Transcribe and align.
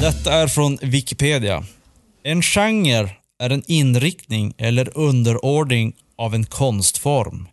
Detta 0.00 0.32
är 0.34 0.48
från 0.48 0.78
Wikipedia. 0.82 1.64
En 2.24 2.42
genre 2.42 3.10
är 3.38 3.50
en 3.50 3.62
inriktning 3.66 4.54
eller 4.58 4.98
underordning 4.98 5.92
av 6.18 6.34
en 6.34 6.46
konstform. 6.46 7.48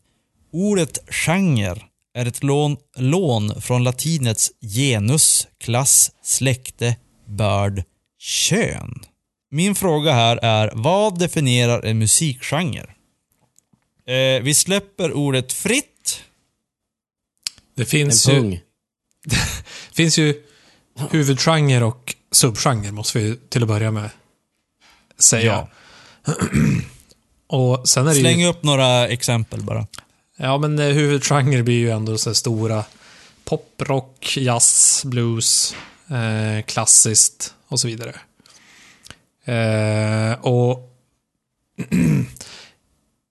Ordet 0.54 1.00
genre 1.10 1.82
är 2.14 2.26
ett 2.26 2.44
lån, 2.44 2.78
lån 2.98 3.62
från 3.62 3.84
latinets 3.84 4.52
genus, 4.62 5.48
klass, 5.64 6.12
släkte, 6.24 6.96
börd, 7.28 7.84
kön. 8.20 8.94
Min 9.52 9.76
fråga 9.76 10.14
här 10.14 10.40
är, 10.42 10.72
vad 10.74 11.20
definierar 11.20 11.86
en 11.86 12.00
musikgenre? 12.00 12.90
Eh, 14.10 14.42
vi 14.42 14.54
släpper 14.54 15.14
ordet 15.14 15.54
fritt. 15.54 16.22
Det 17.76 17.82
En 17.82 17.86
finns 17.88 18.30
ju, 18.30 18.34
pung. 18.34 18.60
finns 19.94 20.18
ju 20.18 20.44
huvudgenre 21.12 21.86
och 21.86 22.16
subgenre, 22.32 22.92
måste 22.92 23.20
vi 23.20 23.38
till 23.50 23.62
att 23.62 23.68
börja 23.68 23.92
med 23.92 24.10
säga. 25.18 25.68
Och 27.48 27.90
sen 27.90 28.08
är 28.08 28.14
det 28.14 28.20
Släng 28.20 28.40
ju... 28.40 28.48
upp 28.48 28.64
några 28.64 29.08
exempel 29.08 29.62
bara. 29.62 29.88
Ja, 30.38 30.58
men 30.58 30.80
eh, 30.80 30.88
huvudgenre 30.88 31.64
blir 31.64 31.80
ju 31.80 31.90
ändå 31.90 32.18
så 32.18 32.34
stora 32.34 32.84
pop, 33.44 33.74
rock, 33.78 34.38
jazz, 34.38 35.02
blues, 35.06 35.76
eh, 36.08 36.66
klassiskt 36.66 37.54
och 37.68 37.80
så 37.80 37.88
vidare. 37.88 38.16
Eh, 39.46 40.40
och 40.40 40.96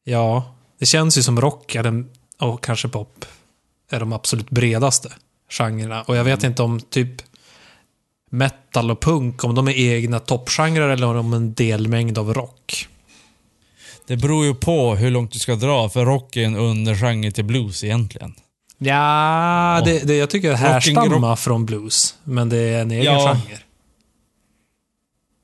ja, 0.04 0.54
det 0.78 0.86
känns 0.86 1.18
ju 1.18 1.22
som 1.22 1.40
rock 1.40 1.74
är 1.74 1.82
den, 1.82 2.10
och 2.40 2.64
kanske 2.64 2.88
pop 2.88 3.24
är 3.90 4.00
de 4.00 4.12
absolut 4.12 4.50
bredaste 4.50 5.12
genrerna. 5.50 6.02
Och 6.02 6.16
jag 6.16 6.24
vet 6.24 6.42
inte 6.44 6.62
om 6.62 6.80
typ 6.80 7.22
metal 8.30 8.90
och 8.90 9.00
punk, 9.00 9.44
om 9.44 9.54
de 9.54 9.68
är 9.68 9.72
egna 9.78 10.20
toppgenrer 10.20 10.88
eller 10.88 11.06
om 11.06 11.14
de 11.16 11.32
är 11.32 11.36
en 11.36 11.54
delmängd 11.54 12.18
av 12.18 12.34
rock. 12.34 12.88
Det 14.06 14.16
beror 14.16 14.44
ju 14.44 14.54
på 14.54 14.94
hur 14.94 15.10
långt 15.10 15.32
du 15.32 15.38
ska 15.38 15.54
dra, 15.54 15.88
för 15.88 16.04
rock 16.04 16.36
är 16.36 16.44
en 16.44 16.56
undergenre 16.56 17.30
till 17.32 17.44
blues 17.44 17.84
egentligen. 17.84 18.34
Ja, 18.78 19.82
det, 19.84 19.98
det, 20.06 20.16
jag 20.16 20.30
tycker 20.30 20.50
det 20.50 20.56
härstammar 20.56 21.36
från 21.36 21.66
blues. 21.66 22.14
Men 22.24 22.48
det 22.48 22.56
är 22.56 22.80
en 22.82 22.90
egen 22.90 23.04
Ja. 23.04 23.28
genre. 23.34 23.58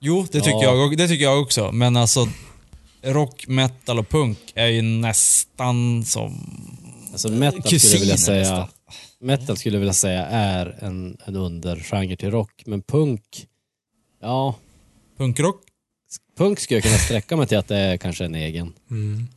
Jo, 0.00 0.26
det 0.32 0.40
tycker, 0.40 0.62
Ja. 0.62 0.74
jag, 0.74 0.96
det 0.96 1.08
tycker 1.08 1.24
jag 1.24 1.40
också. 1.42 1.72
Men 1.72 1.96
alltså, 1.96 2.28
rock, 3.04 3.44
metal 3.48 3.98
och 3.98 4.08
punk 4.08 4.38
är 4.54 4.66
ju 4.66 4.82
nästan 4.82 6.04
som... 6.04 6.32
Alltså 7.12 7.28
metal 7.28 7.62
skulle 7.62 7.74
jag 7.74 7.80
Kusiner 7.80 8.00
vilja 8.00 8.16
säga, 8.16 8.40
nästan. 8.40 8.68
metal 9.20 9.56
skulle 9.56 9.76
jag 9.76 9.80
vilja 9.80 9.92
säga 9.92 10.26
är 10.26 10.76
en, 10.80 11.16
en 11.24 11.36
undergenre 11.36 12.16
till 12.16 12.30
rock. 12.30 12.62
Men 12.66 12.82
punk, 12.82 13.46
ja, 14.20 14.54
Punkrock? 15.16 15.60
punk 16.36 16.60
skulle 16.60 16.76
jag 16.76 16.84
kunna 16.84 16.98
sträcka 16.98 17.36
mig 17.36 17.46
till 17.46 17.58
att 17.58 17.68
det 17.68 17.76
är 17.76 17.96
kanske 17.96 18.24
en 18.24 18.34
egen. 18.34 18.72
Mm. 18.90 19.28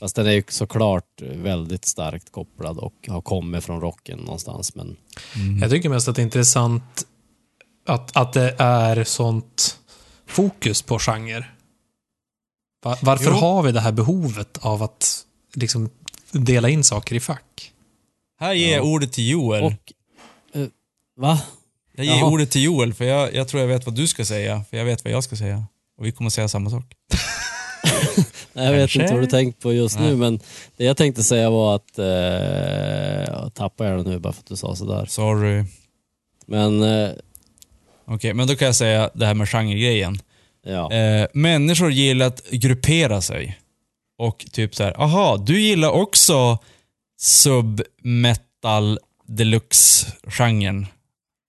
Fast 0.00 0.16
den 0.16 0.26
är 0.26 0.32
ju 0.32 0.42
såklart 0.48 1.22
väldigt 1.22 1.84
starkt 1.84 2.32
kopplad 2.32 2.78
och 2.78 2.94
har 3.08 3.20
kommit 3.20 3.64
från 3.64 3.80
rocken 3.80 4.18
någonstans. 4.18 4.74
Men 4.74 4.96
Jag 5.60 5.70
tycker 5.70 5.88
mest 5.88 6.08
att 6.08 6.16
det 6.16 6.22
är 6.22 6.24
intressant 6.24 7.06
att, 7.86 8.16
att 8.16 8.32
det 8.32 8.54
är 8.58 9.04
sånt 9.04 9.78
fokus 10.26 10.82
på 10.82 10.98
genre. 10.98 11.44
Va- 12.84 12.98
Varför 13.02 13.30
Jo. 13.30 13.36
har 13.36 13.62
vi 13.62 13.72
det 13.72 13.80
här 13.80 13.92
behovet 13.92 14.58
av 14.60 14.82
att 14.82 15.24
liksom 15.54 15.90
dela 16.32 16.68
in 16.68 16.84
saker 16.84 17.14
i 17.14 17.20
fack? 17.20 17.72
Här 18.40 18.52
ger 18.52 18.72
jag 18.76 18.78
Ja. 18.86 18.88
ordet 18.90 19.12
till 19.12 19.30
Joel. 19.30 19.64
och, 19.64 19.72
eh, 20.60 20.66
va? 21.16 21.40
jag 21.96 22.06
ger 22.06 22.12
Jaha. 22.16 22.30
ordet 22.30 22.50
till 22.50 22.62
Joel, 22.62 22.94
för 22.94 23.04
jag, 23.04 23.34
jag 23.34 23.48
tror 23.48 23.60
jag 23.60 23.68
vet 23.68 23.86
vad 23.86 23.94
du 23.94 24.06
ska 24.06 24.24
säga. 24.24 24.64
För 24.70 24.76
jag 24.76 24.84
vet 24.84 25.04
vad 25.04 25.12
jag 25.12 25.24
ska 25.24 25.36
säga. 25.36 25.64
Och 25.98 26.06
vi 26.06 26.12
kommer 26.12 26.30
säga 26.30 26.48
samma 26.48 26.70
sak. 26.70 26.84
Nej, 28.52 28.64
Jag 28.66 28.72
vet 28.72 28.80
Kanske. 28.80 29.00
inte 29.02 29.12
vad 29.14 29.22
du 29.22 29.26
tänkt 29.26 29.60
på 29.62 29.72
just 29.72 29.98
Nej. 29.98 30.08
nu 30.10 30.16
men 30.16 30.40
det 30.76 30.84
jag 30.84 30.96
tänkte 30.96 31.24
säga 31.24 31.50
var 31.50 31.76
att, 31.76 31.98
eh, 31.98 32.06
jag 33.34 33.54
tappade 33.54 33.90
jag 33.90 34.04
det 34.04 34.10
nu 34.10 34.18
bara 34.18 34.32
för 34.32 34.40
att 34.40 34.46
du 34.46 34.56
sa 34.56 34.76
sådär. 34.76 35.06
Sorry. 35.06 35.64
Men 36.46 36.82
eh, 36.82 37.10
Okej, 38.04 38.34
men 38.34 38.46
då 38.46 38.56
kan 38.56 38.66
jag 38.66 38.76
säga 38.76 39.10
det 39.14 39.26
här 39.26 39.34
med 39.34 39.48
genregrejen. 39.48 40.18
Ja, 40.66 40.92
Eh, 40.92 41.26
människor 41.34 41.90
gillar 41.92 42.26
att 42.26 42.50
gruppera 42.50 43.20
sig. 43.20 43.58
Och 44.18 44.46
typ 44.52 44.74
så 44.74 44.82
här, 44.84 45.00
aha, 45.02 45.36
du 45.36 45.60
gillar 45.60 45.90
också 45.90 46.58
sub-metal 47.20 48.98
deluxe-genren. 49.28 50.86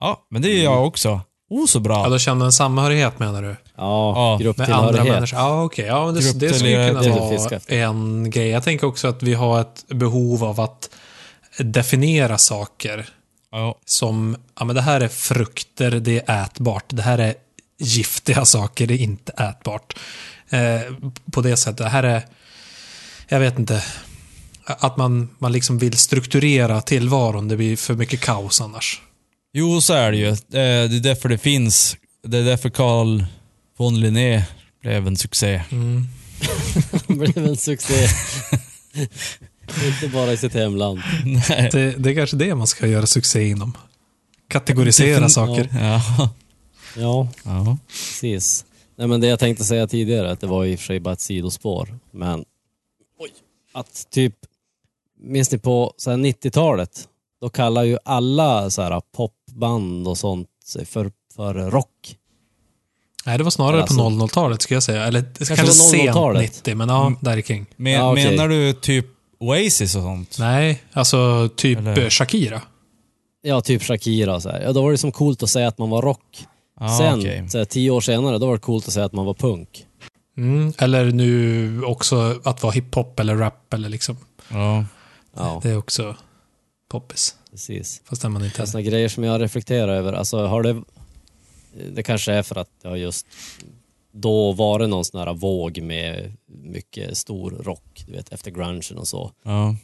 Ja, 0.00 0.26
men 0.30 0.42
det 0.42 0.48
gör 0.48 0.64
jag 0.72 0.86
också. 0.86 1.20
Oh, 1.50 1.66
så 1.66 1.80
bra. 1.80 2.02
Ja, 2.04 2.08
då 2.08 2.18
känner 2.18 2.44
en 2.44 2.52
samhörighet 2.52 3.18
menar 3.18 3.42
du? 3.42 3.48
ja, 3.48 3.56
Ja, 3.76 4.14
Med 4.16 4.20
andra 4.20 4.44
grupptillhörighet. 4.44 5.14
människor? 5.14 5.38
Ja, 5.38 5.62
okej. 5.64 5.86
Ja, 5.86 6.04
men 6.06 6.14
det, 6.14 6.20
det 6.40 6.54
skulle 6.54 6.88
kunna 6.88 7.16
vara 7.16 7.60
en 7.68 8.30
grej. 8.30 8.48
Jag 8.48 8.62
tänker 8.62 8.86
också 8.86 9.08
att 9.08 9.22
vi 9.22 9.34
har 9.34 9.60
ett 9.60 9.84
behov 9.88 10.44
av 10.44 10.60
att 10.60 10.90
definiera 11.58 12.38
saker 12.38 13.08
Ja. 13.50 13.78
som, 13.84 14.36
ja 14.58 14.64
men 14.64 14.76
det 14.76 14.82
här 14.82 15.00
är 15.00 15.08
frukter, 15.08 15.90
det 15.90 16.22
är 16.26 16.44
ätbart. 16.44 16.84
Det 16.88 17.02
här 17.02 17.18
är 17.18 17.34
giftiga 17.78 18.44
saker, 18.44 18.86
det 18.86 18.94
är 18.94 18.98
inte 18.98 19.32
ätbart. 19.32 19.94
Eh, 20.50 20.80
på 21.32 21.40
det 21.40 21.56
sättet, 21.56 21.76
det 21.76 21.88
här 21.88 22.02
är, 22.02 22.22
jag 23.28 23.40
vet 23.40 23.58
inte, 23.58 23.82
att 24.64 24.96
man, 24.96 25.28
man 25.38 25.52
liksom 25.52 25.78
vill 25.78 25.96
strukturera 25.96 26.80
tillvaron, 26.80 27.48
det 27.48 27.56
blir 27.56 27.76
för 27.76 27.94
mycket 27.94 28.20
kaos 28.20 28.60
annars. 28.60 29.00
Jo, 29.52 29.80
så 29.80 29.92
är 29.94 30.10
det 30.12 30.18
ju. 30.18 30.28
Eh, 30.28 30.34
Det 30.50 30.60
är 30.96 31.00
därför 31.00 31.28
det 31.28 31.38
finns. 31.38 31.96
Det 32.26 32.38
är 32.38 32.44
därför 32.44 32.70
Carl 32.70 33.24
von 33.78 34.00
Linné 34.00 34.44
blev 34.82 35.06
en 35.06 35.16
succé. 35.16 35.62
Det 37.06 37.14
blev 37.14 37.38
en 37.46 37.56
succé. 37.56 38.08
Inte 39.86 40.08
bara 40.12 40.32
i 40.32 40.36
sitt 40.36 40.54
hemland. 40.54 41.00
Nej. 41.24 41.68
Det, 41.72 41.90
det 41.98 42.10
är 42.10 42.14
kanske 42.14 42.36
det 42.36 42.54
man 42.54 42.66
ska 42.66 42.86
göra 42.86 43.06
succé 43.06 43.48
inom. 43.48 43.76
Kategorisera 44.48 45.28
saker. 45.28 45.68
Ja. 45.80 46.30
Ja, 46.96 47.28
ja. 47.44 47.76
precis. 47.88 48.64
Nej 48.96 49.06
men 49.06 49.20
det 49.20 49.26
jag 49.26 49.38
tänkte 49.38 49.64
säga 49.64 49.86
tidigare, 49.86 50.30
att 50.30 50.40
det 50.40 50.46
var 50.46 50.64
i 50.64 50.74
och 50.74 50.78
för 50.78 50.86
sig 50.86 51.00
bara 51.00 51.12
ett 51.12 51.20
sidospår. 51.20 51.98
Men, 52.10 52.44
oj, 53.18 53.30
att 53.72 54.06
typ, 54.10 54.34
minns 55.20 55.52
ni 55.52 55.58
på 55.58 55.92
så 55.96 56.10
här 56.10 56.16
90-talet? 56.16 57.08
Då 57.40 57.48
kallar 57.48 57.82
ju 57.84 57.98
alla 58.04 58.70
så 58.70 58.82
här 58.82 59.02
popband 59.16 60.08
och 60.08 60.18
sånt 60.18 60.48
sig 60.64 60.84
för, 60.84 61.10
för 61.36 61.54
rock. 61.54 62.16
Nej, 63.26 63.38
det 63.38 63.44
var 63.44 63.50
snarare 63.50 63.80
Alltså- 63.82 63.96
på 63.96 64.10
00-talet 64.10 64.62
skulle 64.62 64.76
jag 64.76 64.82
säga. 64.82 65.04
Eller 65.06 65.22
kanske, 65.46 65.66
sent 65.66 66.08
00-talet. 66.10 66.42
90, 66.42 66.74
men 66.76 66.88
ja, 66.88 67.12
där 67.20 67.36
är 67.36 67.40
kring. 67.40 67.66
Men, 67.76 67.92
Ja, 67.92 68.12
okej. 68.12 68.30
Menar 68.30 68.48
du 68.48 68.72
typ 68.72 69.06
Oasis 69.40 69.94
och 69.94 70.02
sånt? 70.02 70.36
Nej, 70.38 70.82
alltså 70.92 71.48
typ 71.56 71.78
Eller- 71.78 72.10
Shakira. 72.10 72.62
Ja, 73.42 73.60
typ 73.60 73.82
Shakira 73.82 74.40
så 74.40 74.48
här. 74.48 74.60
Ja, 74.60 74.72
då 74.72 74.82
var 74.82 74.90
det 74.92 74.98
som 74.98 75.12
coolt 75.12 75.42
att 75.42 75.50
säga 75.50 75.68
att 75.68 75.78
man 75.78 75.90
var 75.90 76.02
rock. 76.02 76.46
Ja, 76.80 76.98
Sen, 76.98 77.18
okej. 77.18 77.48
så 77.50 77.58
här, 77.58 77.64
tio 77.64 77.90
år 77.90 78.00
senare, 78.00 78.38
då 78.38 78.46
var 78.46 78.52
det 78.54 78.60
coolt 78.60 78.86
att 78.88 78.94
säga 78.94 79.06
att 79.06 79.12
man 79.12 79.26
var 79.26 79.34
punk. 79.34 79.86
Mm. 80.36 80.72
Eller 80.78 81.04
nu 81.12 81.82
också 81.84 82.40
att 82.44 82.62
vara 82.62 82.72
hiphop 82.72 83.20
eller 83.20 83.36
rap 83.36 83.74
eller 83.74 83.88
liksom. 83.88 84.16
Ja. 84.50 84.84
Ja, 85.36 85.60
Det 85.62 85.70
är 85.70 85.76
också 85.78 86.16
poppis. 86.90 87.34
precis. 87.50 88.02
Fast 88.04 88.22
man 88.24 88.44
inte... 88.44 88.66
Sådana 88.66 88.82
grejer 88.82 89.08
som 89.08 89.24
jag 89.24 89.40
reflekterar 89.40 89.88
över, 89.88 90.12
alltså 90.12 90.46
har 90.46 90.62
det... 90.62 90.82
Det 91.92 92.02
kanske 92.02 92.32
är 92.32 92.42
för 92.42 92.56
att 92.56 92.68
det 92.82 92.88
har 92.88 92.96
just 92.96 93.26
då 94.12 94.52
varit 94.52 94.88
någon 94.88 95.04
sån 95.04 95.20
här 95.20 95.34
våg 95.34 95.82
med 95.82 96.32
mycket 96.46 97.16
stor 97.18 97.50
rock, 97.50 98.04
du 98.06 98.12
vet, 98.12 98.32
efter 98.32 98.50
grungen 98.50 98.98
och 98.98 99.08
så. 99.08 99.32
Ja. 99.42 99.76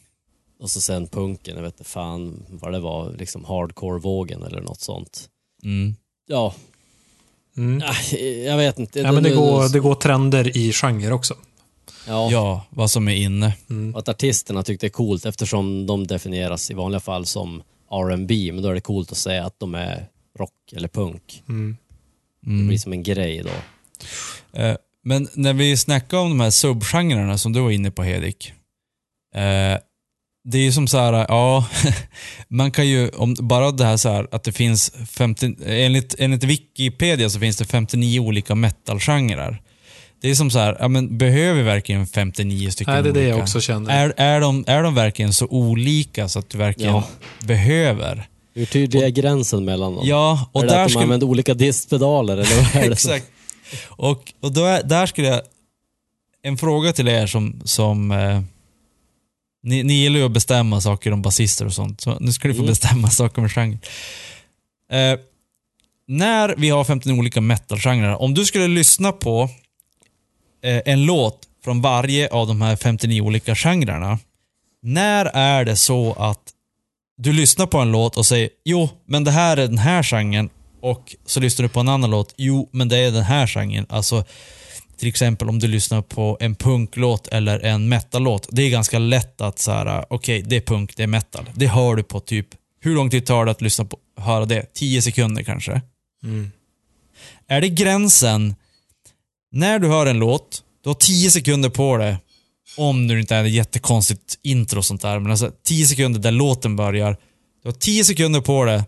Och 0.61 0.71
så 0.71 0.81
sen 0.81 1.07
punken, 1.07 1.57
jag 1.57 1.63
vet 1.63 1.75
inte 1.81 1.91
fan 1.91 2.45
vad 2.49 2.73
det 2.73 2.81
var, 2.81 3.13
liksom 3.13 3.45
hardcore-vågen 3.45 4.43
eller 4.43 4.61
något 4.61 4.81
sånt. 4.81 5.29
Mm. 5.65 5.95
Ja, 6.27 6.55
Mm. 7.57 7.79
nej, 7.79 8.45
jag 8.45 8.57
vet 8.57 8.79
inte. 8.79 9.01
Ja, 9.01 9.13
men 9.13 9.23
det 9.23 9.31
går, 9.31 9.73
det 9.73 9.81
går 9.81 9.95
trender 9.95 10.57
i 10.57 10.73
genre 10.73 11.11
också. 11.13 11.35
Ja, 12.07 12.29
ja, 12.31 12.67
vad 12.71 12.91
som 12.91 13.09
är 13.09 13.15
inne. 13.17 13.53
Mm. 13.71 13.97
att 13.97 14.09
artisterna 14.09 14.63
tyckte 14.63 14.87
det 14.87 14.89
är 14.89 14.93
coolt 14.93 15.27
eftersom 15.27 15.87
de 15.87 16.07
definieras 16.07 16.71
i 16.71 16.75
vanliga 16.75 17.01
fall 17.01 17.27
som 17.27 17.63
R&B 17.91 18.51
men 18.53 18.63
då 18.63 18.69
är 18.69 18.75
det 18.75 18.81
coolt 18.81 19.13
att 19.13 19.19
säga 19.19 19.45
att 19.47 19.61
de 19.61 19.75
är 19.75 20.07
rock 20.39 20.73
eller 20.77 20.89
punk. 20.89 21.43
Mm. 21.49 21.77
Det 22.41 22.51
Mm. 22.51 22.69
blir 22.69 22.79
som 22.79 22.93
en 22.93 23.03
grej 23.03 23.43
då. 23.43 23.51
Eh, 24.61 24.77
Men 25.05 25.29
när 25.35 25.53
vi 25.53 25.77
snackar 25.77 26.19
om 26.19 26.29
de 26.29 26.41
här 26.41 26.51
subgenrerna 26.51 27.39
som 27.39 27.53
du 27.53 27.61
var 27.61 27.71
inne 27.71 27.91
på 27.91 28.03
Hedik. 28.03 28.53
Eh, 29.35 29.79
det 30.45 30.59
är 30.59 30.63
ju 30.63 30.73
som 30.73 30.89
så 30.89 30.99
här, 30.99 31.13
ja, 31.13 31.65
man 32.49 32.71
kan 32.71 32.89
ju, 32.89 33.09
om 33.09 33.37
bara 33.41 33.71
det 33.71 33.85
här 33.85 33.97
så 33.97 34.09
här 34.09 34.29
att 34.31 34.45
det 34.45 34.53
finns 34.53 34.93
50, 35.09 35.57
enligt, 35.67 36.15
enligt 36.19 36.45
Wikipedia 36.45 37.31
så 37.31 37.41
finns 37.41 37.57
det 37.57 37.65
59 37.65 38.21
olika 38.21 38.55
metalgenrer. 38.55 39.63
Det 40.21 40.31
är 40.31 40.35
som 40.35 40.51
så 40.51 40.59
här, 40.59 40.77
ja, 40.81 40.89
men 40.89 41.19
behöver 41.19 41.59
vi 41.59 41.63
verkligen 41.63 42.07
59 42.07 42.71
stycken 42.71 42.95
Nej, 42.95 43.03
det 43.03 43.09
är 43.09 43.13
det 43.13 43.21
jag 43.23 43.29
olika? 43.29 43.43
också 43.43 43.61
känner. 43.61 43.91
Är, 43.91 44.15
är, 44.17 44.41
de, 44.41 44.65
är 44.67 44.83
de 44.83 44.95
verkligen 44.95 45.33
så 45.33 45.47
olika 45.47 46.29
så 46.29 46.39
att 46.39 46.51
du 46.51 46.59
verkligen 46.59 46.93
Ja. 46.93 47.05
behöver? 47.47 48.29
Hur 48.55 48.67
tydlig 48.67 49.03
är 49.03 49.09
gränsen 49.09 49.65
mellan 49.65 49.95
dem? 49.95 50.07
Ja, 50.07 50.49
och 50.53 50.63
är 50.63 50.67
det 50.67 50.73
där 50.73 50.81
att 50.81 50.89
de 50.89 50.91
skulle... 50.91 51.03
använder 51.05 51.27
olika 51.27 51.55
distpedaler 51.55 52.35
eller 52.37 52.57
vad 52.57 52.77
är 52.77 52.87
det? 52.87 52.87
Exakt. 52.93 53.27
Och, 53.89 54.33
och 54.41 54.53
då 54.53 54.65
är, 54.65 54.83
där 54.83 55.07
skulle 55.07 55.29
jag... 55.29 55.41
En 56.43 56.57
fråga 56.59 56.93
till 56.93 57.09
er 57.09 57.27
som... 57.27 57.61
som 57.65 58.11
eh, 58.11 58.41
ni, 59.65 59.83
ni 59.83 59.95
gillar 59.95 60.19
ju 60.19 60.25
att 60.25 60.33
bestämma 60.33 60.81
saker 60.81 61.13
om 61.13 61.23
basister 61.23 61.67
och 61.67 61.73
sånt, 61.73 62.01
så 62.01 62.17
nu 62.21 62.33
ska 62.33 62.49
ni 62.49 62.55
få 62.55 62.61
Mm. 62.61 62.71
bestämma 62.71 63.11
saker 63.11 63.43
om 63.43 63.49
genre. 63.49 63.79
Eh, 64.93 65.19
när 66.09 66.55
vi 66.59 66.71
har 66.71 66.85
15 66.85 67.19
olika 67.19 67.41
metal-genrer, 67.41 68.23
om 68.23 68.35
du 68.35 68.45
skulle 68.45 68.69
lyssna 68.69 69.13
på 69.13 69.51
eh, 70.65 70.83
en 70.85 71.05
låt 71.07 71.39
från 71.65 71.81
varje 71.81 72.29
av 72.29 72.47
de 72.47 72.63
här 72.63 72.77
59 72.77 73.21
olika 73.21 73.55
genrerna. 73.55 74.19
När 74.83 75.25
är 75.25 75.65
det 75.65 75.77
så 75.77 76.13
att 76.13 76.41
du 77.17 77.33
lyssnar 77.33 77.67
på 77.67 77.79
en 77.79 77.93
låt 77.93 78.17
och 78.17 78.27
säger 78.27 78.49
jo, 78.65 78.89
men 79.07 79.25
det 79.25 79.31
här 79.31 79.57
är 79.57 79.67
den 79.69 79.79
här 79.79 80.03
genren 80.03 80.49
och 80.81 81.17
så 81.27 81.41
lyssnar 81.41 81.63
du 81.63 81.69
på 81.69 81.81
en 81.81 81.89
annan 81.89 82.11
låt, 82.11 82.35
jo, 82.37 82.69
men 82.73 82.89
det 82.89 82.97
är 82.99 83.11
den 83.11 83.23
här 83.23 83.47
genren. 83.47 83.87
Alltså, 83.89 84.25
till 84.97 85.09
exempel 85.09 85.49
om 85.49 85.59
du 85.59 85.67
lyssnar 85.67 86.03
på 86.03 86.37
en 86.41 86.55
punklåt 86.55 87.29
eller 87.29 87.61
en 87.61 87.89
metallåt. 87.89 88.49
Det 88.51 88.63
är 88.63 88.71
ganska 88.71 88.99
lätt 88.99 89.41
att 89.41 89.59
så 89.59 89.71
här, 89.71 90.05
okej, 90.11 90.43
det 90.43 90.57
är 90.57 90.61
punk, 90.61 90.97
det 90.97 91.03
är 91.03 91.07
metal. 91.07 91.51
Det 91.55 91.67
hör 91.67 91.97
du 91.97 92.03
på 92.03 92.21
typ, 92.21 92.47
hur 92.81 92.95
lång 92.95 93.11
tid 93.11 93.27
tar 93.27 93.45
det 93.45 93.51
att 93.51 93.63
lyssna 93.63 93.85
på, 93.85 93.99
höra 94.17 94.45
det? 94.45 94.75
10 94.75 95.03
sekunder 95.03 95.43
kanske? 95.43 95.83
Mm. 96.23 96.51
Är 97.49 97.61
det 97.61 97.69
gränsen, 97.69 98.55
när 99.53 99.79
du 99.79 99.89
hör 99.89 100.07
en 100.07 100.19
låt, 100.19 100.63
du 100.83 100.91
har 100.91 100.95
10 100.95 101.31
sekunder 101.31 101.69
på 101.69 101.97
dig, 101.97 102.17
om 102.77 103.09
det 103.09 103.21
inte 103.21 103.37
är 103.37 103.45
ett 103.45 103.53
jättekonstigt 103.53 104.39
intro 104.43 104.79
och 104.79 104.85
sånt 104.85 105.03
där, 105.03 105.19
men 105.19 105.31
alltså 105.31 105.51
10 105.65 105.87
sekunder 105.87 106.21
där 106.21 106.31
låten 106.31 106.77
börjar. 106.77 107.17
Du 107.63 107.69
har 107.69 107.73
10 107.73 108.05
sekunder 108.05 108.41
på 108.41 108.65
dig 108.65 108.83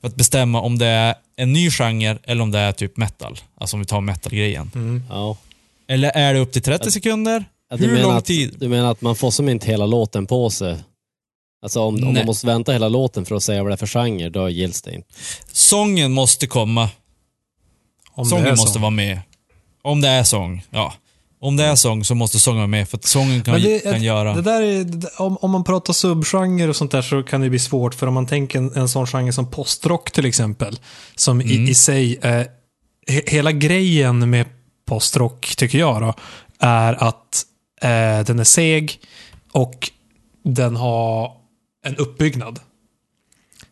för 0.00 0.08
att 0.08 0.14
bestämma 0.14 0.60
om 0.60 0.78
det 0.78 0.86
är 0.86 1.14
en 1.36 1.52
ny 1.52 1.70
genre 1.70 2.18
eller 2.24 2.42
om 2.42 2.50
det 2.50 2.58
är 2.58 2.72
typ 2.72 2.96
metal. 2.96 3.38
Alltså 3.54 3.76
om 3.76 3.80
vi 3.80 3.86
tar 3.86 4.00
metal-grejen. 4.00 4.70
Mm. 4.74 5.02
Ja. 5.10 5.36
Eller 5.88 6.10
är 6.10 6.34
det 6.34 6.40
upp 6.40 6.52
till 6.52 6.62
30 6.62 6.90
sekunder? 6.90 7.44
Du 7.70 7.76
Hur 7.76 7.86
menar 7.92 8.02
lång 8.02 8.16
att, 8.16 8.24
tid? 8.24 8.56
Du 8.58 8.68
menar 8.68 8.90
att 8.90 9.00
man 9.00 9.16
får 9.16 9.30
som 9.30 9.48
inte 9.48 9.66
hela 9.66 9.86
låten 9.86 10.26
på 10.26 10.50
sig? 10.50 10.76
Alltså 11.62 11.80
om, 11.80 11.94
om 11.94 12.14
man 12.14 12.26
måste 12.26 12.46
vänta 12.46 12.72
hela 12.72 12.88
låten 12.88 13.24
för 13.24 13.34
att 13.34 13.42
säga 13.42 13.62
vad 13.62 13.70
det 13.70 13.74
är 13.74 13.86
för 13.86 13.86
genre, 13.86 14.28
då 14.28 14.48
gills 14.48 14.82
det 14.82 14.94
inte. 14.94 15.08
Sången 15.52 16.12
måste 16.12 16.46
komma. 16.46 16.90
Om 18.10 18.24
det 18.24 18.30
sången 18.30 18.46
är 18.46 18.50
måste 18.50 18.72
så. 18.72 18.78
vara 18.78 18.90
med. 18.90 19.20
Om 19.82 20.00
det 20.00 20.08
är 20.08 20.24
sång, 20.24 20.64
ja. 20.70 20.94
Om 21.40 21.56
det 21.56 21.64
är 21.64 21.74
sång 21.74 22.04
så 22.04 22.14
måste 22.14 22.38
sången 22.38 22.58
vara 22.58 22.66
med, 22.66 22.88
för 22.88 22.96
att 22.98 23.04
sången 23.04 23.42
kan, 23.42 23.62
det, 23.62 23.80
kan 23.80 24.02
göra... 24.02 24.34
det 24.34 24.42
där 24.42 24.62
är, 24.62 24.86
om, 25.22 25.36
om 25.36 25.50
man 25.50 25.64
pratar 25.64 25.92
subgenre 25.92 26.68
och 26.68 26.76
sånt 26.76 26.90
där 26.90 27.02
så 27.02 27.22
kan 27.22 27.40
det 27.40 27.50
bli 27.50 27.58
svårt. 27.58 27.94
För 27.94 28.06
om 28.06 28.14
man 28.14 28.26
tänker 28.26 28.58
en, 28.58 28.72
en 28.74 28.88
sån 28.88 29.06
genre 29.06 29.32
som 29.32 29.50
postrock 29.50 30.10
till 30.10 30.26
exempel. 30.26 30.78
Som 31.14 31.40
Mm. 31.40 31.52
i, 31.52 31.70
i 31.70 31.74
sig, 31.74 32.18
eh, 32.22 32.46
he, 33.06 33.22
hela 33.26 33.52
grejen 33.52 34.30
med 34.30 34.46
postrock 34.86 35.54
tycker 35.56 35.78
jag 35.78 36.02
då, 36.02 36.14
är 36.58 37.02
att 37.04 37.44
eh, 37.82 38.24
den 38.26 38.38
är 38.38 38.44
seg 38.44 39.00
och 39.52 39.90
den 40.44 40.76
har 40.76 41.32
en 41.84 41.96
uppbyggnad. 41.96 42.60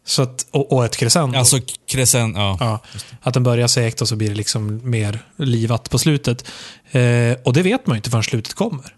Så 0.07 0.23
att, 0.23 0.47
och, 0.51 0.73
och 0.73 0.85
ett 0.85 0.97
crescendo. 0.97 1.39
Alltså 1.39 1.59
crescent, 1.89 2.37
ja. 2.37 2.57
Ja, 2.61 2.81
att 3.21 3.35
den 3.35 3.43
börjar 3.43 3.69
segt 3.69 4.01
och 4.01 4.09
så 4.09 4.17
blir 4.17 4.29
det 4.29 4.35
liksom 4.35 4.91
mer 4.91 5.19
livat 5.37 5.91
på 5.91 5.99
slutet. 5.99 6.45
Eh, 6.91 7.33
och 7.45 7.53
det 7.53 7.63
vet 7.63 7.87
man 7.87 7.95
ju 7.95 7.99
inte 7.99 8.11
förrän 8.11 8.23
slutet 8.25 8.55
kommer. 8.55 8.95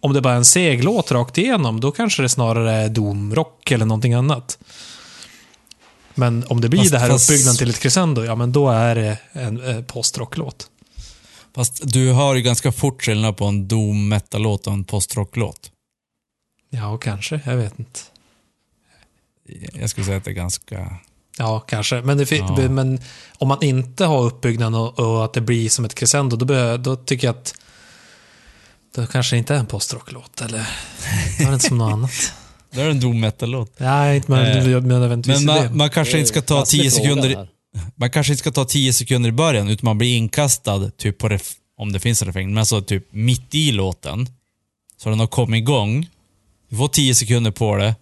Om 0.00 0.12
det 0.12 0.20
bara 0.20 0.32
är 0.32 0.36
en 0.36 0.44
seg 0.44 0.84
låt 0.84 1.12
rakt 1.12 1.38
igenom, 1.38 1.80
då 1.80 1.90
kanske 1.92 2.22
det 2.22 2.28
snarare 2.28 2.72
är 2.72 2.88
domrock 2.88 3.70
eller 3.70 3.86
någonting 3.86 4.14
annat. 4.14 4.58
Men 6.14 6.44
om 6.48 6.60
det 6.60 6.68
blir 6.68 6.80
Fast- 6.80 6.92
det 6.92 6.98
här 6.98 7.08
fast- 7.08 7.30
uppbyggnaden 7.30 7.56
till 7.56 7.70
ett 7.70 7.78
crescendo, 7.78 8.24
ja 8.24 8.34
men 8.34 8.52
då 8.52 8.70
är 8.70 8.94
det 8.94 9.18
en 9.32 9.68
eh, 9.70 9.82
postrocklåt. 9.82 10.66
Fast 11.54 11.80
du 11.92 12.12
hör 12.12 12.34
ju 12.34 12.42
ganska 12.42 12.72
fort 12.72 13.02
skillnad 13.02 13.36
på 13.36 13.44
en 13.44 13.68
doom 13.68 14.08
metal-låt 14.08 14.66
och 14.66 14.72
en 14.72 14.84
postrocklåt. 14.84 15.70
Ja, 16.70 16.98
kanske. 16.98 17.40
Jag 17.44 17.56
vet 17.56 17.78
inte. 17.78 18.00
Jag 19.72 19.90
skulle 19.90 20.06
säga 20.06 20.16
att 20.16 20.24
det 20.24 20.30
är 20.30 20.34
ganska... 20.34 20.96
Ja, 21.38 21.60
kanske. 21.60 22.00
Men, 22.00 22.18
det, 22.18 22.32
Ja. 22.32 22.68
men 22.68 23.00
om 23.38 23.48
man 23.48 23.62
inte 23.62 24.04
har 24.04 24.22
uppbyggnaden 24.22 24.74
och, 24.74 24.98
och 24.98 25.24
att 25.24 25.32
det 25.32 25.40
blir 25.40 25.68
som 25.68 25.84
ett 25.84 25.94
crescendo, 25.94 26.36
då, 26.36 26.44
bör, 26.44 26.78
då 26.78 26.96
tycker 26.96 27.26
jag 27.26 27.36
att 27.36 27.54
då 28.94 29.06
kanske 29.06 29.36
det 29.36 29.38
inte 29.38 29.54
är 29.54 29.58
en 29.58 29.66
postrocklåt. 29.66 30.40
Eller 30.40 30.68
då 31.38 31.44
är 31.44 31.48
det 31.48 31.54
inte 31.54 31.66
som 31.68 31.78
något 31.78 31.92
annat. 31.92 32.32
Det 32.70 32.82
är 32.82 32.90
en 32.90 33.00
doom 33.00 33.20
metal-låt. 33.20 33.72
Nej, 33.78 34.16
inte 34.16 34.30
med, 34.30 34.74
Eh, 34.74 34.82
nödvändigtvis 34.82 35.44
Men 35.44 35.56
det. 35.56 35.68
man, 35.68 35.76
man 35.76 35.90
kanske 35.90 36.18
inte 36.18 36.28
ska 36.28 36.42
ta 36.42 36.58
Fastlig 36.58 36.82
10 36.82 36.90
fråga 36.90 37.22
sekunder... 37.22 37.48
Man 37.96 38.10
kanske 38.10 38.32
inte 38.32 38.38
ska 38.40 38.50
ta 38.50 38.64
10 38.64 38.92
sekunder 38.92 39.28
i 39.28 39.32
början, 39.32 39.68
utan 39.68 39.84
man 39.84 39.98
blir 39.98 40.16
inkastad 40.16 40.90
typ 40.90 41.18
på 41.18 41.28
ref, 41.28 41.52
om 41.78 41.92
det 41.92 42.00
finns 42.00 42.22
en 42.22 42.26
refräng, 42.26 42.48
men 42.48 42.58
alltså 42.58 42.82
typ 42.82 43.06
mitt 43.10 43.54
i 43.54 43.72
låten. 43.72 44.28
Så 45.02 45.08
den 45.08 45.20
har 45.20 45.26
kommit 45.26 45.58
igång. 45.58 46.06
Du 46.68 46.76
får 46.76 46.88
10 46.88 47.14
sekunder 47.14 47.50
på 47.50 47.76
det. 47.76 47.94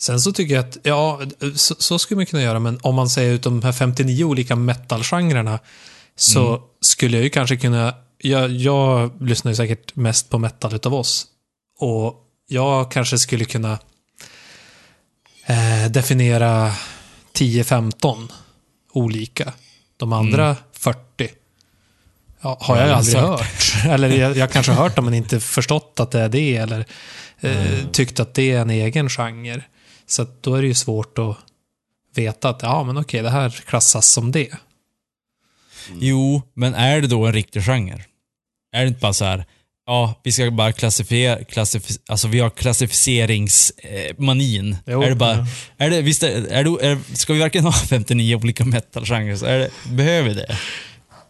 Sen 0.00 0.20
så 0.20 0.32
tycker 0.32 0.54
jag 0.54 0.64
att, 0.68 0.76
ja, 0.82 1.20
så, 1.54 1.74
så 1.78 1.98
skulle 1.98 2.16
man 2.16 2.26
kunna 2.26 2.42
göra, 2.42 2.58
men 2.58 2.78
om 2.82 2.94
man 2.94 3.08
säger 3.08 3.32
ut 3.34 3.42
de 3.42 3.62
här 3.62 3.72
59 3.72 4.24
olika 4.24 4.56
metal-genrerna 4.56 5.58
så 6.16 6.48
Mm. 6.48 6.60
skulle 6.80 7.16
jag 7.16 7.24
ju 7.24 7.30
kanske 7.30 7.56
kunna, 7.56 7.94
jag, 8.18 8.50
jag 8.50 9.22
lyssnar 9.22 9.52
ju 9.52 9.56
säkert 9.56 9.96
mest 9.96 10.30
på 10.30 10.38
metal 10.38 10.74
utav 10.74 10.94
oss. 10.94 11.26
Och 11.78 12.14
jag 12.48 12.90
kanske 12.92 13.18
skulle 13.18 13.44
kunna 13.44 13.78
eh, 15.46 15.90
definiera 15.90 16.72
10-15 17.34 18.32
olika. 18.92 19.52
De 19.96 20.12
andra 20.12 20.56
40 20.72 20.98
ja, 22.42 22.58
har 22.60 22.76
jag 22.76 22.84
ju 22.84 22.90
Ja, 22.90 22.96
aldrig 22.96 23.16
hört. 23.16 23.74
Eller 23.86 24.08
jag, 24.08 24.36
jag 24.36 24.50
kanske 24.52 24.72
har 24.72 24.82
hört 24.82 24.96
dem 24.96 25.04
men 25.04 25.14
inte 25.14 25.40
förstått 25.40 26.00
att 26.00 26.10
det 26.10 26.20
är 26.20 26.28
det. 26.28 26.56
Eller 26.56 26.84
eh, 27.40 27.86
tyckt 27.92 28.20
att 28.20 28.34
det 28.34 28.52
är 28.52 28.58
en 28.60 28.70
egen 28.70 29.08
genre. 29.08 29.62
Så 30.06 30.26
då 30.40 30.54
är 30.54 30.62
det 30.62 30.68
ju 30.68 30.74
svårt 30.74 31.18
att 31.18 31.36
veta 32.14 32.48
att 32.48 32.62
ja, 32.62 32.84
men 32.84 32.96
okej, 32.96 33.22
det 33.22 33.30
här 33.30 33.50
klassas 33.50 34.08
som 34.08 34.32
det. 34.32 34.48
Jo, 35.98 36.42
men 36.54 36.74
är 36.74 37.00
det 37.00 37.06
då 37.06 37.26
en 37.26 37.32
riktig 37.32 37.64
genre? 37.64 38.04
Är 38.72 38.82
det 38.82 38.88
inte 38.88 39.00
bara 39.00 39.12
så 39.12 39.24
här, 39.24 39.44
ja, 39.86 40.20
vi 40.22 40.32
ska 40.32 40.50
bara 40.50 40.72
klassifiera, 40.72 41.44
klassif 41.44 41.82
alltså 42.06 42.28
vi 42.28 42.40
har 42.40 42.50
klassificeringsmanin. 42.50 44.76
Jo, 44.86 45.02
är 45.02 45.08
det 45.08 45.16
bara, 45.16 45.36
ja. 45.36 45.46
är 45.78 45.90
det, 45.90 46.02
visst 46.02 46.22
är, 46.22 46.46
är 46.46 46.64
det, 46.64 46.86
är, 46.86 47.16
ska 47.16 47.32
vi 47.32 47.38
verkligen 47.38 47.64
ha 47.64 47.72
59 47.88 48.36
olika 48.36 48.64
metal-genrer? 48.64 49.70
Behöver 49.94 50.28
vi 50.28 50.34
det? 50.34 50.58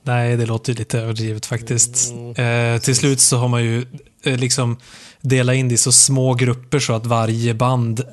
Nej, 0.03 0.37
det 0.37 0.47
låter 0.47 0.73
ju 0.73 0.79
lite 0.79 0.99
överdrivet 0.99 1.47
faktiskt. 1.47 2.13
Eh, 2.37 2.79
till 2.79 2.97
slut 2.97 3.21
så 3.21 3.37
har 3.37 3.49
man 3.49 3.65
ju 3.65 3.87
eh, 4.25 4.37
liksom 4.37 4.77
delat 5.21 5.57
in 5.57 5.69
det 5.69 5.75
i 5.75 5.79
så 5.79 5.93
små 5.93 6.35
grupper 6.35 6.79
så 6.79 6.93
att 6.93 7.07
varje 7.07 7.55
band 7.55 8.05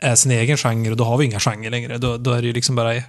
är 0.00 0.14
sin 0.14 0.32
egen 0.32 0.56
genre 0.56 0.90
och 0.90 0.96
då 0.96 1.04
har 1.04 1.16
vi 1.16 1.24
inga 1.24 1.40
genrer 1.40 1.70
längre. 1.70 1.98
Då, 1.98 2.16
då 2.16 2.32
är 2.32 2.40
det 2.40 2.46
ju 2.46 2.52
liksom 2.52 2.76
bara 2.76 3.02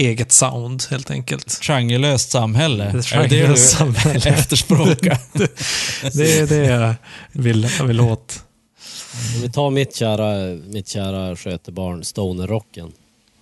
eget 0.00 0.32
sound 0.32 0.82
helt 0.90 1.10
enkelt. 1.10 1.58
Genrelöst 1.62 2.30
samhälle? 2.30 2.84
Ett 2.84 3.12
är 3.12 3.28
det 3.28 3.46
du 3.46 3.56
samhälle. 3.56 4.30
efterspråkar? 4.30 5.18
Det 6.18 6.38
är 6.38 6.46
det 6.46 6.66
jag 6.66 6.94
vill, 7.32 7.68
jag 7.78 7.84
vill 7.84 8.00
åt. 8.00 8.44
Om 9.36 9.42
vi 9.42 9.50
tar 9.50 9.70
mitt 9.70 9.96
kära, 9.96 10.54
mitt 10.54 10.88
kära 10.88 11.36
skötebarn, 11.36 12.04
stonerrocken. 12.04 12.92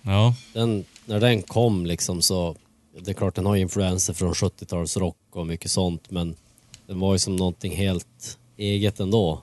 ja. 0.01 0.35
Den, 0.53 0.85
när 1.05 1.19
den 1.19 1.41
kom 1.41 1.85
liksom 1.85 2.21
så, 2.21 2.55
det 3.01 3.11
är 3.11 3.13
klart 3.13 3.35
den 3.35 3.45
har 3.45 3.55
influenser 3.55 4.13
från 4.13 4.33
70-talsrock 4.33 5.15
och 5.31 5.47
mycket 5.47 5.71
sånt 5.71 6.11
men 6.11 6.35
den 6.87 6.99
var 6.99 7.13
ju 7.13 7.19
som 7.19 7.35
någonting 7.35 7.75
helt 7.75 8.37
eget 8.57 8.99
ändå. 8.99 9.41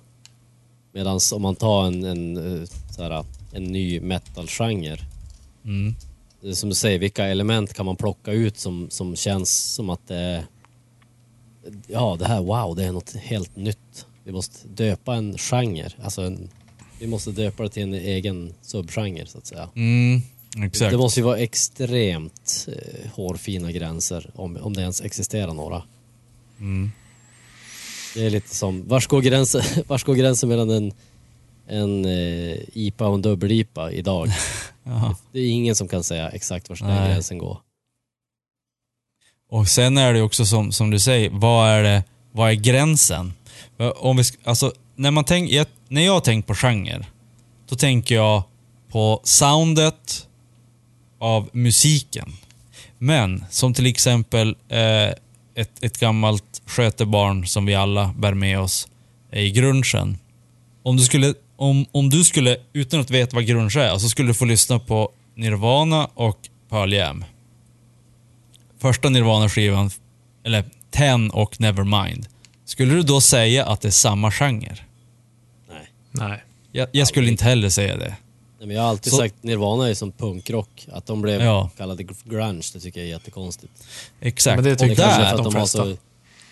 Medan 0.93 1.21
om 1.33 1.43
man 1.43 1.57
tar 1.57 1.87
en, 1.87 2.05
en, 2.05 2.37
eh, 2.37 2.69
så 2.97 3.03
här, 3.03 3.25
en 3.53 3.65
ny 3.65 4.01
metal-genre. 4.01 4.99
Mm. 5.65 5.95
Som 6.55 6.69
du 6.69 6.75
säger, 6.75 6.99
vilka 6.99 7.25
element 7.25 7.75
kan 7.75 7.87
man 7.87 7.97
plocka 7.97 8.33
ut 8.33 8.59
som, 8.59 8.91
som 8.91 9.17
känns 9.17 9.75
som 9.75 9.91
att 9.91 10.09
det 10.09 10.17
är... 10.17 10.47
Ja, 11.87 12.17
det 12.19 12.27
här, 12.27 12.43
wow, 12.43 12.77
det 12.77 12.85
är 12.85 12.93
något 12.93 13.17
helt 13.17 13.57
nytt. 13.57 14.07
Vi 14.25 14.33
måste 14.33 14.69
döpa 14.69 15.15
en 15.15 15.39
genre. 15.39 15.91
Alltså 16.03 16.23
en, 16.23 16.49
vi 16.99 17.07
måste 17.07 17.31
döpa 17.31 17.63
det 17.63 17.69
till 17.69 17.83
en 17.83 17.95
egen 17.95 18.55
subgenre 18.63 19.27
så 19.27 19.39
att 19.39 19.47
säga. 19.47 19.69
Mm, 19.75 20.21
exakt. 20.65 20.91
Det 20.91 20.99
måste 20.99 21.21
ju 21.21 21.25
vara 21.25 21.39
extremt 21.39 22.69
eh, 22.69 23.11
hårfina 23.11 23.73
gränser 23.73 24.31
om, 24.35 24.57
om 24.57 24.73
det 24.73 24.81
ens 24.81 25.01
existerar 25.01 25.55
några. 25.55 25.83
Mm. 26.61 26.91
Det 28.15 28.27
är 28.27 28.31
lite 28.31 28.55
som, 28.55 28.89
vars 28.89 29.07
går 29.07 29.21
gränsen, 29.21 29.63
vars 29.87 30.05
går 30.05 30.15
gränsen 30.15 30.49
mellan 30.49 30.71
en, 30.71 30.93
en 31.69 32.05
eh, 32.05 32.59
IPA 32.73 33.07
och 33.07 33.15
en 33.15 33.23
dubbel-IPA 33.23 33.91
idag? 33.91 34.29
Det 35.33 35.39
är 35.39 35.51
ingen 35.51 35.75
som 35.75 35.89
kan 35.89 36.05
säga 36.05 36.29
exakt 36.31 36.69
var 36.69 36.77
den 36.77 37.11
gränsen 37.11 37.39
går. 37.39 37.59
Och 39.51 39.69
sen 39.69 39.99
är 39.99 40.15
det 40.15 40.23
också 40.23 40.47
som, 40.47 40.73
som 40.73 40.91
du 40.91 40.99
säger, 40.99 41.31
vad 41.31 41.69
är, 41.69 41.83
det, 41.83 42.05
vad 42.33 42.51
är 42.51 42.55
gränsen? 42.55 43.33
Om 43.97 44.17
vi, 44.17 44.23
alltså, 44.45 44.73
när, 44.97 45.11
man 45.11 45.25
tänk, 45.25 45.51
jag, 45.51 45.67
när 45.89 46.03
jag 46.03 46.25
tänker 46.25 46.47
på 46.47 46.55
genre, 46.55 47.07
då 47.69 47.77
tänker 47.77 48.15
jag 48.15 48.43
på 48.89 49.21
soundet 49.25 50.29
av 51.19 51.49
musiken. 51.53 52.33
Men 52.99 53.45
som 53.51 53.75
till 53.75 53.87
exempel 53.87 54.57
eh, 54.69 55.11
ett, 55.55 55.85
ett 55.85 55.99
gammalt 55.99 56.63
skötebarn 56.67 57.47
som 57.47 57.67
vi 57.67 57.75
alla 57.75 58.15
bär 58.19 58.35
med 58.35 58.61
oss 58.61 58.89
i 59.33 59.51
grungen. 59.51 60.19
Om 60.83 60.97
du 60.97 61.03
skulle, 61.03 61.35
om, 61.57 61.87
om 61.93 62.11
du 62.11 62.25
skulle, 62.25 62.57
utan 62.73 63.01
att 63.01 63.11
veta 63.11 63.37
vad 63.37 63.47
grunge 63.47 63.81
är, 63.81 63.99
så 63.99 64.09
skulle 64.09 64.29
du 64.29 64.35
få 64.35 64.45
lyssna 64.45 64.79
på 64.79 65.11
Nirvana 65.35 66.07
och 66.15 66.39
Pearl 66.71 66.93
Jam. 66.93 67.25
Första 68.79 69.09
Nirvana-skivan, 69.09 69.91
eller 70.45 70.65
Ten 70.91 71.31
och 71.31 71.61
Nevermind. 71.61 72.27
Skulle 72.65 72.95
du 72.95 73.03
då 73.03 73.21
säga 73.21 73.67
att 73.67 73.81
det 73.81 73.89
är 73.89 73.93
samma 73.93 74.31
genre? 74.33 74.77
Nej. 75.69 75.89
Nej. 76.11 76.43
Jag, 76.73 76.89
jag 76.93 77.09
skulle 77.09 77.31
inte 77.31 77.45
heller 77.45 77.69
säga 77.69 77.97
det. 77.97 78.17
Nej, 78.59 78.67
men 78.67 78.77
jag 78.77 78.83
har 78.83 78.89
alltid 78.91 79.13
Så- 79.13 79.17
sagt 79.19 79.43
Nirvana 79.43 79.89
är 79.89 79.95
som 79.95 80.13
punkrock. 80.13 80.87
Att 80.93 81.07
de 81.07 81.23
blev 81.23 81.41
Ja. 81.43 81.71
kallade 81.77 82.03
grunge, 82.25 82.63
det 82.73 82.81
tycker 82.81 83.01
jag 83.01 83.07
är 83.07 83.11
jättekonstigt. 83.13 83.73
Exakt. 84.21 84.57
Men 84.57 84.65
det 84.65 84.73
och 84.73 84.79
tycker 84.79 84.93
är 84.93 84.97
där, 84.97 85.15
för 85.15 85.23
att 85.23 85.37
de 85.37 85.53
de 85.53 85.55
har, 85.59 85.67
så, 85.67 85.97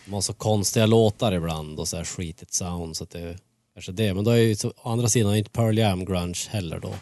de 0.06 0.12
har 0.14 0.20
så 0.20 0.32
konstiga 0.32 0.86
låtar 0.86 1.32
ibland 1.32 1.78
och 1.78 1.88
så 1.88 1.96
här 1.96 2.04
skitigt 2.04 2.52
sound. 2.54 2.96
Så 2.96 3.04
att 3.04 3.10
det 3.10 3.36
kanske 3.74 3.92
det. 3.92 4.14
Men 4.14 4.24
då 4.24 4.30
är 4.30 4.36
ju 4.36 4.56
så, 4.56 4.68
å 4.68 4.90
andra 4.90 5.08
sidan 5.08 5.32
är 5.32 5.36
inte 5.36 5.50
Pearl 5.50 5.78
Jam 5.78 6.04
grunge 6.04 6.38
heller 6.50 6.78
då. 6.80 6.94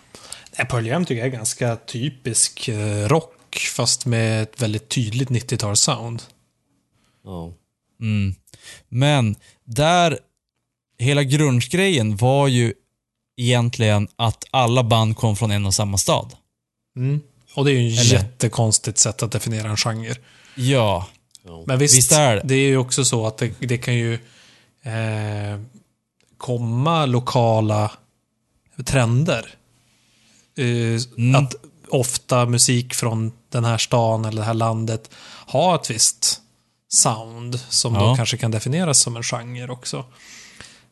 Nej, 0.58 0.66
Pearl 0.68 0.86
Jam 0.86 1.04
tycker 1.04 1.18
jag 1.18 1.26
är 1.26 1.36
ganska 1.36 1.76
typisk 1.76 2.68
eh, 2.68 3.08
rock, 3.08 3.56
fast 3.76 4.06
med 4.06 4.42
ett 4.42 4.62
väldigt 4.62 4.88
tydligt 4.88 5.28
90-talssound. 5.28 6.22
Ja. 7.24 7.52
Mm. 8.00 8.34
Men 8.88 9.36
där, 9.64 10.18
hela 10.98 11.22
grundgrejen 11.22 12.16
var 12.16 12.48
ju 12.48 12.74
egentligen 13.36 14.08
att 14.16 14.44
alla 14.50 14.82
band 14.84 15.16
kom 15.16 15.36
från 15.36 15.50
en 15.50 15.66
och 15.66 15.74
samma 15.74 15.98
stad. 15.98 16.34
Mm. 16.96 17.20
Och 17.54 17.64
det 17.64 17.70
är 17.72 17.74
ju 17.80 17.92
en 17.92 17.98
Eller- 17.98 18.12
jättekonstigt 18.14 18.98
sätt 18.98 19.22
att 19.22 19.32
definiera 19.32 19.68
en 19.70 19.76
genre. 19.76 20.14
Ja. 20.54 21.06
ja. 21.44 21.64
Men 21.66 21.78
visst, 21.78 21.96
Visst 21.98 22.12
är 22.12 22.36
det. 22.36 22.42
det 22.44 22.54
är 22.54 22.68
ju 22.68 22.76
också 22.76 23.04
så 23.04 23.26
att 23.26 23.38
det, 23.38 23.52
det 23.60 23.78
kan 23.78 23.94
ju 23.94 24.14
eh, 24.82 25.60
komma 26.42 27.06
lokala 27.06 27.90
trender. 28.84 29.54
Eh, 30.58 31.00
Mm. 31.18 31.34
Att 31.44 31.54
ofta 31.88 32.46
musik 32.46 32.94
från 32.94 33.32
den 33.48 33.64
här 33.64 33.78
stan 33.78 34.24
eller 34.24 34.40
det 34.40 34.46
här 34.46 34.54
landet 34.54 35.10
har 35.46 35.74
ett 35.74 35.90
visst 35.90 36.40
sound 36.88 37.60
som 37.60 37.94
då 37.94 38.00
Ja. 38.00 38.16
kanske 38.16 38.36
kan 38.36 38.50
definieras 38.50 38.98
som 39.00 39.16
en 39.16 39.22
genre 39.22 39.68
också. 39.68 40.04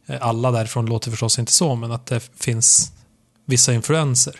Eh, 0.07 0.19
Alla 0.26 0.50
därifrån 0.50 0.87
låter 0.87 1.11
förstås 1.11 1.38
inte 1.38 1.52
så, 1.52 1.75
men 1.75 1.92
att 1.92 2.07
det 2.07 2.21
finns 2.37 2.92
vissa 3.47 3.75
influenser. 3.75 4.35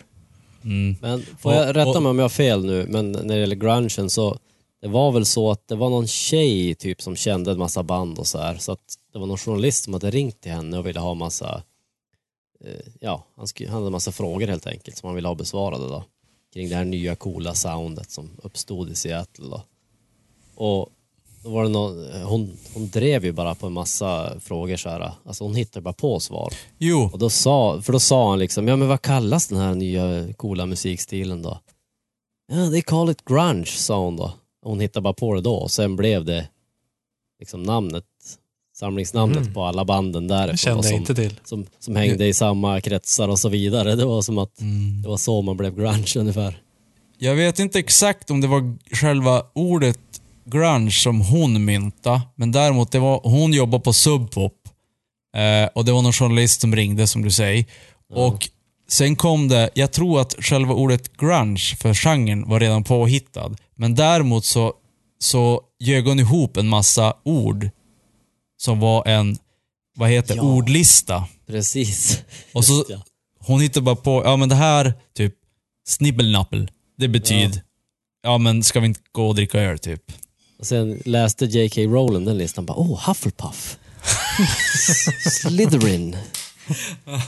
Mm. 0.63 0.95
Men 1.01 1.25
får 1.39 1.49
Och- 1.49 1.55
jag 1.55 1.75
rätta 1.75 1.89
och- 1.89 2.03
mig 2.03 2.09
om 2.09 2.17
jag 2.19 2.23
har 2.23 2.29
fel 2.29 2.65
nu, 2.65 2.85
men 2.89 3.11
när 3.11 3.35
det 3.35 3.39
gäller 3.39 3.55
grungen 3.55 4.09
så 4.09 4.37
det 4.81 4.87
var 4.87 5.11
väl 5.11 5.25
så 5.25 5.51
att 5.51 5.67
det 5.67 5.75
var 5.75 5.89
någon 5.89 6.07
tjej 6.07 6.75
typ 6.75 7.01
som 7.01 7.15
kände 7.15 7.51
en 7.51 7.57
massa 7.57 7.83
band 7.83 8.19
och 8.19 8.27
så 8.27 8.39
här. 8.39 8.57
Så 8.57 8.71
att 8.71 8.79
det 9.13 9.19
var 9.19 9.27
någon 9.27 9.37
journalist 9.37 9.83
som 9.83 9.93
hade 9.93 10.11
ringt 10.11 10.41
till 10.41 10.51
henne 10.51 10.77
och 10.77 10.87
ville 10.87 10.99
ha 10.99 11.13
massa, 11.13 11.63
eh, 12.65 12.85
ja, 12.99 13.25
han, 13.35 13.47
han 13.59 13.73
hade 13.73 13.85
en 13.85 13.91
massa 13.91 14.11
frågor 14.11 14.47
helt 14.47 14.67
enkelt 14.67 14.97
som 14.97 15.07
han 15.07 15.15
ville 15.15 15.27
ha 15.27 15.35
besvarade 15.35 15.87
då. 15.87 16.03
Kring 16.53 16.69
det 16.69 16.75
här 16.75 16.85
nya 16.85 17.15
coola 17.15 17.53
soundet 17.53 18.11
som 18.11 18.29
uppstod 18.43 18.89
i 18.89 18.95
Seattle 18.95 19.49
då. 19.49 19.63
Och 20.55 20.89
då 21.43 21.49
var 21.49 21.63
det 21.63 21.69
någon, 21.69 22.11
hon, 22.23 22.57
hon 22.73 22.89
drev 22.89 23.25
ju 23.25 23.31
bara 23.31 23.55
på 23.55 23.67
en 23.67 23.73
massa 23.73 24.39
frågor 24.39 24.75
så 24.77 24.89
här. 24.89 25.11
Alltså 25.25 25.43
hon 25.43 25.55
hittade 25.55 25.83
bara 25.83 25.93
på 25.93 26.19
svar. 26.19 26.53
Jo, 26.77 27.09
Och 27.13 27.19
då 27.19 27.29
sa, 27.29 27.81
för 27.81 27.93
då 27.93 27.99
sa 27.99 28.29
han 28.29 28.39
liksom, 28.39 28.67
ja 28.67 28.75
men 28.75 28.87
vad 28.87 29.01
kallas 29.01 29.47
den 29.47 29.57
här 29.57 29.75
nya 29.75 30.33
coola 30.33 30.65
musikstilen 30.65 31.41
då? 31.41 31.59
Ja, 32.51 32.69
they 32.69 32.81
call 32.81 33.09
it 33.09 33.25
grunge, 33.25 33.65
sa 33.65 33.99
hon 33.99 34.17
då. 34.17 34.33
Hon 34.61 34.79
hittade 34.79 35.01
bara 35.01 35.13
på 35.13 35.33
det 35.33 35.41
då 35.41 35.55
och 35.55 35.71
sen 35.71 35.95
blev 35.95 36.25
det 36.25 36.49
liksom 37.39 37.63
namnet, 37.63 38.05
samlingsnamnet 38.85 39.37
Mm. 39.41 39.53
på 39.53 39.63
alla 39.63 39.85
banden 39.85 40.27
därifrån. 40.27 40.57
kände 40.57 40.83
som, 40.83 40.95
inte 40.97 41.15
till. 41.15 41.39
som, 41.43 41.65
som 41.79 41.95
hängde 41.95 42.25
i 42.27 42.33
samma 42.33 42.81
kretsar 42.81 43.27
och 43.27 43.39
så 43.39 43.49
vidare. 43.49 43.95
Det 43.95 44.05
var 44.05 44.21
som 44.21 44.37
att 44.37 44.61
Mm. 44.61 45.01
det 45.01 45.09
var 45.09 45.17
så 45.17 45.41
man 45.41 45.57
blev 45.57 45.75
grunge 45.75 46.13
ungefär. 46.15 46.61
Jag 47.17 47.35
vet 47.35 47.59
inte 47.59 47.79
exakt 47.79 48.31
om 48.31 48.41
det 48.41 48.47
var 48.47 48.77
själva 48.95 49.43
ordet 49.53 49.99
grunge 50.45 50.91
som 50.91 51.21
hon 51.21 51.65
mynta, 51.65 52.21
men 52.35 52.51
däremot 52.51 52.91
det 52.91 52.99
var, 52.99 53.21
hon 53.23 53.53
jobbade 53.53 53.83
på 53.83 53.93
Sub 53.93 54.31
Pop. 54.31 54.53
Eh, 55.37 55.69
och 55.75 55.85
det 55.85 55.91
var 55.91 56.01
någon 56.01 56.13
journalist 56.13 56.61
som 56.61 56.75
ringde 56.75 57.07
som 57.07 57.21
du 57.21 57.31
säger. 57.31 57.65
Och 58.13 58.49
sen 58.89 59.15
kom 59.15 59.47
det, 59.47 59.69
jag 59.73 59.91
tror 59.91 60.21
att 60.21 60.35
själva 60.39 60.73
ordet 60.73 61.17
grunge 61.17 61.75
för 61.81 61.93
genren 61.93 62.49
var 62.49 62.59
redan 62.59 62.83
påhittad. 62.83 63.51
Men 63.75 63.95
däremot 63.95 64.45
så, 64.45 64.73
så 65.19 65.61
ljög 65.79 66.07
hon 66.07 66.19
ihop 66.19 66.57
en 66.57 66.67
massa 66.67 67.13
ord 67.23 67.69
som 68.61 68.79
var 68.79 69.07
en, 69.07 69.37
vad 69.95 70.09
heter 70.09 70.35
Ja. 70.35 70.41
ordlista. 70.41 71.27
Precis. 71.47 72.21
Och 72.53 72.65
så, 72.65 72.85
ja. 72.89 72.97
hon 73.39 73.61
hittade 73.61 73.83
bara 73.83 73.95
på, 73.95 74.23
ja 74.25 74.37
men 74.37 74.49
det 74.49 74.55
här, 74.55 74.93
typ, 75.17 75.33
snibbelnappel. 75.87 76.71
Det 76.97 77.07
betyder, 77.07 77.61
ja. 78.23 78.37
men 78.37 78.63
ska 78.63 78.79
vi 78.79 78.85
inte 78.85 78.99
gå 79.11 79.27
och 79.27 79.35
dricka 79.35 79.59
öl 79.59 79.79
typ? 79.79 80.11
Och 80.59 80.65
sen 80.65 81.01
läste 81.05 81.45
J.K. 81.45 81.81
Rowling 81.81 82.25
den 82.25 82.37
listan 82.37 82.65
bara, 82.65 82.77
oh, 82.77 83.07
Hufflepuff. 83.07 83.77
Slytherin. 85.31 86.17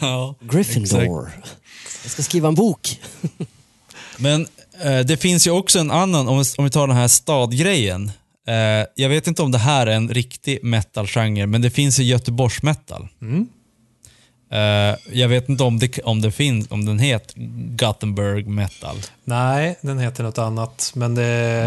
Ja. 0.01 0.35
Gryffindor. 0.41 1.31
Jag 2.03 2.11
ska 2.11 2.23
skriva 2.23 2.47
en 2.47 2.55
bok. 2.55 2.99
Men 4.17 4.47
eh, 4.81 4.99
det 4.99 5.17
finns 5.17 5.47
ju 5.47 5.51
också 5.51 5.79
en 5.79 5.91
annan, 5.91 6.27
om 6.27 6.39
vi, 6.39 6.43
om 6.57 6.63
vi 6.63 6.71
tar 6.71 6.87
den 6.87 6.97
här 6.97 7.07
stadgrejen. 7.07 8.11
Eh, 8.47 8.85
jag 8.95 9.09
vet 9.09 9.27
inte 9.27 9.41
om 9.41 9.51
det 9.51 9.57
här 9.57 9.87
är 9.87 9.95
en 9.95 10.09
riktig 10.09 10.63
metal-genre, 10.63 11.45
men 11.47 11.61
det 11.61 11.69
finns 11.69 11.99
ju 11.99 12.03
Göteborgs-metal. 12.03 13.07
Mm. 13.21 13.47
Eh, 14.51 14.97
jag 15.11 15.27
vet 15.27 15.49
inte 15.49 15.63
om 15.63 15.79
det, 15.79 15.99
om 15.99 16.21
det 16.21 16.31
finns, 16.31 16.71
om 16.71 16.85
den 16.85 16.99
heter 16.99 17.35
Gothenburg 17.77 18.47
metal. 18.47 18.97
Nej, 19.23 19.75
den 19.81 19.99
heter 19.99 20.23
något 20.23 20.37
annat. 20.37 20.91
Men 20.95 21.15
det, 21.15 21.23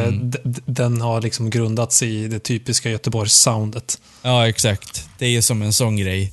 Mm. 0.06 0.32
den 0.66 1.00
har 1.00 1.20
liksom 1.20 1.50
grundats 1.50 2.02
i 2.02 2.28
det 2.28 2.38
typiska 2.38 2.90
Göteborgs-soundet. 2.90 4.00
Ja, 4.22 4.48
exakt. 4.48 5.08
Det 5.18 5.26
är 5.26 5.30
ju 5.30 5.42
som 5.42 5.62
en 5.62 5.72
sån 5.72 5.96
grej. 5.96 6.32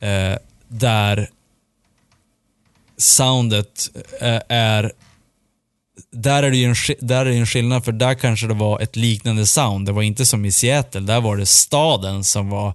Eh, 0.00 0.38
där 0.68 1.28
soundet 2.96 3.90
eh, 4.20 4.40
är... 4.48 4.92
Där 6.12 6.42
är 6.42 6.50
det 6.50 6.56
ju 6.56 6.64
en, 6.64 6.74
där 7.00 7.26
är 7.26 7.30
det 7.30 7.36
en 7.36 7.46
skillnad, 7.46 7.84
för 7.84 7.92
där 7.92 8.14
kanske 8.14 8.46
det 8.46 8.54
var 8.54 8.80
ett 8.80 8.96
liknande 8.96 9.46
sound. 9.46 9.86
Det 9.86 9.92
var 9.92 10.02
inte 10.02 10.26
som 10.26 10.44
i 10.44 10.52
Seattle, 10.52 11.00
där 11.00 11.20
var 11.20 11.36
det 11.36 11.46
staden 11.46 12.24
som 12.24 12.50
var 12.50 12.74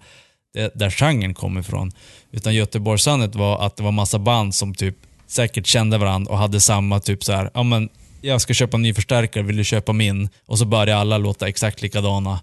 där 0.74 0.90
genren 0.90 1.34
kom 1.34 1.58
ifrån. 1.58 1.92
Utan 2.32 2.56
Göteborgssoundet 2.56 3.36
var 3.36 3.66
att 3.66 3.78
det 3.78 3.84
var 3.84 3.92
massa 3.92 4.20
band 4.20 4.56
som 4.56 4.76
typ 4.76 4.96
säkert 5.28 5.68
kände 5.68 5.98
varandra 5.98 6.32
och 6.32 6.38
hade 6.38 6.60
samma 6.60 7.00
typ 7.00 7.24
så 7.24 7.34
här, 7.34 7.52
ja 7.54 7.64
men 7.64 7.90
jag 8.22 8.42
ska 8.42 8.54
köpa 8.54 8.78
en 8.78 8.82
ny 8.82 8.94
förstärkare, 8.94 9.44
vill 9.44 9.58
du 9.58 9.64
köpa 9.64 9.94
min? 9.94 10.30
Och 10.46 10.60
så 10.60 10.66
började 10.66 10.98
alla 10.98 11.18
låta 11.18 11.48
exakt 11.48 11.82
likadana. 11.82 12.40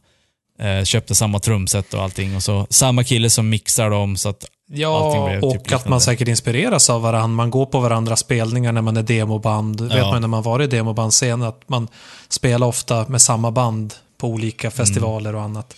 Eh, 0.58 0.84
köpte 0.84 1.14
samma 1.14 1.38
trumset 1.38 1.94
och 1.94 2.02
allting. 2.02 2.36
Och 2.36 2.42
så 2.42 2.66
samma 2.70 3.04
kille 3.04 3.30
som 3.30 3.48
mixar 3.48 3.90
dem 3.90 4.16
så 4.16 4.28
att 4.28 4.44
Ja, 4.66 5.12
typ 5.34 5.42
och 5.44 5.50
att 5.56 5.62
liknande. 5.62 5.90
man 5.90 6.00
säkert 6.00 6.28
inspireras 6.28 6.90
av 6.90 7.02
varandra. 7.02 7.26
Man 7.36 7.50
går 7.50 7.66
på 7.66 7.80
varandras 7.80 8.20
spelningar 8.20 8.72
när 8.72 8.82
man 8.82 8.96
är 8.96 9.02
demoband. 9.02 9.80
Vet 9.80 9.92
Ja. 9.96 10.10
man 10.10 10.20
när 10.20 10.28
man 10.28 10.42
varit 10.42 10.72
i 10.72 10.76
demobandscen 10.76 11.42
att 11.42 11.68
man 11.68 11.88
spelar 12.28 12.66
ofta 12.66 13.08
med 13.08 13.22
samma 13.22 13.50
band 13.50 13.94
på 14.18 14.28
olika 14.28 14.70
festivaler 14.70 15.34
och 15.34 15.42
annat. 15.42 15.76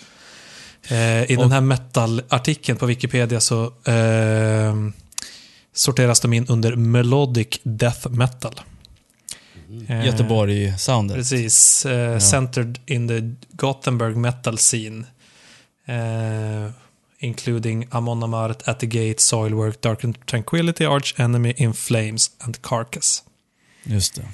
Eh, 0.89 1.23
I 1.23 1.27
den 1.37 1.39
Och- 1.39 1.51
här 1.51 1.61
metal-artikeln 1.61 2.79
på 2.79 2.87
Wikipedia 2.87 3.41
så 3.41 3.65
eh, 3.65 4.75
sorteras 5.75 6.21
de 6.21 6.33
in 6.33 6.47
under 6.49 6.77
melodic 6.77 7.61
death 7.63 8.09
metal. 8.09 8.61
Eh, 9.89 10.07
Göteborg-soundet. 10.07 11.17
Precis. 11.17 11.87
Eh, 11.87 12.19
Centered 12.19 12.79
in 12.87 13.09
the 13.09 13.35
Gothenburg 13.57 14.17
metal 14.17 14.57
scene. 14.59 15.05
Including 17.27 17.89
Amon 17.93 18.23
Amarth, 18.23 18.69
At 18.69 18.81
the 18.81 18.87
Gate, 18.87 19.15
Soilwork, 19.19 19.81
Dark 19.81 20.05
and 20.05 20.27
Tranquility, 20.27 20.85
Arch 20.87 21.15
Enemy, 21.21 21.55
In 21.57 21.75
Flames 21.75 22.31
and 22.39 22.63
Carcass. 22.63 23.23
Just 23.85 24.15
det. 24.15 24.29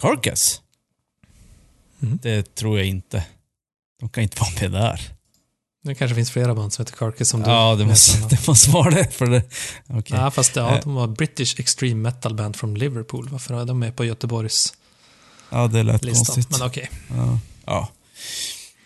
Carcass? 0.00 0.60
Mm. 2.02 2.18
Det 2.22 2.54
tror 2.54 2.78
jag 2.78 2.86
inte. 2.86 3.24
De 4.00 4.08
kan 4.08 4.22
inte 4.22 4.40
vara 4.40 4.50
med 4.60 4.72
där. 4.82 5.00
Det 5.84 5.94
kanske 5.94 6.14
finns 6.14 6.30
flera 6.30 6.54
band 6.54 6.72
som 6.72 6.82
heter 6.84 6.96
Carcass 6.96 7.28
som 7.28 7.42
du 7.42 7.50
Ja, 7.50 7.74
det 7.74 7.86
måste, 7.86 8.26
det 8.30 8.46
måste 8.48 8.70
vara 8.70 8.90
det. 8.90 9.10
För 9.14 9.26
det. 9.26 9.42
Okej. 9.86 10.16
Ja, 10.18 10.30
fast 10.30 10.56
ja, 10.56 10.74
Eh. 10.76 10.80
de 10.82 10.94
var 10.94 11.06
British 11.06 11.60
Extreme 11.60 11.94
Metal 11.94 12.34
Band 12.34 12.56
från 12.56 12.74
Liverpool. 12.74 13.28
Varför 13.32 13.60
är 13.60 13.64
de 13.64 13.78
med 13.78 13.96
på 13.96 14.04
Göteborgs 14.04 14.74
Ja, 15.50 15.66
det 15.66 15.82
lät 15.82 16.04
listan? 16.04 16.24
konstigt. 16.24 16.58
Men 16.58 16.68
okej. 16.68 16.90
Ja. 17.16 17.38
ja. 17.66 17.88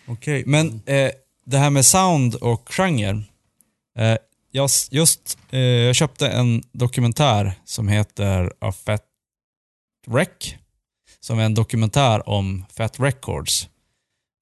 Okej, 0.07 0.43
men 0.45 0.81
eh, 0.85 1.09
det 1.45 1.57
här 1.57 1.69
med 1.69 1.85
sound 1.85 2.35
och 2.35 2.69
genre. 2.73 3.23
Eh, 3.97 4.17
jag, 4.51 4.69
just, 4.91 5.37
eh, 5.51 5.59
jag 5.59 5.95
köpte 5.95 6.27
en 6.27 6.63
dokumentär 6.71 7.53
som 7.65 7.87
heter 7.87 8.53
A 8.59 8.71
Fat 8.71 9.03
Wreck. 10.07 10.57
Som 11.19 11.39
är 11.39 11.43
en 11.43 11.53
dokumentär 11.53 12.29
om 12.29 12.65
Fat 12.69 12.99
Records. 12.99 13.69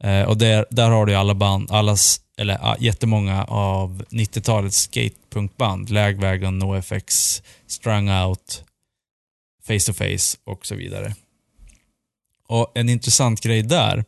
Eh, 0.03 0.23
och 0.23 0.37
där, 0.37 0.65
där 0.69 0.89
har 0.89 1.05
du 1.05 1.15
alla 1.15 1.35
band, 1.35 1.71
allas, 1.71 2.21
eller 2.37 2.57
ah, 2.61 2.75
jättemånga 2.79 3.43
av 3.43 4.03
90-talets 4.09 4.77
skatepunkband. 4.77 5.89
Lägvägen, 5.89 6.59
NoFX, 6.59 7.43
Strung 7.67 8.09
Out, 8.09 8.63
Face 9.67 9.79
to 9.85 9.93
Face 9.93 10.37
och 10.43 10.65
så 10.65 10.75
vidare. 10.75 11.15
Och 12.47 12.71
en 12.75 12.89
intressant 12.89 13.41
grej 13.41 13.61
där, 13.61 14.05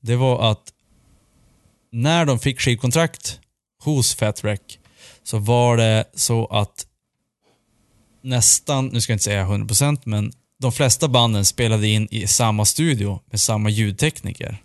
det 0.00 0.16
var 0.16 0.50
att 0.50 0.73
när 1.94 2.24
de 2.26 2.38
fick 2.38 2.60
skivkontrakt 2.60 3.40
hos 3.82 4.14
Fat 4.14 4.44
Wreck 4.44 4.78
så 5.22 5.38
var 5.38 5.76
det 5.76 6.04
så 6.14 6.46
att 6.46 6.86
nästan, 8.22 8.86
nu 8.86 9.00
ska 9.00 9.12
jag 9.12 9.14
inte 9.14 9.24
säga 9.24 9.44
100% 9.46 10.00
men 10.04 10.32
de 10.60 10.72
flesta 10.72 11.08
banden 11.08 11.44
spelade 11.44 11.88
in 11.88 12.08
i 12.10 12.26
samma 12.26 12.64
studio 12.64 13.20
med 13.30 13.40
samma 13.40 13.70
ljudtekniker. 13.70 14.62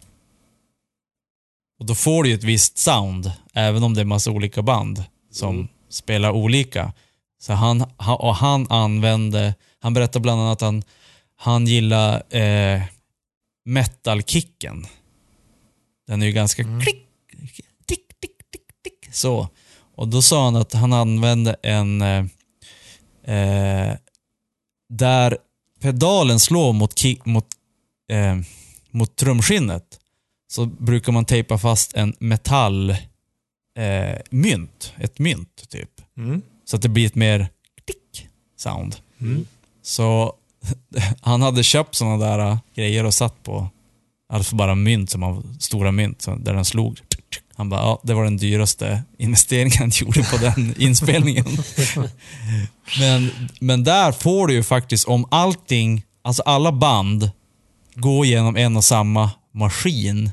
Och 1.79 1.85
då 1.85 1.95
får 1.95 2.23
du 2.23 2.29
ju 2.29 2.35
ett 2.35 2.43
visst 2.43 2.77
sound, 2.77 3.31
även 3.53 3.83
om 3.83 3.93
det 3.93 4.01
är 4.01 4.05
massa 4.05 4.31
olika 4.31 4.61
band 4.61 5.03
som 5.31 5.55
Mm. 5.55 5.67
spelar 5.89 6.31
olika. 6.31 6.93
Så 7.41 7.53
han, 7.53 7.85
och 7.97 8.35
han 8.35 8.67
använde, 8.69 9.55
han 9.79 9.93
berättade 9.93 10.23
bland 10.23 10.41
annat 10.41 10.51
att 10.57 10.61
han, 10.61 10.83
han 11.35 11.67
gillar 11.67 12.35
eh, 12.35 12.81
metal-kicken. 13.65 14.85
Den 16.07 16.21
är 16.21 16.25
ju 16.25 16.31
ganska 16.31 16.63
klick, 16.81 17.05
tick, 17.85 18.19
tick, 18.19 18.37
tick, 18.51 18.65
tick, 18.83 19.13
så. 19.15 19.49
Och 19.95 20.07
då 20.07 20.21
sa 20.21 20.45
han 20.45 20.55
att 20.55 20.73
han 20.73 20.93
använde 20.93 21.55
en 21.63 22.01
eh, 22.01 22.25
eh, 23.23 23.95
där 24.89 25.37
pedalen 25.81 26.39
slår 26.39 26.73
mot, 26.73 26.93
mot, 27.25 27.47
eh, 28.11 28.37
mot 28.91 29.15
trumskinnet 29.15 29.99
så 30.47 30.65
brukar 30.65 31.11
man 31.11 31.25
tejpa 31.25 31.57
fast 31.57 31.93
en 31.93 32.15
metall 32.19 32.89
eh, 33.79 34.17
mynt, 34.29 34.93
ett 34.97 35.19
mynt 35.19 35.69
typ. 35.69 36.01
Mm. 36.17 36.41
Så 36.65 36.75
att 36.75 36.81
det 36.81 36.89
blir 36.89 37.05
ett 37.05 37.15
mer 37.15 37.47
tick 37.85 38.27
sound. 38.57 38.95
Mm. 39.21 39.45
Så 39.81 40.33
han 41.21 41.41
hade 41.41 41.63
köpt 41.63 41.95
sådana 41.95 42.17
där 42.17 42.39
äh, 42.39 42.57
grejer 42.75 43.03
och 43.03 43.13
satt 43.13 43.43
på, 43.43 43.69
alltså 44.29 44.55
bara 44.55 44.75
mynt 44.75 45.09
som 45.09 45.23
av 45.23 45.57
stora 45.59 45.91
mynt, 45.91 46.25
där 46.37 46.53
den 46.53 46.65
slog. 46.65 47.01
Han 47.59 47.69
bara, 47.69 47.81
ja, 47.81 48.01
det 48.03 48.13
var 48.13 48.23
den 48.23 48.37
dyraste 48.37 49.03
investeringen 49.17 49.77
han 49.79 49.89
gjorde 49.89 50.23
på 50.23 50.37
den 50.37 50.75
inspelningen. 50.81 51.45
men, 52.99 53.31
men 53.59 53.83
där 53.83 54.11
får 54.11 54.47
du 54.47 54.53
ju 54.53 54.63
faktiskt, 54.63 55.07
om 55.07 55.27
allting, 55.31 56.03
alltså 56.21 56.43
alla 56.43 56.71
band 56.71 57.31
går 57.95 58.25
genom 58.25 58.55
en 58.55 58.77
och 58.77 58.83
samma 58.83 59.31
maskin, 59.51 60.31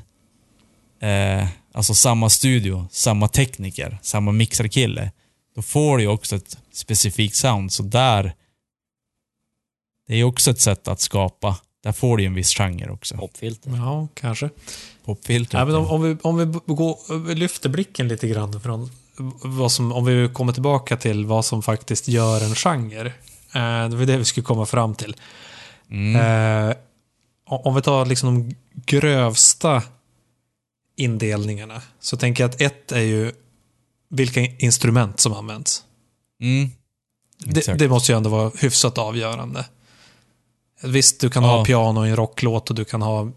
eh, 1.01 1.47
alltså 1.73 1.93
samma 1.93 2.29
studio, 2.29 2.87
samma 2.91 3.27
tekniker, 3.27 3.97
samma 4.01 4.31
mixarkille, 4.31 5.11
då 5.55 5.61
får 5.61 5.97
du 5.97 6.03
ju 6.03 6.09
också 6.09 6.35
ett 6.35 6.57
specifikt 6.73 7.35
sound. 7.35 7.73
Så 7.73 7.83
där, 7.83 8.33
det 10.07 10.13
är 10.13 10.17
ju 10.17 10.23
också 10.23 10.51
ett 10.51 10.61
sätt 10.61 10.87
att 10.87 11.01
skapa. 11.01 11.57
Där 11.87 11.91
får 11.91 12.17
du 12.17 12.23
ju 12.23 12.27
en 12.27 12.33
viss 12.33 12.53
genre 12.53 12.89
också. 12.89 13.17
Popfilter. 13.17 13.71
Ja, 13.75 14.07
kanske. 14.13 14.49
Popfilter. 15.05 15.57
Ja, 15.57 15.65
men 15.65 15.75
om, 15.75 15.87
om, 15.87 16.01
vi, 16.01 16.17
om 16.21 16.37
vi 16.37 16.73
går, 16.73 17.35
lyfter 17.35 17.69
blicken 17.69 18.07
lite 18.07 18.27
grann 18.27 18.61
från 18.61 18.89
vad 19.43 19.71
som, 19.71 19.91
om 19.91 20.05
vi 20.05 20.29
kommer 20.33 20.53
tillbaka 20.53 20.97
till 20.97 21.25
vad 21.25 21.45
som 21.45 21.63
faktiskt 21.63 22.07
gör 22.07 22.41
en 22.43 22.55
genre. 22.55 23.05
Eh, 23.53 23.89
det 23.89 23.95
var 23.95 24.05
det 24.05 24.17
vi 24.17 24.25
skulle 24.25 24.43
komma 24.43 24.65
fram 24.65 24.95
till. 24.95 25.15
Mm. 25.89 26.69
Eh, 26.69 26.75
om 27.45 27.75
vi 27.75 27.81
tar 27.81 28.05
liksom 28.05 28.49
de 28.49 28.55
grövsta 28.85 29.83
indelningarna 30.95 31.81
så 31.99 32.17
tänker 32.17 32.43
jag 32.43 32.49
att 32.49 32.61
ett 32.61 32.91
är 32.91 33.01
ju 33.01 33.31
vilka 34.09 34.41
instrument 34.41 35.19
som 35.19 35.33
används. 35.33 35.83
Mm. 36.41 36.69
Det, 37.39 37.79
det 37.79 37.89
måste 37.89 38.11
ju 38.11 38.17
ändå 38.17 38.29
vara 38.29 38.51
hyfsat 38.59 38.97
avgörande. 38.97 39.65
Visst, 40.83 41.19
du 41.19 41.29
kan 41.29 41.43
ha 41.43 41.57
Ja. 41.57 41.65
piano 41.65 42.05
i 42.05 42.09
en 42.09 42.15
rocklåt 42.15 42.69
och 42.69 42.75
du 42.75 42.85
kan 42.85 43.01
ha 43.01 43.31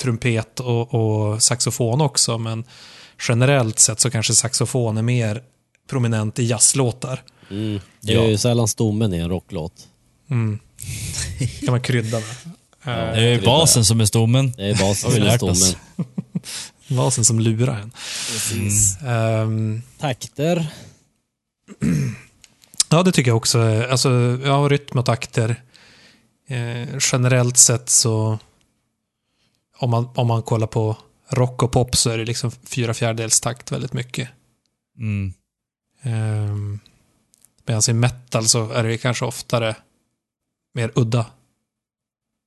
trumpet 0.00 0.60
och, 0.60 0.94
och 0.94 1.42
saxofon 1.42 2.00
också, 2.00 2.38
men 2.38 2.64
generellt 3.28 3.78
sett 3.78 4.00
så 4.00 4.10
kanske 4.10 4.34
saxofon 4.34 4.98
är 4.98 5.02
mer 5.02 5.42
prominent 5.90 6.38
i 6.38 6.44
jazzlåtar. 6.44 7.22
Mm. 7.50 7.80
Det 8.00 8.12
är 8.12 8.16
Ja. 8.16 8.24
ju 8.26 8.38
sällan 8.38 8.68
stommen 8.68 9.14
i 9.14 9.18
en 9.18 9.28
rocklåt. 9.30 9.72
Mm. 10.30 10.58
kan 11.60 11.70
man 11.70 11.80
krydda 11.82 12.16
med. 12.20 12.26
Ja. 12.84 12.92
Det 12.92 13.20
är 13.34 13.42
basen 13.44 13.84
som 13.84 14.00
är 14.00 14.04
stommen. 14.04 14.52
Det 14.56 14.64
är 14.70 14.74
basen 14.78 15.10
som 15.12 15.22
är 15.22 15.36
stommen. 15.36 15.74
Basen 16.88 17.24
som 17.24 17.40
lurar 17.40 17.74
en. 17.80 17.90
Precis. 18.32 18.98
Ehm, 19.02 19.82
Takter. 19.98 20.66
Ja, 22.90 23.02
det 23.02 23.12
tycker 23.12 23.30
jag 23.30 23.36
också. 23.36 23.60
Alltså, 23.90 24.38
ja, 24.44 24.68
rytm 24.70 24.98
och 24.98 25.04
takter. 25.06 25.62
Eh, 26.46 26.88
generellt 27.12 27.56
sett 27.56 27.88
så, 27.88 28.38
om 29.78 29.90
man, 29.90 30.08
om 30.14 30.26
man 30.26 30.42
kollar 30.42 30.66
på 30.66 30.96
rock 31.28 31.62
och 31.62 31.72
pop 31.72 31.96
så 31.96 32.10
är 32.10 32.18
det 32.18 32.24
liksom 32.24 32.50
fyra 32.50 32.94
fjärdedels 32.94 33.40
takt 33.40 33.72
väldigt 33.72 33.92
mycket. 33.92 34.28
Mm. 34.98 35.32
Eh, 36.02 36.56
Medan 37.68 37.82
i 37.88 37.92
metal 37.92 38.48
så 38.48 38.70
är 38.70 38.84
det 38.84 38.98
kanske 38.98 39.24
oftare 39.24 39.76
mer 40.74 40.92
udda 40.94 41.26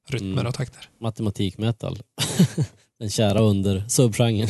rytmer 0.10 0.32
Mm. 0.32 0.48
och 0.48 0.54
takter. 0.54 0.90
Matematikmetal. 1.00 2.00
Den 3.00 3.10
kära 3.10 3.40
under 3.40 3.86
subgenren. 3.88 4.50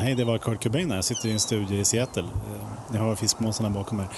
Hej, 0.00 0.14
det 0.14 0.24
var 0.24 0.38
Kurt 0.38 0.62
Cobain 0.62 0.90
här. 0.90 0.96
Jag 0.96 1.04
sitter 1.04 1.28
i 1.28 1.32
en 1.32 1.40
studio 1.40 1.78
i 1.78 1.84
Seattle. 1.84 2.22
Eh, 2.22 2.92
Ni 2.92 2.98
har 2.98 3.16
fiskmåsarna 3.16 3.70
bakom 3.70 4.00
er. 4.00 4.08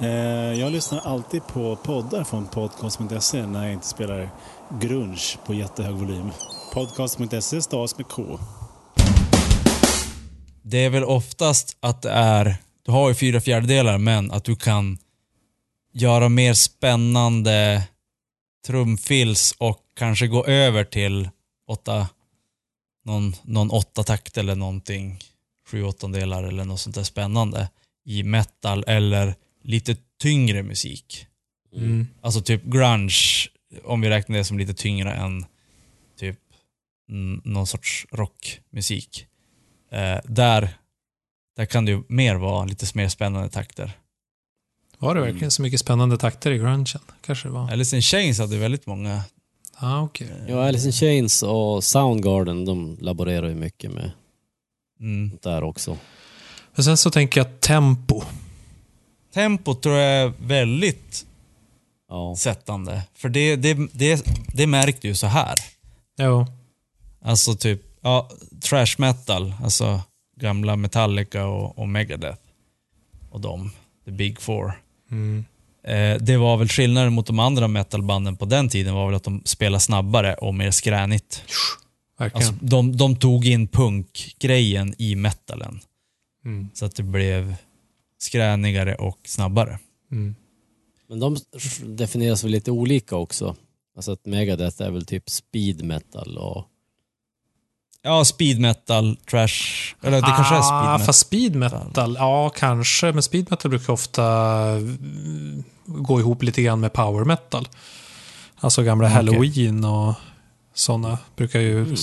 Eh, 0.00 0.60
jag 0.60 0.72
lyssnar 0.72 1.00
alltid 1.00 1.46
på 1.46 1.76
poddar 1.76 2.24
från 2.24 2.46
podcast.se 2.46 3.46
när 3.46 3.64
jag 3.64 3.72
inte 3.72 3.86
spelar 3.86 4.30
grunge 4.80 5.36
på 5.46 5.54
jättehög 5.54 5.94
volym. 5.94 6.30
Podcast.se 6.74 7.62
stavas 7.62 7.98
med 7.98 8.08
K. 8.08 8.38
Det 10.62 10.84
är 10.84 10.90
väl 10.90 11.04
oftast 11.04 11.76
att 11.80 12.02
det 12.02 12.10
är, 12.10 12.56
du 12.86 12.92
har 12.92 13.08
ju 13.08 13.14
fyra 13.14 13.40
fjärdedelar, 13.40 13.98
men 13.98 14.30
att 14.30 14.44
du 14.44 14.56
kan 14.56 14.98
göra 15.92 16.28
mer 16.28 16.54
spännande 16.54 17.82
trumfills 18.66 19.54
och 19.58 19.78
kanske 19.98 20.26
gå 20.26 20.44
över 20.46 20.84
till 20.84 21.28
åtta, 21.68 22.08
någon, 23.04 23.34
någon 23.42 23.70
åtta 23.70 24.02
takt 24.02 24.38
eller 24.38 24.54
någonting, 24.54 25.18
sju 25.66 25.84
åttondelar 25.84 26.44
eller 26.44 26.64
något 26.64 26.80
sånt 26.80 26.94
där 26.94 27.02
spännande 27.02 27.68
i 28.04 28.22
metal 28.22 28.84
eller 28.86 29.34
lite 29.62 29.96
tyngre 30.22 30.62
musik. 30.62 31.26
Mm. 31.76 32.06
Alltså 32.20 32.42
typ 32.42 32.64
grunge, 32.64 33.48
om 33.84 34.00
vi 34.00 34.08
räknar 34.08 34.38
det 34.38 34.44
som 34.44 34.58
lite 34.58 34.74
tyngre 34.74 35.12
än 35.12 35.44
typ 36.18 36.38
mm, 37.10 37.40
någon 37.44 37.66
sorts 37.66 38.06
rockmusik. 38.10 39.26
Eh, 39.90 40.18
där, 40.24 40.68
där 41.56 41.66
kan 41.66 41.84
det 41.84 41.90
ju 41.90 42.02
mer 42.08 42.34
vara 42.34 42.64
lite 42.64 42.86
mer 42.94 43.08
spännande 43.08 43.48
takter. 43.48 43.92
Var 44.98 45.14
det 45.14 45.20
verkligen 45.20 45.50
så 45.50 45.62
mycket 45.62 45.80
spännande 45.80 46.16
takter 46.18 46.50
i 46.50 46.58
grungen? 46.58 46.86
Kanske 47.20 47.48
det 47.48 47.52
var. 47.52 47.72
Alice 47.72 47.96
in 47.96 48.02
Chains 48.02 48.38
hade 48.38 48.56
väldigt 48.56 48.86
många. 48.86 49.22
Ja, 49.82 49.88
ah, 49.96 50.02
okej. 50.02 50.28
Ja, 50.48 50.68
Alice 50.68 50.86
in 50.86 50.92
Chains 50.92 51.42
och 51.42 51.84
Soundgarden, 51.84 52.64
de 52.64 52.96
laborerar 53.00 53.48
ju 53.48 53.54
mycket 53.54 53.90
med 53.92 54.10
Mm. 55.00 55.38
där 55.42 55.62
också. 55.62 55.98
Men 56.74 56.84
sen 56.84 56.96
så 56.96 57.10
tänker 57.10 57.40
jag 57.40 57.60
tempo. 57.60 58.22
Tempo 59.34 59.74
tror 59.74 59.94
jag 59.96 60.22
är 60.22 60.32
väldigt 60.46 61.26
Ja. 62.08 62.34
sättande. 62.38 63.02
För 63.14 63.28
det, 63.28 63.56
det, 63.56 63.74
det, 63.92 64.24
det 64.54 64.66
märkte 64.66 65.08
ju 65.08 65.14
så 65.14 65.26
här. 65.26 65.54
Jo. 66.18 66.46
Alltså 67.22 67.54
typ, 67.54 67.82
ja, 68.00 68.30
trash 68.60 68.94
metal, 68.98 69.54
alltså 69.64 70.00
gamla 70.36 70.76
Metallica 70.76 71.46
och, 71.46 71.78
och 71.78 71.88
Megadeth. 71.88 72.42
Och 73.30 73.40
de, 73.40 73.70
the 74.04 74.10
big 74.10 74.40
four. 74.40 74.72
Mm. 75.10 75.44
Eh, 75.84 76.16
det 76.20 76.36
var 76.36 76.56
väl 76.56 76.68
skillnaden 76.68 77.12
mot 77.12 77.26
de 77.26 77.38
andra 77.38 77.68
metalbanden 77.68 78.36
på 78.36 78.44
den 78.44 78.68
tiden 78.68 78.94
var 78.94 79.06
väl 79.06 79.14
att 79.14 79.24
de 79.24 79.42
spelade 79.44 79.80
snabbare 79.80 80.34
och 80.34 80.54
mer 80.54 80.70
skränigt. 80.70 81.42
Alltså, 82.16 82.54
de, 82.60 82.96
de 82.96 83.16
tog 83.16 83.46
in 83.46 83.68
punkgrejen 83.68 84.94
i 84.98 85.14
metalen. 85.14 85.80
Mm. 86.44 86.68
Så 86.74 86.84
att 86.84 86.96
det 86.96 87.02
blev 87.02 87.54
skränigare 88.18 88.94
och 88.94 89.18
snabbare. 89.24 89.78
Mm. 90.12 90.34
Men 91.08 91.20
de 91.20 91.36
definieras 91.84 92.44
väl 92.44 92.50
lite 92.50 92.70
olika 92.70 93.16
också. 93.16 93.56
Alltså 93.96 94.12
att 94.12 94.26
Megadeth 94.26 94.82
är 94.82 94.90
väl 94.90 95.06
typ 95.06 95.30
speed 95.30 95.84
metal 95.84 96.38
och 96.38 96.64
Ja, 98.02 98.24
speed 98.24 98.60
metal, 98.60 99.16
trash... 99.30 99.54
Eller 100.02 100.16
det 100.20 100.26
kanske 100.26 100.54
är 100.54 100.62
speed 100.62 100.72
ah, 100.72 100.92
metal. 100.92 101.06
Fast 101.06 101.20
speed 101.20 101.54
metal, 101.56 102.16
ja 102.18 102.48
kanske. 102.56 103.12
Men 103.12 103.22
speed 103.22 103.46
metal 103.50 103.68
brukar 103.70 103.92
ofta 103.92 104.24
mm, 104.76 105.64
gå 105.86 106.20
ihop 106.20 106.42
lite 106.42 106.62
grann 106.62 106.80
med 106.80 106.92
power 106.92 107.24
metal. 107.24 107.68
Alltså 108.60 108.82
gamla 108.82 109.06
Okej. 109.06 109.14
Halloween 109.14 109.84
och 109.84 110.14
sådana 110.74 111.18
brukar 111.36 111.60
ju 111.60 111.96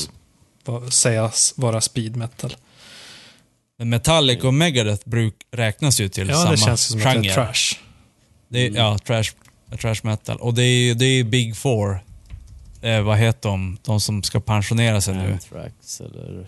Mm. 0.67 0.91
sägas 0.91 1.53
vara 1.57 1.81
speed 1.81 2.15
metal. 2.15 2.55
Men 3.79 3.89
Metallica 3.89 4.47
och 4.47 4.53
Megadeth 4.53 5.09
bruk, 5.09 5.35
räknas 5.51 5.99
ju 5.99 6.09
till 6.09 6.29
Ja, 6.29 6.35
samma 6.35 6.51
det 6.51 6.57
känns 6.57 6.81
som 6.87 6.97
att 6.99 7.03
det 7.03 7.11
genre. 7.13 7.29
är 7.29 7.33
trash. 7.33 7.77
Det 8.49 8.67
är, 8.67 8.71
Ja, 8.71 8.97
trash, 8.97 9.23
trash 9.81 9.95
metal. 10.03 10.37
Och 10.37 10.53
det 10.53 10.63
är 10.63 10.79
ju 10.87 10.93
det 10.93 11.05
är 11.05 11.15
ju 11.15 11.23
Big 11.23 11.57
Four. 11.57 11.99
Eh, 12.81 13.01
vad 13.01 13.17
heter 13.17 13.49
de? 13.49 13.77
De 13.81 13.99
som 13.99 14.23
ska 14.23 14.39
pensionera 14.39 15.01
sig 15.01 15.15
nu. 15.15 15.31
Anthrax 15.31 16.01
eller... 16.01 16.47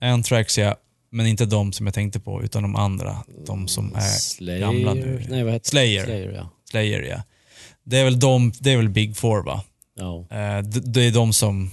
Anthrax 0.00 0.58
ja, 0.58 0.76
men 1.10 1.26
inte 1.26 1.46
de 1.46 1.72
som 1.72 1.86
jag 1.86 1.94
tänkte 1.94 2.20
på, 2.20 2.42
utan 2.42 2.62
de 2.62 2.76
andra. 2.76 3.16
De 3.46 3.68
som 3.68 3.94
är 3.94 4.00
Slayer? 4.00 4.60
gamla 4.60 4.94
nu. 4.94 5.26
Nej, 5.28 5.44
vad 5.44 5.52
heter 5.52 5.70
Slayer. 5.70 6.04
Slayer, 6.04 6.32
ja. 6.32 6.48
Slayer 6.70 7.02
ja. 7.02 7.22
Det 7.82 7.98
är 7.98 8.04
väl 8.04 8.20
de, 8.20 8.52
det 8.60 8.72
är 8.72 8.76
väl 8.76 8.88
Big 8.88 9.16
Four 9.16 9.42
va? 9.42 9.64
ja. 10.00 10.26
Eh, 10.30 10.62
det, 10.62 10.80
det 10.80 11.02
är 11.02 11.12
de 11.12 11.32
som, 11.32 11.70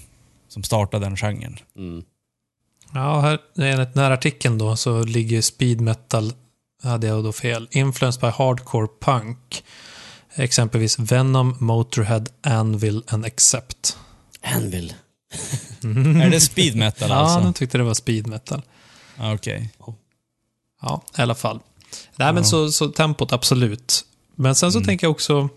som 0.48 0.64
startade 0.64 1.06
den 1.06 1.18
genren. 1.18 1.58
Mm. 1.78 2.04
Ja, 2.94 3.20
här, 3.22 3.40
enligt 3.58 3.94
den 3.94 4.04
här 4.04 4.12
artikeln 4.12 4.58
då 4.58 4.76
så 4.76 5.04
ligger 5.04 5.42
speed 5.42 5.82
metal, 5.82 6.34
hade 6.84 7.08
jag 7.08 7.24
då 7.24 7.32
fel, 7.32 7.68
influenced 7.72 8.22
by 8.22 8.28
hardcore 8.28 8.88
punk. 9.02 9.64
Exempelvis 10.38 11.00
Venom, 11.00 11.56
Motorhead, 11.60 12.24
Anvil 12.44 13.04
and 13.08 13.26
Accept. 13.26 13.98
Anvil. 14.42 14.94
Är 16.24 16.30
det 16.30 16.42
speed 16.42 16.76
metal 16.76 17.10
Ja, 17.10 17.16
alltså? 17.16 17.40
de 17.40 17.54
tyckte 17.54 17.78
det 17.78 17.84
var 17.84 17.94
speed 17.94 18.28
metal. 18.28 18.62
Ah, 19.18 19.34
Okej. 19.34 19.70
Ja, 20.82 21.02
i 21.18 21.22
alla 21.22 21.36
fall. 21.36 21.60
Nej, 22.16 22.34
men 22.34 22.44
Ja. 22.44 22.50
så, 22.50 22.72
så 22.72 22.88
tempot, 22.88 23.32
absolut. 23.32 24.06
Men 24.36 24.56
sen 24.56 24.72
så 24.72 24.78
Mm. 24.78 24.86
tänker 24.88 25.08
jag 25.08 25.12
också, 25.12 25.50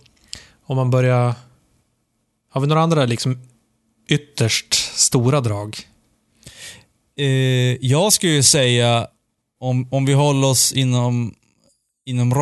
om 0.67 0.77
man 0.77 0.91
börjar... 0.91 1.35
Har 2.51 2.61
vi 2.61 2.67
några 2.67 2.83
andra 2.83 3.07
liksom 3.07 3.39
ytterst 4.09 4.75
stora 4.99 5.41
drag? 5.41 5.79
Eh, 7.17 7.27
jag 7.87 8.13
skulle 8.13 8.33
ju 8.33 8.43
säga, 8.43 9.07
om, 9.61 9.89
om 9.93 10.05
vi 10.07 10.13
håller 10.13 10.49
oss 10.49 10.73
inom, 10.73 11.35
inom 12.07 12.35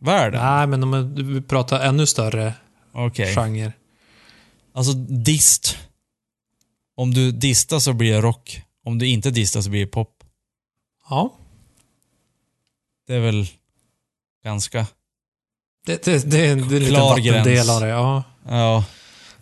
rockvärlden. 0.00 0.40
Nej, 0.44 0.66
men 0.66 0.82
om 0.82 1.14
vi 1.34 1.40
pratar 1.40 1.80
ännu 1.80 2.06
större 2.06 2.54
Okej. 2.92 3.34
genre. 3.34 3.72
Alltså 4.74 4.92
dist. 4.92 5.76
Om 6.96 7.14
du 7.14 7.32
distar 7.32 7.78
så 7.78 7.92
blir 7.92 8.12
det 8.12 8.20
rock. 8.20 8.62
Om 8.84 8.98
du 8.98 9.06
inte 9.06 9.30
distar 9.30 9.60
så 9.60 9.70
blir 9.70 9.80
det 9.80 9.86
pop. 9.86 10.24
Ja, 11.10 11.32
Det 13.06 13.14
är 13.14 13.20
väl 13.20 13.46
ganska... 14.44 14.86
det, 15.86 16.02
det, 16.04 16.30
det 16.30 16.46
är 16.46 16.52
en, 16.52 16.68
det 16.68 16.74
är 16.74 16.76
en 16.76 16.84
liten 16.84 17.00
vattendelare. 17.00 17.88
Ja. 17.88 18.22
Ja. 18.48 18.84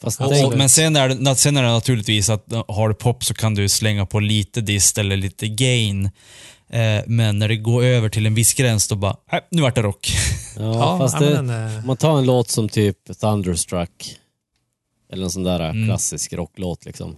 Och, 0.00 0.56
men 0.56 0.68
sen 0.68 0.96
är, 0.96 1.08
det, 1.08 1.36
sen 1.36 1.56
är 1.56 1.62
det 1.62 1.68
naturligtvis 1.68 2.28
att 2.28 2.52
har 2.68 2.88
du 2.88 2.94
pop 2.94 3.24
så 3.24 3.34
kan 3.34 3.54
du 3.54 3.68
slänga 3.68 4.06
på 4.06 4.20
lite 4.20 4.60
dist 4.60 4.98
eller 4.98 5.16
lite 5.16 5.48
gain. 5.48 6.10
Eh, 6.70 7.02
men 7.06 7.38
när 7.38 7.48
det 7.48 7.56
går 7.56 7.82
över 7.84 8.08
till 8.08 8.26
en 8.26 8.34
viss 8.34 8.54
gräns 8.54 8.88
då 8.88 8.96
bara, 8.96 9.16
äh, 9.32 9.38
nu 9.50 9.62
vart 9.62 9.74
det 9.74 9.82
rock. 9.82 10.08
ja, 10.56 10.98
fast 11.00 11.20
ja, 11.20 11.26
det, 11.26 11.42
men 11.42 11.76
om 11.78 11.86
man 11.86 11.96
tar 11.96 12.18
en 12.18 12.26
låt 12.26 12.50
som 12.50 12.68
typ 12.68 13.18
Thunderstruck. 13.20 14.18
Eller 15.12 15.24
en 15.24 15.30
sån 15.30 15.42
där 15.44 15.60
Mm. 15.70 15.86
klassisk 15.88 16.32
rocklåt 16.32 16.84
liksom. 16.84 17.16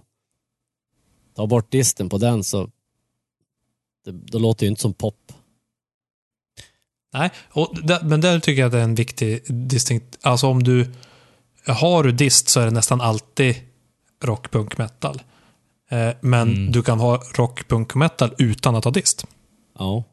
Ta 1.35 1.47
bort 1.47 1.71
disten 1.71 2.09
på 2.09 2.17
den 2.17 2.43
så... 2.43 2.69
Det, 4.05 4.11
då 4.11 4.39
låter 4.39 4.59
det 4.59 4.65
ju 4.65 4.69
inte 4.69 4.81
som 4.81 4.93
pop. 4.93 5.33
Nej, 7.13 7.29
och 7.51 7.77
där, 7.83 8.01
men 8.03 8.21
där 8.21 8.39
tycker 8.39 8.61
jag 8.61 8.65
att 8.67 8.71
det 8.71 8.79
är 8.79 8.83
en 8.83 8.95
viktig 8.95 9.41
distinkt... 9.47 10.17
Alltså 10.21 10.47
om 10.47 10.63
du... 10.63 10.91
Har 11.65 12.03
du 12.03 12.11
dist 12.11 12.49
så 12.49 12.59
är 12.59 12.65
det 12.65 12.71
nästan 12.71 13.01
alltid 13.01 13.55
rock, 14.23 14.51
punk, 14.51 14.77
metal. 14.77 15.21
Eh, 15.89 16.09
men 16.21 16.49
Mm. 16.49 16.71
du 16.71 16.83
kan 16.83 16.99
ha 16.99 17.23
rock, 17.33 17.67
punk, 17.67 17.95
metal 17.95 18.33
utan 18.37 18.75
att 18.75 18.83
ha 18.83 18.91
dist. 18.91 19.25
Ja. 19.79 20.03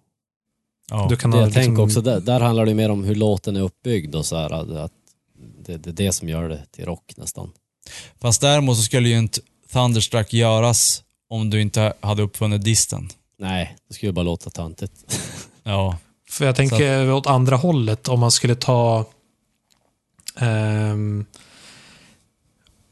Ja. 0.91 1.07
Du 1.11 1.17
kan 1.17 1.31
Det 1.31 1.39
jag 1.39 1.53
tänker 1.53 1.61
liksom- 1.71 1.85
också, 1.85 2.01
där, 2.01 2.21
där 2.21 2.41
handlar 2.41 2.67
det 2.67 2.75
mer 2.75 2.91
om 2.91 3.05
hur 3.05 3.15
låten 3.15 3.57
är 3.57 3.61
uppbyggd 3.61 4.15
och 4.15 4.27
så 4.27 4.37
här. 4.37 4.53
Att, 4.85 4.93
det, 5.65 5.77
det 5.77 5.91
är 5.91 5.95
det 5.95 6.13
som 6.13 6.29
gör 6.29 6.49
det 6.49 6.65
till 6.71 6.85
rock 6.85 7.15
nästan. 7.17 7.53
Fast 8.21 8.41
däremot 8.41 8.77
så 8.77 8.83
skulle 8.83 9.09
ju 9.09 9.19
inte 9.19 9.41
Thunderstruck 9.73 10.33
göras 10.33 11.03
om 11.31 11.51
du 11.51 11.61
inte 11.61 11.93
hade 12.01 12.23
uppfunnit 12.23 12.65
disten. 12.65 13.09
Nej, 13.39 13.77
det 13.89 13.95
skulle 13.95 14.09
ju 14.09 14.13
bara 14.15 14.23
låta 14.23 14.51
töntigt. 14.51 14.93
Ja. 15.63 15.99
För 16.31 16.47
jag 16.47 16.57
tänker 16.57 17.13
åt 17.13 17.27
andra 17.27 17.57
hållet, 17.57 18.09
om 18.09 18.21
man 18.21 18.31
skulle 18.31 18.55
ta... 18.55 19.05
ehm, 20.39 21.25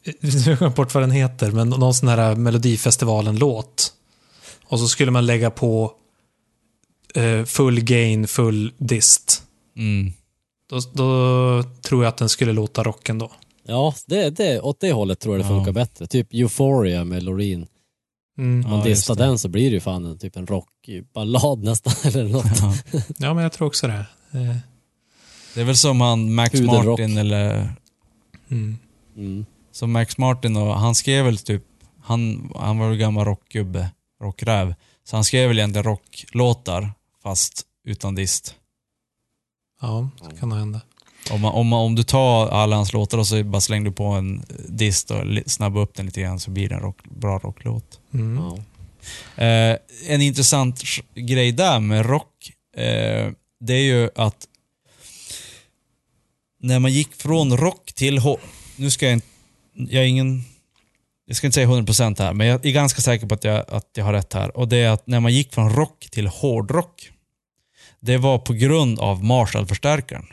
jag 0.47 0.57
har 0.57 0.71
bort 0.71 0.95
vad 0.95 1.03
den 1.03 1.11
heter, 1.11 1.51
men 1.51 1.69
någon 1.69 1.95
sån 1.95 2.09
här 2.09 2.35
Melodifestivalen-låt. 2.35 3.93
Och 4.65 4.79
så 4.81 4.89
skulle 4.89 5.11
man 5.11 5.27
lägga 5.27 5.51
på 5.51 5.93
eh, 7.17 7.45
full 7.45 7.81
gain, 7.81 8.27
full 8.29 8.73
dist. 8.79 9.43
Mm. 9.77 10.13
Då, 10.71 10.79
då 10.93 11.63
tror 11.83 12.05
jag 12.05 12.09
att 12.09 12.17
den 12.17 12.29
skulle 12.29 12.53
låta 12.53 12.83
rocken 12.83 13.19
då. 13.19 13.33
Ja, 13.67 13.95
det, 14.07 14.31
det, 14.31 14.61
åt 14.61 14.81
det 14.81 14.93
hållet 14.93 15.21
tror 15.21 15.37
jag 15.37 15.45
det 15.45 15.49
Ja. 15.49 15.57
funkar 15.57 15.73
bättre. 15.73 16.07
Typ 16.07 16.29
Euphoria 16.35 17.05
med 17.05 17.23
Loreen. 17.23 17.67
Mm. 18.39 18.65
Om 18.65 18.71
man 18.71 18.79
Ja, 18.79 18.85
distar 18.85 19.15
den 19.15 19.39
så 19.39 19.49
blir 19.49 19.71
det 19.71 19.75
ju 19.75 19.81
fan 19.81 20.05
en, 20.05 20.19
typ 20.19 20.37
en 20.37 20.47
rockballad 20.47 21.65
nästan 21.65 21.93
eller 22.05 22.25
något. 22.29 22.61
Ja. 22.61 22.75
Ja, 23.19 23.35
men 23.35 23.43
jag 23.43 23.53
tror 23.53 23.67
också 23.67 23.87
det. 23.87 24.07
Eh, 24.33 24.57
Det 25.55 25.61
är 25.61 25.65
väl 25.65 25.77
som 25.77 26.01
han 26.01 26.35
Max 26.35 26.53
Pudelrock. 26.53 26.87
Martin 27.01 27.17
eller... 27.19 27.73
Mm. 28.51 28.79
Mm. 29.17 29.47
Som 29.73 29.93
Max 29.93 30.19
Martin 30.19 30.57
och 30.57 30.75
han 30.79 30.95
skrev 30.95 31.25
väl 31.25 31.39
typ... 31.39 31.63
Han, 32.03 32.53
han 32.57 32.79
var 32.79 32.89
väl 32.89 32.99
gammal 32.99 33.25
rockgubbe, 33.25 33.91
rockräv. 34.23 34.75
Så 35.05 35.17
han 35.17 35.25
skrev 35.25 35.49
väl 35.49 35.59
egentligen 35.59 35.85
rocklåtar 35.85 36.91
fast 37.27 37.63
utan 37.85 38.15
dist. 38.15 38.55
Ja, 39.81 40.11
det 40.31 40.41
kan 40.41 40.49
nog 40.49 40.59
hända. 40.59 40.81
Om, 41.31 41.41
man, 41.41 41.53
om, 41.53 41.67
man, 41.67 41.81
om 41.81 41.95
du 41.95 42.03
tar 42.03 42.49
alla 42.49 42.77
hans 42.77 42.93
låtar 42.93 43.19
och 43.19 43.27
så 43.27 43.45
bara 43.45 43.61
slänger 43.61 43.85
du 43.85 43.93
på 43.93 44.05
en 44.05 44.45
dist 44.69 45.11
och 45.11 45.25
snabbar 45.47 45.81
upp 45.81 45.95
den 45.95 46.07
lite 46.07 46.21
grann 46.21 46.41
så 46.41 46.51
blir 46.51 46.69
det 46.69 46.75
en 46.75 46.81
rock, 46.81 47.05
bra 47.05 47.39
rocklåt. 47.39 48.01
Mm. 48.15 48.37
Ja. 48.37 48.57
Eh, 49.45 49.77
en 50.07 50.23
intressant 50.23 50.83
grej 51.15 51.53
där 51.53 51.81
med 51.81 52.07
rock, 52.07 52.53
eh, 52.77 53.31
det 53.61 53.75
är 53.75 53.85
ju 53.85 54.11
att 54.15 54.47
när 56.61 56.79
man 56.79 56.93
gick 56.93 57.15
från 57.15 57.57
rock 57.57 57.93
till. 57.93 58.21
Nu 58.77 58.91
ska 58.91 59.07
jag 59.07 59.13
inte... 59.13 59.27
Jag 59.73 60.03
är 60.03 60.07
ingen... 60.07 60.45
Jag 61.27 61.37
ska 61.37 61.47
inte 61.47 61.55
säga 61.55 61.69
100% 61.69 62.19
här, 62.19 62.33
men 62.33 62.47
jag 62.47 62.67
är 62.67 62.71
ganska 62.71 63.03
säker 63.03 63.27
på 63.27 63.35
att 63.35 63.45
jag, 63.45 63.65
att 63.69 63.91
jag 63.97 64.05
har 64.05 64.13
rätt 64.13 64.33
här. 64.33 64.57
Och 64.57 64.69
det 64.69 64.77
är 64.77 64.91
att 64.91 65.07
när 65.07 65.21
man 65.21 65.33
gick 65.33 65.55
från 65.55 65.73
rock 65.73 66.07
till 66.11 66.27
hårdrock, 66.27 67.13
det 68.07 68.19
var 68.19 68.39
på 68.39 68.53
grund 68.53 68.99
av 68.99 69.25
Marshall-förstärkaren. 69.25 70.27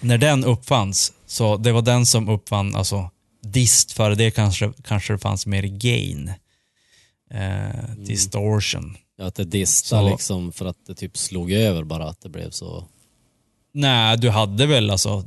När 0.00 0.18
den 0.18 0.44
uppfanns, 0.44 1.12
så 1.26 1.56
det 1.56 1.72
var 1.72 1.82
den 1.82 2.06
som 2.06 2.28
uppfann 2.28 2.74
alltså 2.74 3.10
dist, 3.42 3.92
före 3.92 4.14
det 4.14 4.30
kanske, 4.30 4.72
kanske 4.84 5.12
det 5.12 5.18
fanns 5.18 5.46
mer 5.46 5.62
gain. 5.62 6.32
Eh, 7.30 7.94
distortion. 7.96 8.96
Ja, 9.16 9.24
att 9.26 9.34
det 9.34 9.44
distar 9.44 10.02
Så- 10.02 10.10
liksom 10.10 10.52
för 10.52 10.66
att 10.66 10.86
det 10.86 10.94
typ 10.94 11.18
slog 11.18 11.52
över 11.52 11.84
bara 11.84 12.08
att 12.08 12.20
det 12.20 12.28
blev 12.28 12.50
så. 12.50 12.84
Nej, 13.74 14.18
du 14.18 14.30
hade 14.30 14.66
väl 14.66 14.90
alltså 14.90 15.24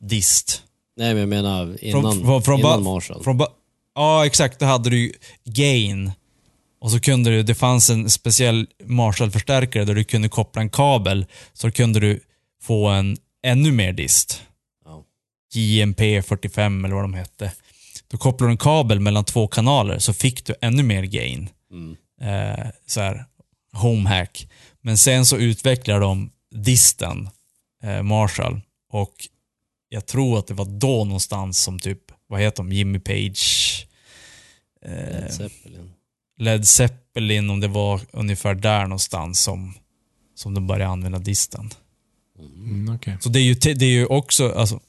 dist. 0.00 0.62
Nej 0.96 1.08
men 1.14 1.20
jag 1.20 1.28
menar 1.28 1.84
innan, 1.84 2.20
från, 2.24 2.42
från, 2.42 2.58
innan 2.60 2.84
ba- 2.84 2.90
Marshall. 2.94 3.22
Från 3.24 3.40
ja, 3.94 4.26
exakt. 4.26 4.58
Då 4.58 4.66
hade 4.66 4.90
du 4.90 5.12
gain. 5.44 6.12
Och 6.82 6.90
så 6.90 7.00
kunde 7.00 7.30
du, 7.30 7.42
det 7.42 7.54
fanns 7.54 7.90
en 7.90 8.10
speciell 8.10 8.66
Marshall-förstärkare 8.84 9.84
där 9.84 9.94
du 9.94 10.04
kunde 10.04 10.28
koppla 10.28 10.62
en 10.62 10.70
kabel. 10.70 11.26
Så 11.52 11.70
kunde 11.70 12.00
du 12.00 12.20
få 12.62 12.88
en 12.88 13.16
ännu 13.42 13.72
mer 13.72 13.92
dist. 13.92 14.42
Ja. 14.84 15.04
JMP 15.52 16.22
45 16.22 16.84
eller 16.84 16.94
vad 16.94 17.04
de 17.04 17.14
hette. 17.14 17.52
Då 18.08 18.18
kopplade 18.18 18.50
du 18.50 18.52
en 18.52 18.58
kabel 18.58 19.00
mellan 19.00 19.24
två 19.24 19.48
kanaler 19.48 19.98
så 19.98 20.12
fick 20.12 20.44
du 20.44 20.54
ännu 20.60 20.82
mer 20.82 21.02
gain. 21.02 21.48
Mm. 21.70 21.96
eh, 22.20 22.66
så 22.86 23.00
här, 23.00 23.24
homehack. 23.72 24.48
Men 24.80 24.98
sen 24.98 25.26
så 25.26 25.36
utvecklar 25.36 26.00
de 26.00 26.30
disten, 26.50 27.28
eh, 27.82 28.02
Marshall. 28.02 28.60
Och 28.90 29.14
jag 29.88 30.06
tror 30.06 30.38
att 30.38 30.46
det 30.46 30.54
var 30.54 30.64
då 30.64 31.04
någonstans 31.04 31.58
som 31.58 31.78
typ, 31.78 32.02
vad 32.26 32.40
heter 32.40 32.56
de, 32.56 32.72
Jimmy 32.72 32.98
Page, 32.98 33.86
Led 34.84 35.24
eh, 35.24 35.28
Zeppelin. 35.28 35.92
Led 36.38 36.68
Zeppelin, 36.68 37.50
om 37.50 37.60
det 37.60 37.68
var 37.68 38.00
ungefär 38.10 38.54
där 38.54 38.82
någonstans 38.82 39.40
som, 39.40 39.74
som 40.34 40.54
de 40.54 40.66
började 40.66 40.92
använda 40.92 41.18
disten. 41.18 41.70
Mm, 42.38 42.94
okay. 42.94 43.14
Så 43.20 43.28
det 43.28 43.38
är 43.38 43.42
ju, 43.42 43.54
det 43.54 43.84
är 43.84 43.90
ju 43.90 44.06
också, 44.06 44.52
alltså, 44.52 44.80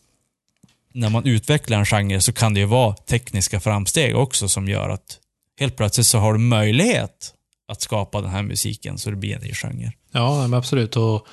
när 0.93 1.09
man 1.09 1.25
utvecklar 1.25 1.79
en 1.79 1.85
genre 1.85 2.21
så 2.21 2.33
kan 2.33 2.53
det 2.53 2.59
ju 2.59 2.65
vara 2.65 2.93
tekniska 2.93 3.59
framsteg 3.59 4.15
också 4.15 4.49
som 4.49 4.67
gör 4.67 4.89
att 4.89 5.19
helt 5.59 5.75
plötsligt 5.75 6.07
så 6.07 6.17
har 6.17 6.33
du 6.33 6.39
möjlighet 6.39 7.33
att 7.67 7.81
skapa 7.81 8.21
den 8.21 8.29
här 8.29 8.43
musiken 8.43 8.97
så 8.97 9.09
det 9.09 9.15
blir 9.15 9.35
en 9.35 9.41
ny 9.41 9.53
genre. 9.53 9.91
Ja, 10.11 10.41
men 10.41 10.53
absolut. 10.53 10.95
Och 10.95 11.27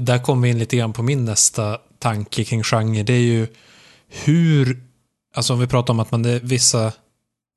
där 0.00 0.18
kommer 0.18 0.42
vi 0.42 0.48
in 0.48 0.58
lite 0.58 0.76
grann 0.76 0.92
på 0.92 1.02
min 1.02 1.24
nästa 1.24 1.78
tanke 1.98 2.44
kring 2.44 2.62
genre. 2.62 3.02
Det 3.02 3.12
är 3.12 3.18
ju 3.18 3.46
hur, 4.08 4.84
alltså 5.34 5.52
om 5.52 5.58
vi 5.58 5.66
pratar 5.66 5.94
om 5.94 6.00
att 6.00 6.10
man 6.10 6.22
det 6.22 6.30
är 6.30 6.40
vissa, 6.40 6.92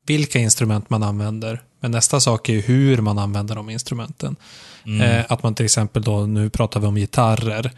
vilka 0.08 0.39
instrument 0.39 0.89
man 0.89 1.04
använder. 1.04 1.62
Men 1.80 1.91
nästa 1.91 2.20
sak 2.20 2.50
är 2.50 2.62
hur 2.62 3.02
man 3.02 3.17
använder 3.20 3.56
de 3.56 3.70
instrumenten. 3.70 4.36
Eh, 5.02 5.26
att 5.30 5.43
man 5.43 5.56
till 5.56 5.65
exempel 5.65 6.04
då, 6.04 6.26
nu 6.26 6.50
pratar 6.50 6.80
vi 6.80 6.88
om 6.88 6.96
gitarrer, 6.96 7.72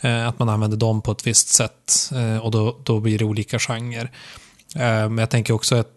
eh, 0.00 0.28
att 0.28 0.38
man 0.38 0.48
använder 0.48 0.76
dem 0.76 1.02
på 1.02 1.12
ett 1.12 1.26
visst 1.26 1.48
sätt. 1.48 2.10
Eh, 2.14 2.36
och 2.38 2.50
då, 2.50 2.78
då 2.84 3.00
blir 3.00 3.18
det 3.18 3.24
olika 3.24 3.58
genrer. 3.58 4.10
Men 5.08 5.18
jag 5.18 5.30
tänker 5.30 5.54
också 5.54 5.74
att, 5.74 5.88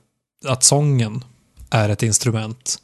att 0.46 0.64
sången 0.64 1.24
är 1.70 1.90
ett 1.90 2.04
instrument. 2.04 2.82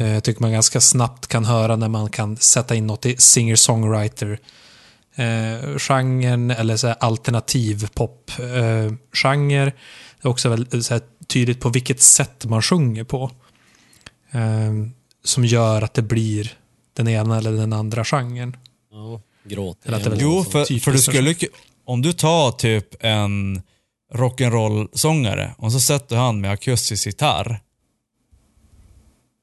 Eh, 0.00 0.14
Jag 0.14 0.24
tycker 0.24 0.40
man 0.42 0.52
ganska 0.52 0.80
snabbt 0.80 1.26
kan 1.26 1.44
höra 1.44 1.76
när 1.76 1.88
man 1.88 2.10
kan 2.10 2.36
sätta 2.36 2.74
in 2.74 2.86
något 2.86 3.06
i 3.06 3.16
singer-songwriter 3.16 4.38
eh, 5.14 5.78
genren 5.78 6.50
eller 6.50 6.76
så 6.76 6.88
alternativ 6.88 7.88
pop 7.94 8.30
eh, 8.38 8.92
genre. 9.12 9.64
Det 10.20 10.28
är 10.28 10.28
också 10.28 10.48
väldigt 10.48 10.84
så 10.86 10.94
här, 10.94 11.02
tydligt 11.32 11.60
på 11.60 11.68
vilket 11.68 12.00
sätt 12.02 12.44
man 12.44 12.62
sjunger 12.62 13.04
på. 13.04 13.30
Eh, 14.30 14.72
som 15.24 15.44
gör 15.44 15.82
att 15.82 15.94
det 15.94 16.02
blir 16.02 16.52
den 16.92 17.08
ena 17.08 17.38
eller 17.38 17.52
den 17.52 17.72
andra 17.72 18.04
genren. 18.04 18.56
Ja, 18.92 19.20
gråt. 19.44 19.78
Eller 19.86 19.96
att 19.96 20.04
det 20.04 20.10
väl- 20.10 20.18
Jo, 20.22 20.44
för, 20.44 20.80
för 20.80 20.92
du 20.92 20.98
skulle 20.98 21.34
om 21.84 22.02
du 22.02 22.12
tar 22.12 22.50
typ 22.52 22.94
en 23.04 23.62
rock'n'roll-sångare 24.14 25.50
och 25.58 25.72
så 25.72 25.80
sätter 25.80 26.16
han 26.16 26.40
med 26.40 26.50
akustisk 26.50 27.06
gitarr 27.06 27.60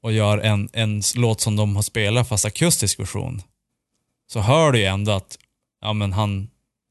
och 0.02 0.12
gör 0.12 0.38
en, 0.38 0.68
en 0.72 1.02
låt 1.14 1.40
som 1.40 1.56
de 1.56 1.76
har 1.76 1.82
spelat 1.82 2.28
fast 2.28 2.44
akustisk 2.44 3.00
version. 3.00 3.42
Så 4.32 4.40
hör 4.40 4.72
du 4.72 4.78
ju 4.78 4.84
ändå 4.84 5.12
att 5.12 5.38
ja, 5.80 5.92
men 5.92 6.12
han, 6.12 6.48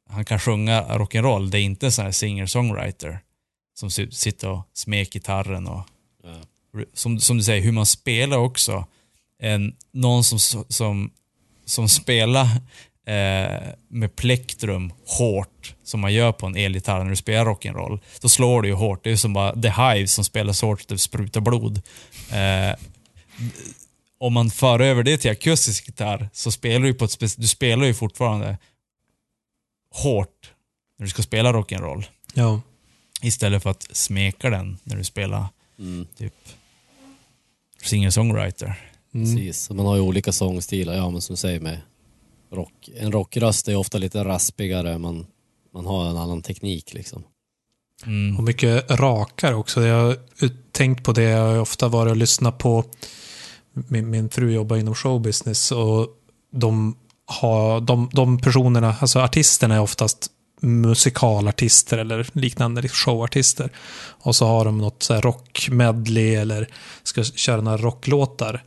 han 0.10 0.26
kan 0.26 0.40
sjunga 0.40 0.82
rock'n'roll. 0.84 1.50
Det 1.50 1.60
är 1.60 1.62
inte 1.62 1.86
en 1.86 1.92
sån 1.92 2.06
här 2.06 2.12
singer-songwriter 2.12 3.20
som 3.76 3.92
si- 3.92 4.12
sitter 4.12 4.50
och 4.50 4.70
smek 4.74 5.14
gitarren 5.14 5.68
och 5.68 5.84
Ja. 6.24 6.40
som, 6.94 7.20
som 7.20 7.38
du 7.38 7.44
säger, 7.44 7.62
hur 7.62 7.72
man 7.72 7.86
spelar 7.86 8.38
också. 8.38 8.86
En, 9.40 9.76
någon 9.92 10.24
som, 10.24 10.64
som, 10.70 11.12
som 11.66 11.90
spelar 11.90 12.46
eh, 13.06 13.62
med 13.88 14.16
plektrum 14.16 14.94
hårt, 15.06 15.76
som 15.84 16.00
man 16.00 16.14
gör 16.14 16.32
på 16.32 16.46
en 16.46 16.56
elgitarr 16.56 17.04
när 17.04 17.10
du 17.10 17.16
spelar 17.16 17.46
rock'n'roll. 17.46 18.00
Då 18.22 18.30
slår 18.30 18.62
det 18.62 18.68
ju 18.68 18.74
hårt. 18.74 19.04
Det 19.04 19.12
är 19.12 19.16
som 19.16 19.34
bara 19.34 19.62
The 19.62 19.70
Hive 19.70 20.08
som 20.08 20.24
spelar 20.24 20.54
så 20.54 20.66
hårt 20.68 20.82
att 20.82 20.88
det 20.88 20.98
sprutar 20.98 21.42
blod. 21.42 21.82
Eh, 22.32 22.76
om 24.18 24.34
man 24.34 24.50
för 24.52 24.80
över 24.80 25.04
det 25.04 25.18
till 25.18 25.32
akustisk 25.32 25.88
gitarr 25.88 26.30
så 26.34 26.52
spelar 26.52 26.86
du 26.86 26.94
på 26.94 27.06
ett 27.06 27.38
du 27.38 27.48
spelar 27.48 27.86
ju 27.86 27.94
fortfarande 27.94 28.58
hårt 29.92 30.54
när 30.98 31.06
du 31.06 31.10
ska 31.10 31.22
spela 31.24 31.54
rock'n'roll. 31.54 32.06
Ja. 32.34 32.62
Istället 33.26 33.64
för 33.64 33.70
att 33.70 33.88
smeka 33.92 34.50
den 34.50 34.78
när 34.84 34.96
du 34.96 35.04
spelar 35.04 35.48
Mm, 35.80 36.08
typ 36.18 36.34
singer-songwriter. 37.84 38.74
Mm. 39.14 39.36
precis. 39.36 39.70
Man 39.70 39.86
har 39.86 39.96
ju 39.96 40.02
olika 40.02 40.32
sångstilar, 40.32 40.94
ja 40.94 41.10
men 41.10 41.22
som 41.22 41.34
du 41.34 41.38
säger 41.38 41.60
med 41.60 41.82
rock. 42.52 42.90
En 42.98 43.12
rockröst 43.12 43.68
är 43.68 43.76
ofta 43.76 43.98
lite 43.98 44.24
raspigare, 44.24 44.98
man, 44.98 45.26
man 45.74 45.86
har 45.86 46.10
en 46.10 46.18
annan 46.18 46.42
teknik 46.42 46.94
liksom. 46.94 47.24
Mm. 48.06 48.38
Och 48.38 48.44
mycket 48.44 48.92
rakare 48.92 49.56
också. 49.56 49.86
Jag 49.86 50.06
har 50.06 50.18
tänkt 50.72 51.04
på 51.04 51.12
det. 51.12 51.24
Jag 51.24 51.48
har 51.48 51.60
ofta 51.60 51.88
varit 51.88 52.12
och 52.12 52.18
lyssnat 52.18 52.58
på 52.58 52.84
min, 53.74 54.10
min 54.10 54.30
fru 54.30 54.54
jobbar 54.54 54.78
inom 54.78 54.96
showbusiness 54.96 55.72
och 55.72 56.08
de, 56.52 56.98
har, 57.26 57.82
de, 57.82 58.10
de 58.14 58.40
personerna, 58.40 58.96
alltså 59.00 59.20
artisterna 59.20 59.76
är 59.76 59.82
oftast 59.82 60.32
musikalartister 60.66 61.98
eller 61.98 62.28
liknande 62.34 62.88
showartister. 62.88 63.70
Och 64.08 64.36
så 64.36 64.48
har 64.48 64.66
de 64.66 64.78
något 64.78 65.04
så 65.04 65.14
här 65.14 65.22
rockmedley 65.22 66.36
eller 66.36 66.68
ska 67.04 67.24
köra 67.24 67.62
några 67.62 67.78
rocklåtar. 67.78 68.64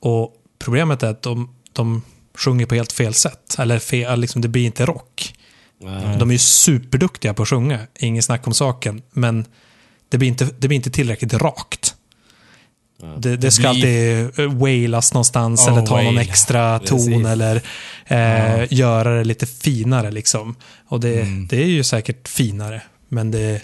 Och 0.00 0.34
problemet 0.58 1.02
är 1.02 1.10
att 1.10 1.22
de, 1.22 1.54
de 1.72 2.02
sjunger 2.34 2.66
på 2.66 2.74
helt 2.74 2.92
fel 2.92 3.14
sätt. 3.14 3.56
Eller 3.58 3.78
fel, 3.78 4.20
liksom, 4.20 4.42
det 4.42 4.48
blir 4.48 4.66
inte 4.66 4.86
rock. 4.86 5.34
Nej. 5.80 6.18
De 6.18 6.28
är 6.28 6.32
ju 6.32 6.38
superduktiga 6.38 7.34
på 7.34 7.42
att 7.42 7.48
sjunga, 7.48 7.80
ingen 7.98 8.22
snack 8.22 8.46
om 8.46 8.54
saken. 8.54 9.02
Men 9.12 9.44
det 10.08 10.18
blir 10.18 10.28
inte, 10.28 10.44
det 10.58 10.68
blir 10.68 10.76
inte 10.76 10.90
tillräckligt 10.90 11.34
rakt. 11.34 11.94
Ja. 13.02 13.08
Det, 13.18 13.36
det 13.36 13.50
ska 13.50 13.68
alltid 13.68 14.20
eh, 14.38 14.52
wailas 14.54 15.14
någonstans 15.14 15.64
Ja, 15.66 15.72
eller 15.72 15.86
ta 15.86 16.02
någon 16.02 16.18
extra 16.18 16.78
ton 16.78 16.98
Precis. 16.98 17.26
eller 17.26 17.62
eh, 18.06 18.66
göra 18.72 19.14
det 19.18 19.24
lite 19.24 19.46
finare 19.46 20.10
liksom. 20.10 20.54
Och 20.88 21.00
det, 21.00 21.20
Mm. 21.20 21.46
det 21.46 21.56
är 21.62 21.66
ju 21.66 21.84
säkert 21.84 22.28
finare, 22.28 22.82
men 23.08 23.30
det, 23.30 23.62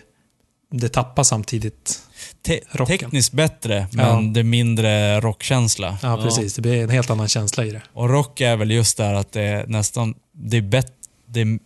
det 0.73 0.89
tappar 0.89 1.23
samtidigt. 1.23 2.01
Te- 2.47 2.61
Rocken. 2.71 2.99
tekniskt 2.99 3.33
bättre, 3.33 3.87
men 3.93 4.07
Ja. 4.25 4.31
det 4.35 4.41
är 4.41 4.45
mindre 4.45 5.21
rockkänsla. 5.21 5.99
Ja, 6.03 6.17
precis. 6.23 6.55
Det 6.55 6.63
blir 6.63 6.83
en 6.83 6.91
helt 6.91 7.11
annan 7.11 7.29
känsla 7.29 7.65
i 7.65 7.71
det. 7.71 7.83
Och 7.93 8.09
rock 8.11 8.41
är 8.41 8.57
väl 8.57 8.71
just 8.71 8.97
där 8.97 9.15
att 9.15 9.33
det 9.33 9.43
är 9.43 9.67
nästan, 9.67 10.15
det 10.33 10.57
är 10.57 10.63
bättre, 10.63 10.93
det 11.27 11.41
är, 11.41 11.59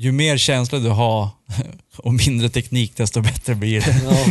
ju 0.00 0.12
mer 0.12 0.36
känsla 0.36 0.78
du 0.78 0.88
har 0.88 1.28
och 1.96 2.14
mindre 2.14 2.48
teknik, 2.48 2.96
desto 2.96 3.20
bättre 3.20 3.54
blir 3.54 3.80
det. 3.80 4.00
Ja. 4.04 4.26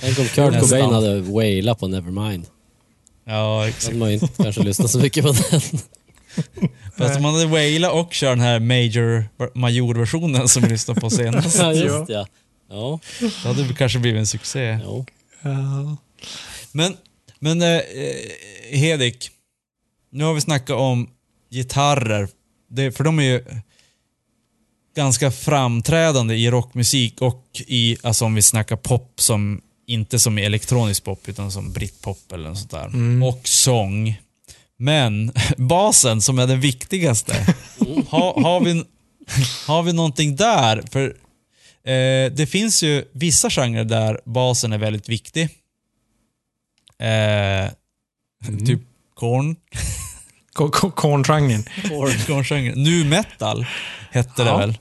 Tänk 0.00 0.18
om 0.18 0.28
Kurt. 0.28 0.60
Cobain 0.60 0.90
hade 0.90 1.20
wailat 1.20 1.78
på 1.78 1.88
Nevermind. 1.88 2.46
Ja, 3.24 3.60
Då 3.60 3.68
exakt. 3.68 3.86
hade 3.86 3.98
man 3.98 4.08
ju 4.08 4.14
inte 4.14 4.42
kanske 4.42 4.62
lyssnat 4.62 4.90
så 4.90 4.98
mycket 4.98 5.24
på 5.24 5.32
den. 5.32 5.60
Fast 6.98 7.16
om 7.16 7.22
man 7.22 7.34
hade 7.34 7.46
wailat 7.46 7.92
och 7.92 8.12
kör 8.14 8.30
den 8.30 8.40
här 8.40 8.60
major, 8.60 9.24
major-versionen 9.54 10.48
som 10.48 10.62
vi 10.62 10.68
lyssnade 10.68 11.00
på 11.00 11.10
senast, 11.10 11.58
Ja, 11.58 11.72
just 11.72 12.08
ja. 12.08 12.26
Ja, 12.70 13.00
då 13.20 13.48
hade 13.48 13.68
det 13.68 13.74
kanske 13.74 13.98
blivit 13.98 14.18
en 14.18 14.26
succé. 14.26 14.78
Ja. 14.84 15.04
Men, 16.72 16.96
men 17.38 17.62
eh, 17.62 17.80
Hedik, 18.70 19.30
nu 20.10 20.24
har 20.24 20.34
vi 20.34 20.40
snackat 20.40 20.76
om 20.76 21.10
gitarrer. 21.50 22.28
Det, 22.70 22.92
för 22.92 23.04
de 23.04 23.18
är 23.18 23.22
ju 23.22 23.44
ganska 24.94 25.30
framträdande 25.30 26.34
i 26.34 26.50
rockmusik 26.50 27.20
och 27.20 27.44
i, 27.66 27.96
alltså 28.02 28.24
om 28.24 28.34
vi 28.34 28.42
snackar 28.42 28.76
pop 28.76 29.12
som, 29.20 29.60
inte 29.86 30.18
som 30.18 30.38
i 30.38 30.44
elektronisk 30.44 31.04
pop 31.04 31.28
utan 31.28 31.50
som 31.52 31.72
britpop 31.72 32.32
eller 32.32 32.48
något 32.48 32.58
sånt 32.58 32.70
där. 32.70 32.84
Mm. 32.86 33.22
Och 33.22 33.40
sång. 33.48 34.20
Men 34.76 35.32
basen 35.56 36.20
som 36.22 36.38
är 36.38 36.46
den 36.46 36.60
viktigaste, 36.60 37.32
har, 38.08 38.42
har, 38.42 38.60
vi, 38.60 38.84
har 39.66 39.82
vi 39.82 39.92
någonting 39.92 40.36
där? 40.36 40.82
För 40.90 41.04
eh, 41.84 42.32
det 42.32 42.46
finns 42.50 42.82
ju 42.82 43.04
vissa 43.12 43.50
genrer 43.50 43.84
där 43.84 44.20
basen 44.24 44.72
är 44.72 44.78
väldigt 44.78 45.08
viktig. 45.08 45.42
Eh, 46.98 47.70
Typ 48.66 48.80
Korn. 49.14 49.56
Ko- 50.52 50.70
ko- 50.70 50.90
Korngenren. 50.90 51.62
Korngenren. 52.26 52.82
Nu 52.82 53.04
metal 53.04 53.66
hette 54.10 54.32
Ja. 54.42 54.44
det 54.44 54.58
väl. 54.58 54.78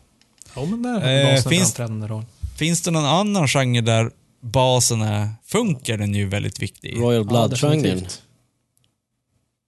Ja, 0.55 0.65
men 0.65 0.81
där 0.83 1.19
Eh, 1.19 1.25
har 1.25 1.33
basen 1.35 1.49
finns- 1.51 1.73
framträdande 1.73 2.07
roll. 2.07 2.25
Finns 2.57 2.81
det 2.81 2.91
någon 2.91 3.05
annan 3.05 3.47
genre 3.47 3.81
där 3.81 4.11
basen 4.41 5.01
är, 5.01 5.29
funkar 5.45 5.97
den 5.97 6.15
ju 6.15 6.27
väldigt 6.27 6.59
viktig 6.59 6.89
i? 6.89 6.95
Royal 6.95 7.13
Ja, 7.15 7.23
Blood-genren. 7.47 7.81
definitivt. 7.83 8.21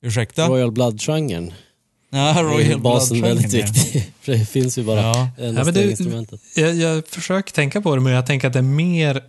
Ursäkta? 0.02 0.48
Royal 0.48 0.72
Blood-genren. 0.72 1.54
Ja, 2.10 2.40
Är 2.40 2.44
Royal 2.44 2.80
basen 2.82 3.22
väldigt 3.22 3.52
Blood-genren, 3.52 3.74
viktig. 3.74 4.12
För 4.22 4.32
det 4.32 4.46
finns 4.46 4.78
ju 4.78 4.84
bara 4.84 5.02
Ja. 5.02 5.30
det 5.38 5.46
Ja, 5.46 5.64
det- 5.64 5.90
instrumentet. 5.90 6.42
Jag, 6.56 6.76
jag 6.76 7.08
försöker 7.08 7.54
tänka 7.54 7.82
på 7.82 7.96
det, 7.96 8.02
men 8.02 8.14
jag 8.14 8.26
tänker 8.26 8.48
att 8.48 8.54
det 8.54 8.60
är 8.60 8.64
mer 8.64 9.24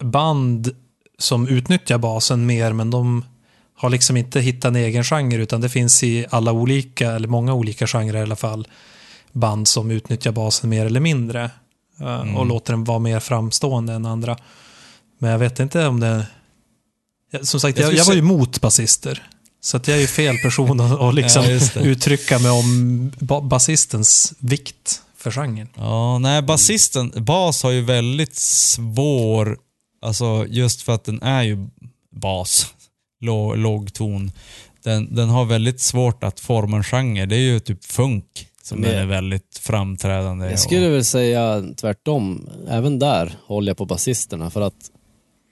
band 0.00 0.70
som 1.18 1.48
utnyttjar 1.48 1.98
basen 1.98 2.46
mer, 2.46 2.72
men 2.72 2.90
de 2.90 3.24
har 3.74 3.90
liksom 3.90 4.16
inte 4.16 4.40
hittat 4.40 4.64
en 4.68 4.76
egen 4.76 5.04
genre, 5.04 5.36
utan 5.42 5.60
det 5.60 5.68
finns 5.68 6.02
i 6.02 6.26
alla 6.30 6.52
olika, 6.52 7.12
eller 7.12 7.28
många 7.28 7.54
olika 7.54 7.86
genrer 7.86 8.18
i 8.18 8.22
alla 8.22 8.36
fall, 8.36 8.68
band 9.36 9.68
som 9.68 9.90
utnyttjar 9.90 10.32
basen 10.32 10.70
mer 10.70 10.86
eller 10.86 11.00
mindre. 11.00 11.44
eh, 12.00 12.20
Mm. 12.20 12.36
Och 12.36 12.46
låter 12.46 12.72
den 12.72 12.84
vara 12.84 12.98
mer 12.98 13.20
framstående 13.20 13.92
än 13.92 14.06
andra. 14.06 14.36
Men 15.18 15.30
jag 15.30 15.38
vet 15.38 15.60
inte 15.60 15.86
om 15.86 16.00
det... 16.00 16.26
Som 17.42 17.60
sagt, 17.60 17.78
Jag 17.78 17.86
jag, 17.88 17.94
jag 17.98 18.04
var 18.04 18.14
ju 18.14 18.22
mot 18.22 18.60
basister. 18.60 19.22
Så 19.60 19.76
att 19.76 19.88
jag 19.88 19.96
är 19.96 20.00
ju 20.00 20.06
fel 20.06 20.36
person 20.38 20.80
att, 20.80 21.00
att 21.00 21.14
liksom 21.20 21.44
Ja, 21.44 21.80
uttrycka 21.82 22.38
mig 22.38 22.50
om 22.50 23.12
ba- 23.18 23.40
basistens 23.40 24.32
vikt 24.38 25.02
för 25.16 25.30
genren. 25.30 25.68
Ja, 25.74 26.18
nej, 26.18 26.42
basisten, 26.42 27.12
bas 27.16 27.62
har 27.62 27.70
ju 27.70 27.80
väldigt 27.82 28.34
svår, 28.36 29.58
alltså 30.02 30.46
just 30.48 30.82
för 30.82 30.94
att 30.94 31.04
den 31.04 31.22
är 31.22 31.42
ju 31.42 31.66
bas, 32.16 32.66
låg, 33.20 33.56
låg 33.56 33.92
ton. 33.92 34.32
Den, 34.82 35.14
den 35.14 35.28
har 35.28 35.44
väldigt 35.44 35.80
svårt 35.80 36.24
att 36.24 36.40
forma 36.40 36.76
en 36.76 36.84
genre. 36.84 37.26
Det 37.26 37.36
är 37.36 37.40
ju 37.40 37.60
typ 37.60 37.84
funk 37.84 38.24
som 38.66 38.80
Men- 38.80 38.90
den 38.90 38.98
är 39.02 39.06
väldigt 39.06 39.58
framträdande. 39.58 40.50
Jag 40.50 40.58
skulle 40.58 40.86
och, 40.86 40.92
väl 40.92 41.04
säga 41.04 41.64
tvärtom. 41.76 42.48
Även 42.68 42.98
där 42.98 43.38
håller 43.44 43.70
jag 43.70 43.76
på 43.76 43.84
basisterna 43.84 44.50
för 44.50 44.60
att 44.60 44.90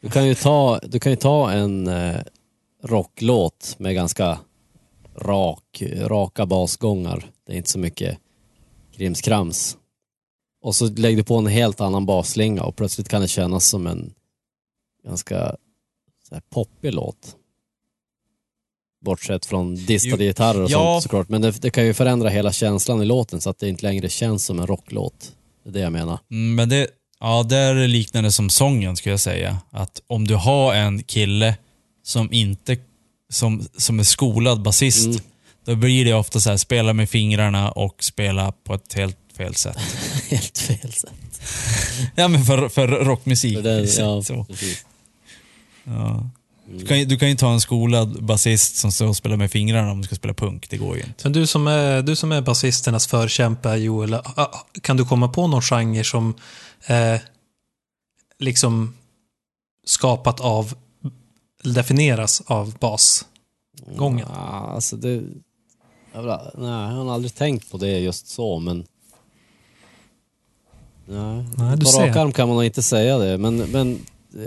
Du 0.00 0.10
kan 0.10 0.26
ju 0.26 0.34
ta, 0.34 0.78
du 0.78 1.00
kan 1.00 1.12
ju 1.12 1.16
ta 1.16 1.50
en 1.50 1.86
eh, 1.88 2.16
rocklåt 2.82 3.76
med 3.78 3.94
ganska 3.94 4.38
rak, 5.16 5.82
raka 5.96 6.46
basgångar. 6.46 7.26
Det 7.46 7.52
är 7.52 7.56
inte 7.56 7.70
så 7.70 7.78
mycket 7.78 8.18
krimskrams. 8.92 9.76
Och 10.62 10.74
så 10.74 10.86
lägger 10.86 11.16
du 11.16 11.24
på 11.24 11.36
en 11.36 11.46
helt 11.46 11.80
annan 11.80 12.06
basslinga 12.06 12.62
och 12.62 12.76
plötsligt 12.76 13.08
kan 13.08 13.20
det 13.20 13.28
kännas 13.28 13.68
som 13.68 13.86
en 13.86 14.14
ganska 15.04 15.56
så 16.28 16.34
här, 16.34 16.42
poppig 16.50 16.94
låt. 16.94 17.36
Bortsett 19.04 19.46
från 19.46 19.74
distade 19.86 20.24
gitarrer 20.24 20.60
och 20.62 20.70
ja. 20.70 20.78
sånt 20.78 21.02
såklart. 21.02 21.28
Men 21.28 21.42
det, 21.42 21.62
det 21.62 21.70
kan 21.70 21.86
ju 21.86 21.94
förändra 21.94 22.28
hela 22.28 22.52
känslan 22.52 23.02
i 23.02 23.04
låten 23.04 23.40
så 23.40 23.50
att 23.50 23.58
det 23.58 23.68
inte 23.68 23.86
längre 23.86 24.08
känns 24.08 24.44
som 24.44 24.58
en 24.60 24.66
rocklåt. 24.66 25.32
Det 25.64 25.70
är 25.70 25.72
det 25.72 25.80
jag 25.80 25.92
menar. 25.92 26.18
Mm, 26.30 26.54
Men 26.54 26.68
det, 26.68 26.86
ja, 27.20 27.42
där 27.42 27.88
liknar 27.88 28.22
det 28.22 28.32
som 28.32 28.50
sången 28.50 28.96
skulle 28.96 29.12
jag 29.12 29.20
säga. 29.20 29.58
Att 29.70 30.02
om 30.06 30.26
du 30.26 30.34
har 30.34 30.74
en 30.74 31.02
kille 31.02 31.56
som 32.04 32.32
inte, 32.32 32.76
som, 33.32 33.62
som 33.76 33.98
är 34.00 34.04
skolad 34.04 34.62
basist, 34.62 35.06
Mm. 35.06 35.18
då 35.64 35.74
blir 35.76 36.04
det 36.04 36.14
ofta 36.14 36.40
så 36.40 36.50
här, 36.50 36.56
spela 36.56 36.92
med 36.92 37.10
fingrarna 37.10 37.70
och 37.70 38.04
spela 38.04 38.52
på 38.52 38.74
ett 38.74 38.94
helt 38.94 39.16
fel 39.36 39.54
sätt. 39.54 39.78
Helt 40.30 40.58
fel 40.58 40.92
sätt. 40.92 41.12
Ja 42.14 42.28
men 42.28 42.44
för, 42.44 42.68
för 42.68 42.88
rockmusik. 42.88 43.54
För 43.56 43.62
det, 43.62 43.98
ja, 43.98 44.22
så. 44.24 44.44
precis. 44.44 44.86
Ja. 45.84 46.30
Du, 46.66 46.86
kan, 46.86 46.98
ju- 46.98 47.04
du 47.04 47.16
kan 47.18 47.28
ju 47.28 47.32
inte 47.32 47.44
ha 47.44 47.52
en 47.52 47.60
skolad 47.60 48.24
basist 48.24 48.76
som 48.76 48.92
står 48.92 49.06
och 49.08 49.16
spelar 49.16 49.36
med 49.36 49.50
fingrarna 49.50 49.90
om 49.92 50.00
du 50.00 50.06
ska 50.06 50.16
spela 50.16 50.34
punk. 50.34 50.70
Det 50.70 50.76
går 50.76 50.96
ju 50.96 51.02
inte. 51.02 51.14
Men 51.22 51.32
du 51.32 51.46
som 51.46 51.66
är, 51.66 52.02
du 52.02 52.16
som 52.16 52.32
är 52.32 52.42
basisternas 52.42 53.06
förkämpe, 53.06 53.74
Joel, 53.76 54.16
kan 54.82 54.96
du 54.96 55.04
komma 55.04 55.28
på 55.28 55.46
någon 55.46 55.62
genre 55.62 56.04
som 56.04 56.34
eh, 56.86 57.20
liksom 58.38 58.94
skapat 59.86 60.40
av, 60.40 60.74
definieras 61.62 62.42
av 62.46 62.74
basgången? 62.78 64.26
Ja, 64.34 64.70
alltså 64.74 64.96
det... 64.96 65.22
Jag, 66.12 66.22
vill, 66.22 66.30
nej, 66.58 66.68
jag 66.70 67.04
har 67.04 67.14
aldrig 67.14 67.34
tänkt 67.34 67.70
på 67.70 67.76
det 67.78 67.98
just 67.98 68.26
så, 68.28 68.58
men... 68.58 68.86
Nej, 71.06 71.44
Nej, 71.56 71.76
du 71.76 71.84
på 71.84 71.90
rak 71.98 72.16
arm 72.16 72.32
kan 72.32 72.48
man 72.48 72.56
nog 72.56 72.64
inte 72.64 72.82
säga 72.82 73.18
det, 73.18 73.38
men, 73.38 73.56
men 73.56 73.98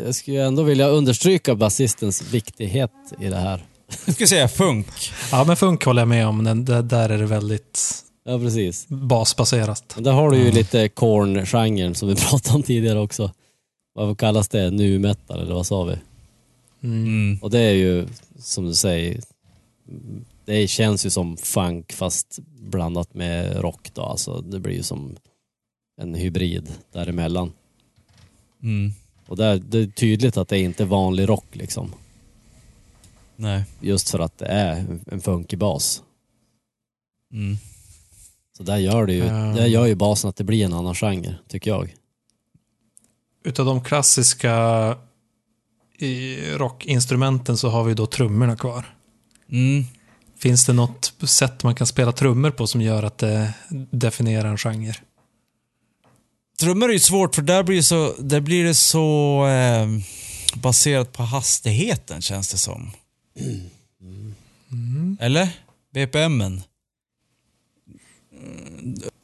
jag 0.06 0.16
skulle 0.16 0.46
ändå 0.46 0.64
vilja 0.64 0.88
understryka 0.88 1.56
basistens 1.56 2.22
viktighet 2.34 2.92
i 3.20 3.28
det 3.28 3.38
här. 3.38 3.66
Jag 4.06 4.16
skulle 4.16 4.28
säga 4.28 4.48
funk. 4.48 4.88
Ja, 5.32 5.44
men 5.48 5.56
funk 5.56 5.86
håller 5.86 6.02
jag 6.02 6.10
med 6.10 6.28
om. 6.28 6.44
Den, 6.44 6.66
där, 6.66 6.82
där 6.82 7.10
är 7.10 7.18
det 7.18 7.26
väldigt 7.26 8.04
Ja, 8.24 8.40
precis. 8.40 8.88
basbaserat. 8.88 9.92
Men 9.96 10.04
där 10.04 10.12
har 10.12 10.32
du 10.32 10.38
ju 10.38 10.52
lite 10.52 10.90
corn-genren 10.90 11.96
som 11.96 12.08
vi 12.10 12.16
pratade 12.30 12.56
om 12.56 12.64
tidigare 12.64 13.00
också. 13.00 13.32
Vad 13.94 14.18
kallas 14.18 14.48
det? 14.48 14.72
Nu 14.72 15.00
metal 15.00 15.42
eller 15.42 15.54
vad 15.54 15.66
sa 15.66 15.84
vi? 15.84 15.96
Mm. 16.84 17.40
Och 17.42 17.50
det 17.50 17.60
är 17.60 17.74
ju, 17.74 18.08
som 18.40 18.66
du 18.66 18.74
säger, 18.74 19.22
det 20.46 20.68
känns 20.68 21.06
ju 21.06 21.10
som 21.10 21.38
funk 21.38 21.94
fast 21.94 22.40
blandat 22.60 23.14
med 23.14 23.62
rock 23.62 23.90
då. 23.94 24.02
Alltså 24.02 24.42
det 24.42 24.60
blir 24.60 24.74
ju 24.76 24.84
som 24.84 25.16
en 26.02 26.16
hybrid 26.16 26.70
däremellan. 26.94 27.52
Mm. 28.64 28.92
Och 29.28 29.38
där, 29.38 29.58
det 29.58 29.80
är 29.80 29.88
tydligt 29.88 30.38
att 30.38 30.48
det 30.48 30.58
är 30.58 30.64
inte 30.64 30.84
är 30.84 30.88
vanlig 30.88 31.30
rock 31.30 31.46
liksom. 31.52 31.94
Nej. 33.36 33.64
Just 33.80 34.10
för 34.10 34.20
att 34.20 34.38
det 34.38 34.46
är 34.46 35.00
en 35.06 35.22
funkig 35.22 35.60
bas. 35.60 36.04
Mm. 37.34 37.58
Så 38.58 38.64
där 38.64 38.78
gör 38.78 39.06
det 39.06 39.14
ju, 39.14 39.26
Ja. 39.26 39.34
där 39.34 39.66
gör 39.66 39.86
ju 39.86 39.96
basen 39.96 40.30
att 40.30 40.36
det 40.36 40.44
blir 40.44 40.66
en 40.66 40.74
annan 40.74 40.96
genre, 40.96 41.36
tycker 41.48 41.72
jag. 41.72 41.96
Utav 43.44 43.66
de 43.66 43.84
klassiska 43.84 44.96
rockinstrumenten 46.56 47.58
så 47.58 47.70
har 47.70 47.84
vi 47.84 47.94
då 47.94 48.06
trummorna 48.06 48.56
kvar. 48.56 48.96
Mm. 49.50 49.84
Finns 50.38 50.66
det 50.66 50.74
något 50.74 51.14
sätt 51.24 51.64
man 51.64 51.76
kan 51.76 51.88
spela 51.88 52.12
trummor 52.12 52.52
på 52.52 52.68
som 52.68 52.82
gör 52.82 53.04
att 53.04 53.18
det 53.18 53.54
definierar 53.92 54.50
en 54.50 54.58
genre? 54.58 54.96
Trummor 56.60 56.90
är 56.90 56.94
ju 56.94 57.00
svårt 57.00 57.36
för 57.36 57.42
där 57.42 57.64
blir 57.64 57.76
det 57.78 57.84
så, 57.84 58.14
där 58.20 58.40
blir 58.42 58.64
det 58.64 58.74
så 58.76 59.46
eh, 59.48 59.88
baserat 60.60 61.14
på 61.14 61.24
hastigheten 61.24 62.22
känns 62.22 62.52
det 62.52 62.58
som. 62.58 62.92
Eller? 65.20 65.50
BPMen. 65.94 66.62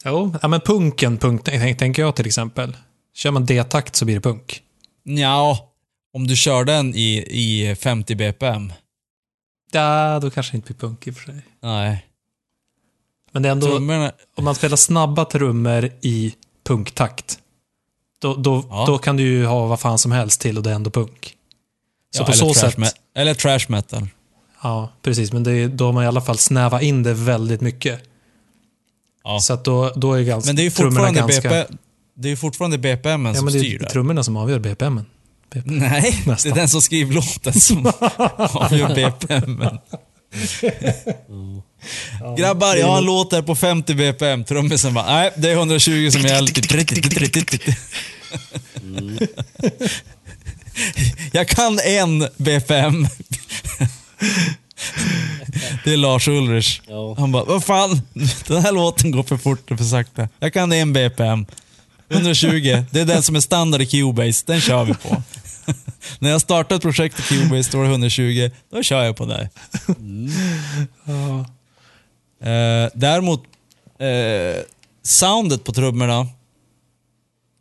Jo, 0.06 0.36
ja, 0.41 0.48
men 0.48 0.62
punken, 0.62 1.17
punk, 1.17 1.43
tänk- 1.43 1.80
tänker 1.80 2.02
jag 2.02 2.15
till 2.15 2.26
exempel. 2.26 2.78
Kör 3.13 3.32
man 3.32 3.46
D-takt 3.46 3.96
så 3.96 4.06
blir 4.06 4.15
det 4.15 4.22
punk. 4.22 4.62
Ja, 5.04 5.74
om 6.13 6.28
du 6.28 6.36
kör 6.36 6.63
den 6.63 6.96
i, 6.96 7.26
i 7.30 7.76
50 7.76 8.15
BPM. 8.15 8.74
Ja, 9.72 10.19
då 10.19 10.32
kanske 10.32 10.52
det 10.54 10.56
inte 10.56 10.74
blir 10.74 10.88
punk 10.88 11.08
i 11.08 11.12
och 11.12 11.15
för 11.15 11.24
sig. 11.32 11.41
Nej. 11.62 12.06
Men 13.32 13.43
det 13.43 13.50
är 13.50 13.52
ändå, 13.52 13.67
Trummorna, 13.67 14.12
om 14.36 14.43
man 14.43 14.56
spelar 14.56 14.78
snabba 14.78 15.26
trummor 15.26 15.89
i 16.02 16.34
punktakt, 16.63 17.39
då, 18.21 18.36
då, 18.36 18.65
Ja. 18.69 18.84
då 18.88 18.97
kan 18.97 19.17
du 19.17 19.23
ju 19.23 19.45
ha 19.45 19.67
vad 19.67 19.80
fan 19.80 19.97
som 19.97 20.12
helst 20.12 20.41
till 20.41 20.58
och 20.58 20.63
det 20.63 20.69
är 20.71 20.76
ändå 20.76 20.89
punk. 20.89 21.36
Så 22.15 22.21
ja, 22.21 22.26
på 22.26 22.32
eller, 22.32 22.39
så 22.39 22.54
sätt, 22.54 22.95
eller 23.15 23.34
trash 23.34 23.65
metal. 23.69 24.08
ja 24.63 24.89
precis, 25.02 25.34
men 25.34 25.43
det 25.43 25.67
då 25.67 25.86
har 25.86 25.91
man 25.93 26.04
i 26.04 26.08
alla 26.08 26.21
fall 26.21 26.38
snävat 26.38 26.82
in 26.82 27.04
det 27.04 27.13
väldigt 27.13 27.62
mycket. 27.62 27.99
Ja. 29.23 29.39
Så 29.39 29.54
att 29.54 29.63
då, 29.65 29.89
då 29.95 30.13
är 30.13 30.21
ganska, 30.23 30.49
Men 30.49 30.56
det 30.56 30.62
är 30.62 30.63
ju 30.63 30.71
fortfarande, 30.71 31.19
ganska... 31.19 31.49
BP, 31.49 31.73
det 32.15 32.30
är 32.30 32.36
fortfarande 32.36 32.78
BPMen 32.78 33.26
Ja, 33.26 33.34
som 33.36 33.45
men 33.45 33.54
det 33.54 33.60
styr 33.60 33.76
är 33.76 33.80
där. 33.80 33.89
trummorna 33.89 34.23
som 34.23 34.38
avgör 34.38 34.60
BPMen. 34.60 35.06
Nej, 35.65 36.21
det 36.26 36.32
Nästan. 36.32 36.52
är 36.52 36.56
den 36.56 36.69
som 36.69 36.82
skriver 36.82 37.13
låten 37.13 37.54
som 37.54 37.86
avgör 38.38 38.95
Grabbar, 42.38 42.76
jag 42.76 42.88
har 42.88 42.98
en 42.98 43.06
låt 43.06 43.32
där 43.32 43.41
på 43.41 43.56
50 43.56 43.93
BPM. 43.96 44.43
Trummisen 44.43 44.93
bara, 44.93 45.06
nej, 45.06 45.32
det 45.36 45.50
är 45.50 45.54
120 45.54 46.10
som 46.12 46.22
gäller. 46.22 46.52
Jag 51.32 51.48
kan 51.48 51.80
en 51.80 52.28
BPM. 52.38 53.08
Det 55.84 55.93
är 55.93 55.98
Lars 55.98 56.28
Ulrich. 56.28 56.82
Ja. 56.88 57.15
Han 57.17 57.32
bara, 57.32 57.43
vad 57.43 57.63
fan, 57.63 58.02
den 58.48 58.62
här 58.62 58.72
låten 58.72 59.12
går 59.12 59.24
för 59.24 59.38
fort 59.38 59.72
och 59.72 59.78
för 59.78 59.86
sakta. 59.86 60.30
Jag 60.39 60.54
kan 60.54 60.72
en 60.72 60.93
BPM. 60.93 61.46
120, 62.13 62.84
det 62.91 62.99
är 62.99 63.06
den 63.06 63.23
som 63.23 63.36
är 63.36 63.39
standard 63.39 63.82
i 63.82 63.86
Cubase. 63.86 64.43
Den 64.47 64.62
kör 64.62 64.84
vi 64.86 64.93
på. 64.93 65.21
När 66.19 66.30
jag 66.30 66.41
startar 66.41 66.76
ett 66.76 66.82
projekt 66.82 67.19
i 67.19 67.23
Cubase 67.23 67.63
står 67.63 67.84
det 67.84 67.89
120, 67.89 68.49
då 68.71 68.84
kör 68.84 69.04
jag 69.04 69.15
på 69.15 69.26
det. 69.26 69.49
Ja. 71.06 71.39
Eh, 72.49 72.89
däremot, 72.95 73.43
eh, 73.99 74.63
soundet 75.04 75.63
på 75.63 75.71
trummorna 75.73 76.19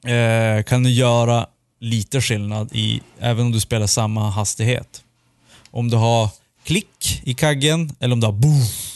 eh, 0.06 0.62
kan 0.64 0.82
du 0.82 0.90
göra 0.90 1.46
lite 1.80 2.20
skillnad 2.20 2.68
i, 2.72 3.00
även 3.20 3.46
om 3.46 3.52
du 3.52 3.60
spelar 3.60 3.86
samma 3.86 4.30
hastighet. 4.30 5.02
Om 5.70 5.90
du 5.90 5.96
har 5.96 6.28
klick 6.64 7.20
i 7.24 7.34
kaggen 7.34 7.92
eller 8.00 8.12
om 8.12 8.20
du 8.20 8.26
har 8.26 8.32
boof 8.32 8.88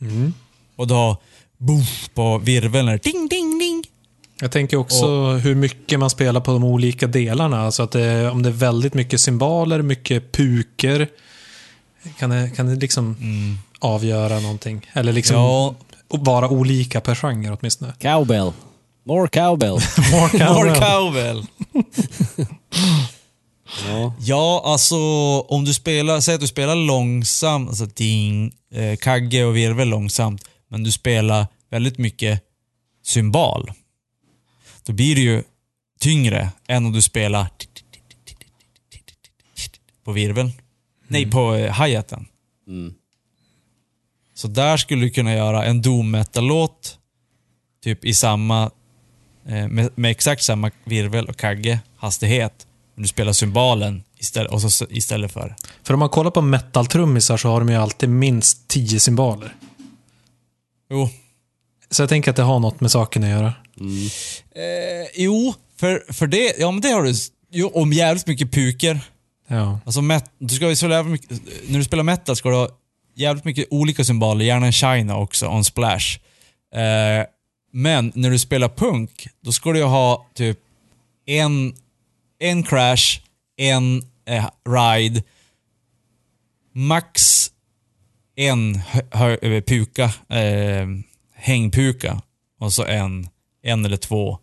Mm. 0.00 0.34
och 0.76 0.86
du 0.88 0.94
har 0.94 1.16
boof 1.56 2.10
på 2.14 2.38
virveln. 2.38 2.88
eller 2.88 2.98
Ding, 2.98 3.28
ding, 3.28 3.58
ding. 3.58 3.75
Jag 4.40 4.52
tänker 4.52 4.76
också 4.76 5.32
hur 5.32 5.54
mycket 5.54 5.98
man 6.00 6.10
spelar 6.10 6.40
på 6.40 6.50
de 6.52 6.64
olika 6.64 7.06
delarna. 7.06 7.60
Alltså 7.60 7.82
att 7.82 7.90
det, 7.90 8.30
om 8.30 8.42
det 8.42 8.48
är 8.48 8.52
väldigt 8.52 8.94
mycket 8.94 9.20
cymbaler, 9.20 9.82
mycket 9.82 10.32
puker. 10.32 11.08
Kan 12.18 12.30
det, 12.30 12.50
kan 12.56 12.66
det 12.66 12.74
liksom 12.74 13.16
avgöra 13.78 14.40
någonting? 14.40 14.86
Eller 14.92 15.12
liksom 15.12 15.36
Ja, 15.36 15.74
vara 16.08 16.48
olika 16.48 17.00
per 17.00 17.14
genre 17.14 17.56
åtminstone. 17.60 17.92
Cowbell. 17.98 18.52
More 19.04 19.28
cowbell. 19.28 19.78
More 20.12 20.48
More 20.54 20.74
cowbell. 20.74 20.80
cowbell. 20.80 21.46
Ja. 23.88 24.14
Ja, 24.20 24.62
alltså 24.64 24.96
om 25.40 25.64
du 25.64 25.74
spelar, 25.74 26.20
säg 26.20 26.34
att 26.34 26.40
du 26.40 26.46
spelar 26.46 26.74
långsamt, 26.74 27.68
alltså 27.68 27.86
ding, 27.86 28.52
eh, 28.74 28.96
kagge 28.96 29.44
och 29.44 29.56
virvel 29.56 29.88
långsamt, 29.88 30.42
men 30.70 30.82
du 30.84 30.92
spelar 30.92 31.46
väldigt 31.70 31.98
mycket 31.98 32.40
symbal. 33.04 33.70
Då 34.86 34.92
blir 34.92 35.14
det 35.14 35.20
ju 35.20 35.42
tyngre 35.98 36.50
än 36.66 36.86
om 36.86 36.92
du 36.92 37.02
spelar 37.02 37.48
på 40.04 40.12
virveln. 40.12 40.52
Nej, 41.08 41.30
på 41.30 41.54
eh, 41.54 41.82
hi-haten. 41.82 42.26
Mm. 42.66 42.94
Så 44.34 44.48
där 44.48 44.76
skulle 44.76 45.02
du 45.02 45.10
kunna 45.10 45.34
göra 45.34 45.64
en 45.64 45.82
doom 45.82 46.10
metal-låt, 46.10 46.98
typ 47.82 48.04
i 48.04 48.14
samma, 48.14 48.70
eh, 49.46 49.68
med, 49.68 49.90
med 49.94 50.10
exakt 50.10 50.42
samma 50.42 50.70
virvel 50.84 51.26
och 51.26 51.36
kagge, 51.36 51.80
hastighet. 51.96 52.66
Men 52.94 53.02
du 53.02 53.08
spelar 53.08 53.32
symbalen 53.32 54.02
istället, 54.18 54.52
och 54.52 54.62
så, 54.62 54.86
istället 54.90 55.32
för. 55.32 55.54
För 55.82 55.94
om 55.94 56.00
man 56.00 56.08
kollar 56.08 56.30
på 56.30 56.40
metal-trummisar 56.40 57.36
så 57.36 57.48
har 57.48 57.60
de 57.60 57.68
ju 57.68 57.76
alltid 57.76 58.08
minst 58.08 58.68
10 58.68 59.00
cymbaler. 59.00 59.54
Jo. 60.90 61.08
Så 61.90 62.02
jag 62.02 62.08
tänker 62.08 62.30
att 62.30 62.36
det 62.36 62.42
har 62.42 62.60
något 62.60 62.80
med 62.80 62.90
saken 62.90 63.24
att 63.24 63.30
göra. 63.30 63.52
Mm. 63.80 64.06
Eh, 64.54 65.08
jo, 65.14 65.54
för, 65.76 66.12
för 66.12 66.26
det, 66.26 66.54
ja 66.58 66.70
men 66.70 66.80
det 66.80 66.88
har 66.88 67.02
du, 67.02 67.14
Jo, 67.50 67.70
om 67.74 67.92
jävligt 67.92 68.26
mycket 68.26 68.52
puker. 68.52 69.00
Ja. 69.48 69.80
Alltså 69.84 70.02
met, 70.02 70.24
du 70.38 70.54
ska 70.54 70.68
ju 70.68 70.76
så 70.76 70.88
jävla 70.88 71.10
mycket, 71.10 71.30
när 71.68 71.78
du 71.78 71.84
spelar 71.84 72.04
metal 72.04 72.36
ska 72.36 72.48
du 72.48 72.54
ha 72.54 72.68
jävligt 73.14 73.44
mycket 73.44 73.66
olika 73.70 74.04
symboler, 74.04 74.44
gärna 74.44 74.66
en 74.66 74.72
shina 74.72 75.16
också, 75.16 75.46
och 75.46 75.56
en 75.56 75.64
splash. 75.64 76.18
Eh, 76.74 77.26
men 77.72 78.12
när 78.14 78.30
du 78.30 78.38
spelar 78.38 78.68
punk, 78.68 79.28
då 79.40 79.52
ska 79.52 79.72
du 79.72 79.84
ha 79.84 80.26
typ 80.34 80.58
en, 81.26 81.74
en 82.38 82.62
crash, 82.62 83.20
en 83.56 84.02
eh, 84.26 84.50
ride, 84.68 85.22
max 86.72 87.50
en 88.36 88.74
hö, 88.74 89.02
hö, 89.42 89.60
puka, 89.60 90.04
eh, 90.28 90.86
hängpuka 91.34 92.22
och 92.60 92.72
så 92.72 92.84
en, 92.84 93.28
en 93.66 93.84
eller 93.84 93.96
två 93.96 94.38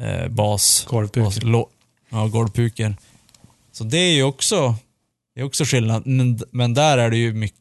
eh, 0.00 0.28
bas. 0.28 0.86
Golvpukor. 0.88 1.26
bas- 1.30 1.44
lo- 1.44 1.68
Ja, 2.10 2.26
golvpukor. 2.26 2.94
Så 3.72 3.84
det 3.84 3.98
är 3.98 4.12
ju 4.12 4.22
också, 4.22 4.74
det 5.34 5.40
är 5.40 5.44
också 5.44 5.64
skillnad. 5.64 6.06
Men, 6.06 6.40
men 6.50 6.74
där 6.74 6.98
är 6.98 7.10
det 7.10 7.16
ju 7.16 7.32
mycket 7.32 7.60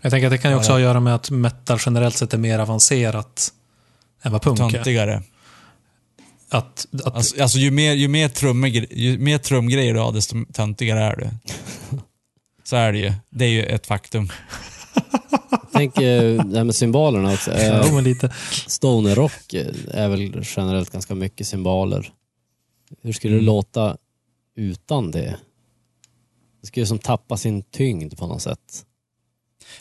Jag 0.00 0.10
tänker 0.10 0.26
att 0.26 0.30
det 0.30 0.38
kan 0.38 0.50
ju 0.50 0.56
också 0.56 0.70
ha 0.70 0.76
att 0.76 0.82
göra 0.82 1.00
med 1.00 1.14
att 1.14 1.30
metal 1.30 1.78
generellt 1.86 2.16
sett 2.16 2.34
är 2.34 2.38
mer 2.38 2.58
avancerat 2.58 3.52
än 4.22 4.32
vad 4.32 4.42
punk 4.42 4.60
är. 4.60 4.70
töntigare. 4.70 5.22
Att, 6.50 6.86
att, 7.04 7.14
Alltså, 7.16 7.42
alltså 7.42 7.58
ju 7.58 7.70
mer, 7.70 7.92
ju 7.92 8.08
mer, 8.08 8.28
trummegre- 8.28 8.86
ju 8.90 9.18
mer 9.18 9.38
trumgrejer 9.38 9.94
du 9.94 10.00
har, 10.00 10.12
desto 10.12 10.44
töntigare 10.52 11.00
är 11.04 11.16
du. 11.16 11.28
Så 12.64 12.76
är 12.76 12.92
det 12.92 12.98
ju. 12.98 13.12
Det 13.30 13.44
är 13.44 13.48
ju 13.48 13.62
ett 13.64 13.86
faktum. 13.86 14.28
Tänk 15.72 15.94
det 15.94 16.38
här 16.54 16.64
med 16.64 16.74
symbolerna 16.74 17.32
också. 17.32 17.50
Ja, 17.58 17.92
men 17.92 18.04
lite. 18.04 18.32
Stoner 18.66 19.14
rock 19.14 19.54
eh, 19.54 19.66
är 19.90 20.08
väl 20.08 20.44
generellt 20.56 20.90
ganska 20.90 21.14
mycket 21.14 21.46
symboler. 21.46 22.12
Hur 23.02 23.12
skulle 23.12 23.34
Mm. 23.34 23.44
det 23.44 23.52
låta 23.52 23.96
utan 24.56 25.10
det? 25.10 25.36
Det 26.60 26.66
skulle 26.66 26.86
som 26.86 26.98
tappa 26.98 27.36
sin 27.36 27.62
tyngd 27.62 28.18
på 28.18 28.26
något 28.26 28.42
sätt. 28.42 28.84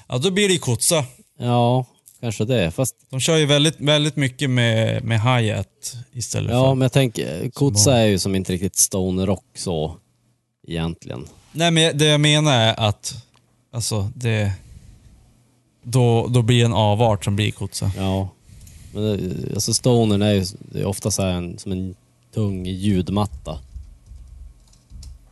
Ja, 0.07 0.17
då 0.17 0.31
blir 0.31 0.47
det 0.47 0.53
ju 0.53 0.59
kotsa. 0.59 1.05
Ja, 1.39 1.85
kanske 2.19 2.45
det. 2.45 2.71
Fast 2.71 2.95
De 3.09 3.19
kör 3.19 3.37
ju 3.37 3.45
väldigt, 3.45 3.79
väldigt 3.79 4.15
mycket 4.15 4.49
med, 4.49 5.03
med 5.03 5.21
hi-hat 5.21 5.95
istället 6.13 6.51
ja, 6.51 6.63
för... 6.65 6.75
men 6.75 6.81
jag 6.81 6.91
tänker, 6.91 7.49
Kotsa 7.49 7.97
är 7.97 8.05
ju 8.05 8.19
som 8.19 8.35
inte 8.35 8.53
riktigt 8.53 8.75
stoner 8.75 9.25
rock 9.25 9.45
så 9.55 9.97
egentligen. 10.67 11.27
Nej, 11.51 11.71
men 11.71 11.97
det 11.97 12.05
jag 12.05 12.21
menar 12.21 12.53
är 12.59 12.79
att 12.79 13.13
alltså, 13.73 14.11
det... 14.15 14.51
Då, 15.84 16.27
då 16.27 16.41
blir 16.41 16.59
det 16.59 16.65
en 16.65 16.73
avart 16.73 17.23
som 17.25 17.36
blir 17.36 17.51
kotsa. 17.51 17.91
Ja. 17.97 18.29
Men 18.93 19.03
det, 19.03 19.53
alltså 19.53 19.73
stoner 19.73 20.19
är 20.27 20.34
ju 20.34 20.45
det 20.59 20.79
är 20.79 20.86
ofta 20.86 21.11
så 21.11 21.21
här 21.21 21.29
en, 21.32 21.57
som 21.59 21.71
en 21.71 21.95
tung 22.34 22.65
ljudmatta. 22.65 23.59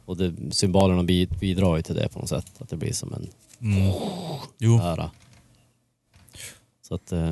Och 0.05 0.17
det, 0.17 0.33
symbolerna 0.51 1.03
bi- 1.03 1.27
bidrar 1.39 1.75
ju 1.77 1.81
till 1.81 1.95
det 1.95 2.09
på 2.09 2.19
något 2.19 2.29
sätt. 2.29 2.45
Att 2.59 2.69
det 2.69 2.77
blir 2.77 2.93
som 2.93 3.13
en 3.13 3.27
Mm. 3.61 3.91
Jo, 4.59 4.79
ära. 4.79 5.11
Så 6.87 6.95
att, 6.95 7.11
eh, 7.11 7.31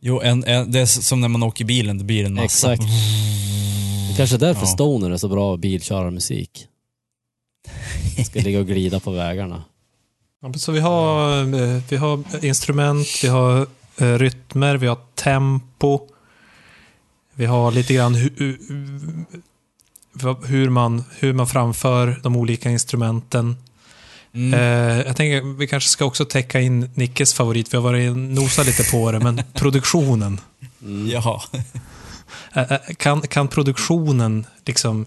jo 0.00 0.20
en, 0.20 0.44
en, 0.44 0.72
det 0.72 0.80
är 0.80 0.86
som 0.86 1.20
när 1.20 1.28
man 1.28 1.42
åker 1.42 1.64
bilen, 1.64 1.98
det 1.98 2.04
blir 2.04 2.24
en 2.24 2.34
massa. 2.34 2.44
exakt. 2.72 2.82
Det 4.08 4.12
är 4.12 4.16
kanske 4.16 4.36
är 4.36 4.40
därför 4.40 4.62
Ja. 4.62 4.66
stoner 4.66 5.10
är 5.10 5.16
så 5.16 5.28
bra 5.28 5.56
bilkörarmusik. 5.56 6.66
Ska 8.26 8.40
ligga 8.40 8.60
och 8.60 8.66
glida 8.66 9.00
på 9.00 9.10
vägarna. 9.10 9.64
Så 10.58 10.72
vi 10.72 10.80
har, 10.80 11.38
eh, 11.40 11.82
vi 11.88 11.96
har 11.96 12.44
instrument, 12.44 13.06
vi 13.22 13.28
har 13.28 13.66
eh, 13.96 14.18
rytmer, 14.18 14.76
vi 14.76 14.86
har 14.86 14.98
tempo. 15.14 16.08
Vi 17.34 17.46
har 17.46 17.70
lite 17.72 17.94
grann 17.94 18.14
hu, 18.14 18.30
hu, 18.38 18.56
hu- 20.14 20.46
hur, 20.46 20.68
man, 20.70 21.04
hur 21.18 21.32
man 21.32 21.46
framför 21.46 22.20
de 22.22 22.36
olika 22.36 22.70
instrumenten. 22.70 23.56
Mm. 24.34 24.54
Eh, 24.54 25.06
jag 25.06 25.16
tänker 25.16 25.56
vi 25.58 25.66
kanske 25.66 25.88
ska 25.90 26.04
också 26.04 26.24
täcka 26.24 26.60
in 26.60 26.90
Nickes 26.94 27.34
favorit. 27.34 27.72
Vi 27.72 27.76
har 27.76 27.84
varit 27.84 28.10
och 28.10 28.16
nosat 28.16 28.66
lite 28.66 28.90
på 28.90 29.12
det, 29.12 29.20
men 29.20 29.42
produktionen. 29.54 30.40
Mm. 30.82 31.08
Ja. 31.08 31.42
Kan, 32.96 33.20
kan 33.22 33.48
produktionen 33.48 34.46
liksom 34.64 35.06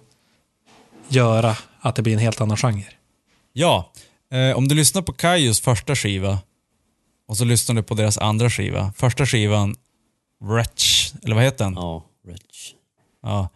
göra 1.08 1.56
att 1.82 1.96
det 1.96 2.02
blir 2.02 2.14
en 2.14 2.20
helt 2.20 2.42
annan 2.42 2.58
genre? 2.58 2.86
Ja. 3.54 3.92
Eh, 4.32 4.58
om 4.58 4.68
du 4.68 4.76
lyssnar 4.76 5.02
på 5.02 5.14
Kaios 5.14 5.62
första 5.62 5.96
skiva 5.96 6.40
och 7.28 7.38
så 7.38 7.46
lyssnar 7.46 7.76
du 7.76 7.84
på 7.84 7.94
deras 7.94 8.18
andra 8.18 8.50
skiva. 8.50 8.94
Första 8.98 9.26
skivan, 9.26 9.76
Wretch, 10.42 11.14
eller 11.24 11.36
vad 11.36 11.44
heter 11.44 11.64
den? 11.66 11.74
Ja, 11.74 12.06
Rich. 12.28 12.74
Ja. 13.22 13.50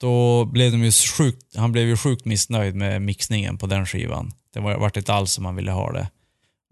Då 0.00 0.44
blev 0.44 0.72
de 0.72 0.84
ju 0.84 0.92
sjukt, 0.92 1.56
han 1.56 1.72
blev 1.72 1.86
ju 1.88 1.96
sjukt 1.96 2.24
missnöjd 2.24 2.74
med 2.74 3.02
mixningen 3.02 3.58
på 3.58 3.66
den 3.66 3.86
skivan. 3.86 4.32
Det 4.54 4.60
var, 4.60 4.76
vart 4.78 4.96
inte 4.96 5.12
alls 5.14 5.32
som 5.32 5.44
han 5.44 5.56
ville 5.56 5.70
ha 5.70 5.92
det. 5.92 6.08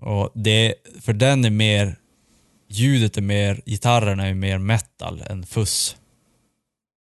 Och 0.03 0.31
det. 0.35 0.75
För 1.01 1.13
den 1.13 1.45
är 1.45 1.51
mer, 1.51 1.97
ljudet 2.69 3.17
är 3.17 3.23
mer, 3.23 3.61
gitarrerna 3.67 4.27
är 4.27 4.35
mer 4.35 4.59
metal 4.59 5.21
än 5.27 5.47
fuss. 5.47 5.97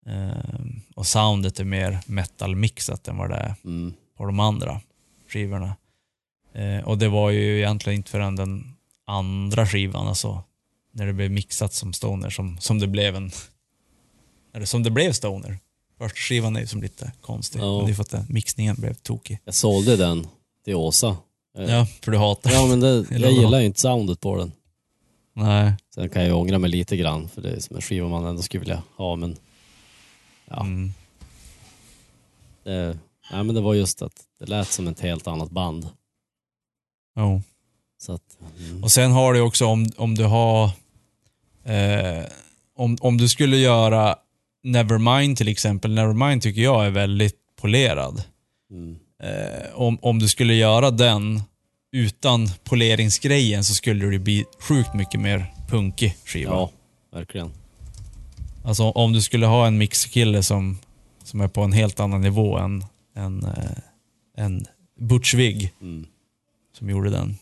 Ehm, 0.07 0.81
och 0.95 1.07
soundet 1.07 1.61
är 1.61 1.65
mer 1.65 1.99
metal-mixat 2.07 3.09
än 3.09 3.17
vad 3.17 3.31
det 3.31 3.37
är 3.37 3.55
Mm. 3.65 3.95
på 4.17 4.25
de 4.25 4.41
andra 4.41 4.81
skivorna. 5.29 5.77
Eh, 6.55 6.85
och 6.85 6.99
det 6.99 7.09
var 7.09 7.31
ju 7.31 7.59
egentligen 7.59 7.97
inte 7.97 8.11
förrän 8.11 8.37
den 8.37 8.77
andra 9.07 9.67
skivan, 9.67 10.09
alltså 10.09 10.43
när 10.93 11.07
det 11.07 11.13
blev 11.13 11.31
mixat 11.31 11.73
som 11.73 11.93
stoner, 11.93 12.31
som, 12.31 12.59
som 12.59 12.79
det 12.79 12.87
blev 12.87 13.17
en... 13.17 13.31
Eller 14.55 14.67
som 14.67 14.83
det 14.83 14.91
blev 14.91 15.13
stoner. 15.13 15.59
Första 15.99 16.17
skivan 16.17 16.57
är 16.57 16.61
ju 16.61 16.67
som 16.67 16.83
lite 16.83 17.13
konstig. 17.21 17.61
Ja. 17.61 17.77
Men 17.77 17.87
det 17.87 17.93
är 17.93 17.95
för 17.95 18.03
att 18.03 18.11
den, 18.11 18.27
mixningen 18.29 18.77
blev 18.77 18.95
tokig. 18.95 19.39
Jag 19.45 19.55
sålde 19.55 19.97
den 19.97 20.27
till 20.65 20.75
Åsa. 20.75 21.17
Eh, 21.59 21.65
Ja, 21.65 21.87
för 22.03 22.13
du 22.13 22.19
hatar 22.19 22.51
Ja, 22.51 22.67
men 22.67 22.81
det, 22.81 23.07
jag 23.11 23.33
gillar 23.33 23.61
ju 23.61 23.67
inte 23.67 23.81
soundet 23.81 24.21
på 24.21 24.37
den. 24.37 24.53
Nej. 25.33 25.73
Sen 25.95 26.09
kan 26.09 26.23
jag 26.23 26.29
ju 26.29 26.35
ångra 26.35 26.59
mig 26.59 26.71
lite 26.71 26.97
grann, 26.97 27.29
för 27.29 27.43
det 27.43 27.51
är 27.51 27.61
som 27.61 27.77
en 27.77 27.83
skiva 27.83 28.09
man 28.09 28.25
ändå 28.27 28.43
skulle 28.43 28.61
vilja 28.61 28.83
ha, 28.97 29.17
men 29.17 29.37
Ja. 30.49 30.61
Mm. 30.61 30.93
det, 32.65 32.99
nej, 33.33 33.45
men 33.45 33.55
det 33.55 33.61
var 33.61 33.75
just 33.75 34.03
att 34.03 34.13
det 34.39 34.47
lät 34.47 34.69
som 34.69 34.89
ett 34.89 35.01
helt 35.01 35.27
annat 35.27 35.51
band. 35.51 35.89
Jo. 37.17 37.43
Så 37.99 38.13
att, 38.13 38.39
mm. 38.71 38.85
Och 38.85 38.93
sen 38.93 39.13
har 39.13 39.33
du 39.33 39.41
också 39.41 39.67
om, 39.67 39.87
om 39.97 40.15
du 40.15 40.25
har... 40.25 40.65
Eh, 41.65 42.25
om, 42.77 42.97
om 43.01 43.17
du 43.17 43.29
skulle 43.29 43.57
göra 43.57 44.17
Nevermind 44.63 45.37
till 45.39 45.49
exempel. 45.49 45.95
Nevermind 45.95 46.43
tycker 46.43 46.63
jag 46.63 46.87
är 46.87 46.91
väldigt 46.91 47.37
polerad. 47.61 48.23
Mm. 48.71 48.97
Eh, 49.23 49.75
om, 49.75 49.99
om 50.03 50.19
du 50.19 50.29
skulle 50.29 50.55
göra 50.55 50.91
den 50.91 51.43
utan 51.93 52.49
poleringsgrejen 52.65 53.65
så 53.65 53.75
skulle 53.75 54.07
det 54.07 54.19
bli 54.19 54.45
sjukt 54.61 54.95
mycket 54.95 55.21
mer 55.21 55.55
punkig 55.69 56.17
skiva. 56.25 56.53
Ja, 56.53 56.71
verkligen. 57.13 57.51
Alltså 58.65 58.85
om 58.85 59.13
du 59.13 59.23
skulle 59.23 59.47
ha 59.47 59.67
en 59.67 59.79
mixkille 59.79 60.43
som, 60.43 60.79
som 61.25 61.41
är 61.41 61.49
på 61.49 61.63
en 61.63 61.73
helt 61.73 62.01
annan 62.01 62.21
nivå 62.21 62.59
än, 62.59 62.85
än, 63.17 63.45
eh, 63.45 64.45
än 64.45 64.67
Butch 65.01 65.35
Vig 65.35 65.73
Mm. 65.81 66.07
Som 66.79 66.91
gjorde 66.91 67.11
den. 67.11 67.37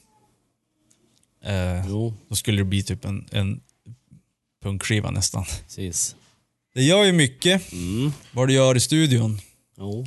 Eh, 1.42 1.88
Jo, 1.88 2.14
då 2.28 2.34
skulle 2.34 2.58
det 2.58 2.64
bli 2.64 2.82
typ 2.82 3.04
en, 3.04 3.26
en 3.30 3.60
punkskiva 4.62 5.10
nästan. 5.10 5.44
precis. 5.44 6.16
Det 6.74 6.82
gör 6.82 7.04
ju 7.04 7.12
mycket 7.12 7.72
Mm. 7.72 8.12
vad 8.34 8.48
du 8.48 8.54
gör 8.54 8.76
i 8.76 8.80
studion. 8.80 9.38
Jo. 9.76 10.06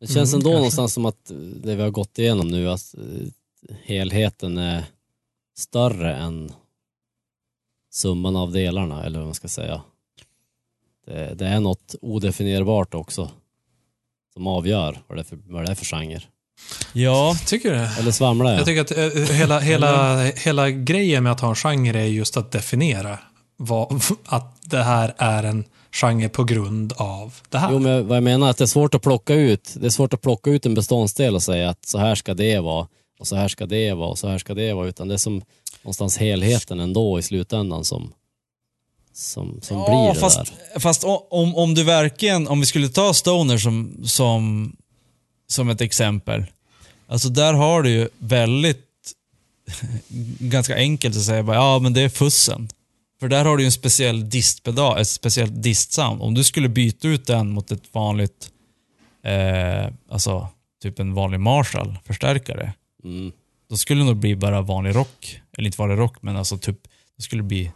Det 0.00 0.06
känns 0.06 0.32
Mm, 0.32 0.38
ändå 0.40 0.50
kanske. 0.50 0.56
någonstans 0.58 0.92
som 0.94 1.06
att 1.06 1.30
det 1.62 1.76
vi 1.76 1.82
har 1.82 1.90
gått 1.90 2.18
igenom 2.18 2.48
nu, 2.48 2.70
att 2.70 2.94
eh, 2.94 3.28
helheten 3.82 4.58
är 4.58 4.84
större 5.56 6.16
än 6.16 6.52
summan 7.90 8.36
av 8.36 8.52
delarna, 8.52 9.04
eller 9.04 9.18
vad 9.18 9.26
man 9.28 9.34
ska 9.34 9.48
säga. 9.48 9.82
Det, 11.06 11.34
det 11.34 11.46
är 11.46 11.60
något 11.60 11.94
odefinierbart 12.00 12.94
också 12.94 13.30
som 14.32 14.46
avgör 14.46 15.02
vad 15.06 15.18
det 15.18 15.22
är 15.22 15.24
för, 15.24 15.36
vad 15.46 15.64
det 15.66 15.70
är 15.70 15.74
för 15.74 15.84
genre. 15.84 16.22
Ja, 16.92 17.36
Tycker 17.46 17.70
du 17.70 17.76
det? 17.76 17.90
Eller 17.98 18.10
svamlar 18.10 18.50
jag? 18.50 18.58
Jag 18.58 18.66
tycker 18.66 18.80
att 18.80 19.14
eh, 19.14 19.36
hela, 19.36 19.60
hela, 19.60 20.22
hela 20.22 20.70
grejen 20.70 21.22
med 21.22 21.32
att 21.32 21.40
ha 21.40 21.48
en 21.48 21.54
genre 21.54 22.00
är 22.00 22.04
just 22.04 22.36
att 22.36 22.52
definiera 22.52 23.18
vad, 23.56 24.02
att 24.24 24.56
det 24.64 24.82
här 24.82 25.14
är 25.18 25.42
en 25.42 25.64
genre 25.92 26.28
på 26.28 26.44
grund 26.44 26.92
av 26.96 27.34
det 27.48 27.58
här. 27.58 27.72
Jo, 27.72 27.78
men 27.78 28.08
vad 28.08 28.16
jag 28.16 28.24
menar 28.24 28.46
är 28.46 28.50
att 28.50 28.58
det 28.58 28.64
är 28.64 28.66
svårt 28.66 28.94
att 28.94 29.02
plocka 29.02 29.34
ut. 29.34 29.74
Det 29.80 29.86
är 29.86 29.90
svårt 29.90 30.14
att 30.14 30.22
plocka 30.22 30.50
ut 30.50 30.66
en 30.66 30.74
beståndsdel 30.74 31.34
och 31.34 31.42
säga 31.42 31.70
att 31.70 31.86
så 31.86 31.98
här 31.98 32.14
ska 32.14 32.34
det 32.34 32.60
vara 32.60 32.86
och 33.20 33.26
så 33.26 33.36
här 33.36 33.48
ska 33.48 33.66
det 33.66 33.92
vara 33.92 34.08
och 34.08 34.18
så 34.18 34.28
här 34.28 34.38
ska 34.38 34.54
det 34.54 34.72
vara. 34.72 34.88
Utan 34.88 35.08
det 35.08 35.14
är 35.14 35.18
som 35.18 35.42
någonstans 35.82 36.18
helheten 36.18 36.80
ändå 36.80 37.18
i 37.18 37.22
slutändan 37.22 37.84
som, 37.84 38.12
som, 39.12 39.58
som 39.62 39.76
ja 39.76 39.88
blir 39.88 40.14
det 40.14 40.20
fast, 40.20 40.36
där. 40.72 40.80
fast 40.80 41.04
om, 41.04 41.54
om 41.54 41.74
du 41.74 41.84
verkligen, 41.84 42.48
om 42.48 42.60
vi 42.60 42.66
skulle 42.66 42.88
ta 42.88 43.14
Stoner 43.14 43.58
som, 43.58 44.00
som, 44.04 44.76
som 45.46 45.68
ett 45.68 45.80
exempel. 45.80 46.44
Alltså 47.14 47.28
där 47.28 47.54
har 47.54 47.82
du 47.82 47.90
ju 47.90 48.08
väldigt, 48.18 49.12
ganska 50.38 50.76
enkelt 50.76 51.16
att 51.16 51.22
säga 51.22 51.42
bara, 51.42 51.56
ja 51.56 51.78
men 51.78 51.92
det 51.92 52.00
är 52.00 52.08
fussen. 52.08 52.68
För 53.20 53.28
där 53.28 53.44
har 53.44 53.56
du 53.56 53.62
ju 53.62 53.66
en 53.66 53.72
speciell 53.72 54.30
distpedal, 54.30 54.98
ett 55.00 55.08
speciellt 55.08 55.62
distsound. 55.62 56.22
Om 56.22 56.34
du 56.34 56.44
skulle 56.44 56.68
byta 56.68 57.08
ut 57.08 57.26
den 57.26 57.50
mot 57.50 57.70
ett 57.70 57.94
vanligt 57.94 58.50
eh, 59.22 59.92
alltså 60.08 60.48
typ 60.82 60.98
en 60.98 61.14
vanlig 61.14 61.40
Marshall-förstärkare, 61.40 62.72
Mm. 63.04 63.32
då 63.70 63.76
skulle 63.76 64.00
det 64.00 64.04
nog 64.06 64.16
bli 64.16 64.36
bara 64.36 64.60
vanlig 64.62 64.94
rock. 64.96 65.40
Eller 65.58 65.66
inte 65.66 65.78
vanlig 65.78 65.98
rock, 65.98 66.22
men 66.22 66.36
alltså 66.36 66.58
typ, 66.58 66.78
det 67.16 67.22
skulle 67.22 67.42
bli 67.42 67.70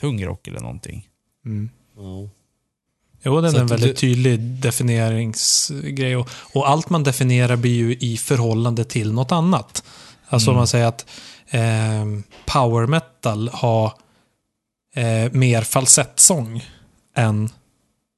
tung 0.00 0.24
rock 0.24 0.48
eller 0.48 0.60
någonting. 0.60 1.08
Mm. 1.44 1.70
Ja. 1.96 2.28
Jo, 3.22 3.40
det 3.40 3.48
är 3.48 3.58
en 3.58 3.66
väldigt 3.66 3.88
du- 3.96 4.00
tydlig 4.00 4.40
definieringsgrej. 4.40 6.16
Och, 6.16 6.28
och 6.54 6.68
allt 6.68 6.90
man 6.90 7.04
definierar 7.04 7.56
blir 7.56 7.74
ju 7.76 7.96
i 8.00 8.16
förhållande 8.16 8.84
till 8.84 9.12
något 9.12 9.32
annat. 9.32 9.82
Alltså 10.28 10.50
om 10.50 10.54
Mm. 10.54 10.60
man 10.60 10.66
säger 10.66 10.86
att 10.86 11.06
eh, 11.48 12.04
power 12.46 12.86
metal 12.86 13.48
har 13.52 13.92
eh, 14.94 15.32
mer 15.32 15.62
falsettsång 15.62 16.64
än 17.16 17.50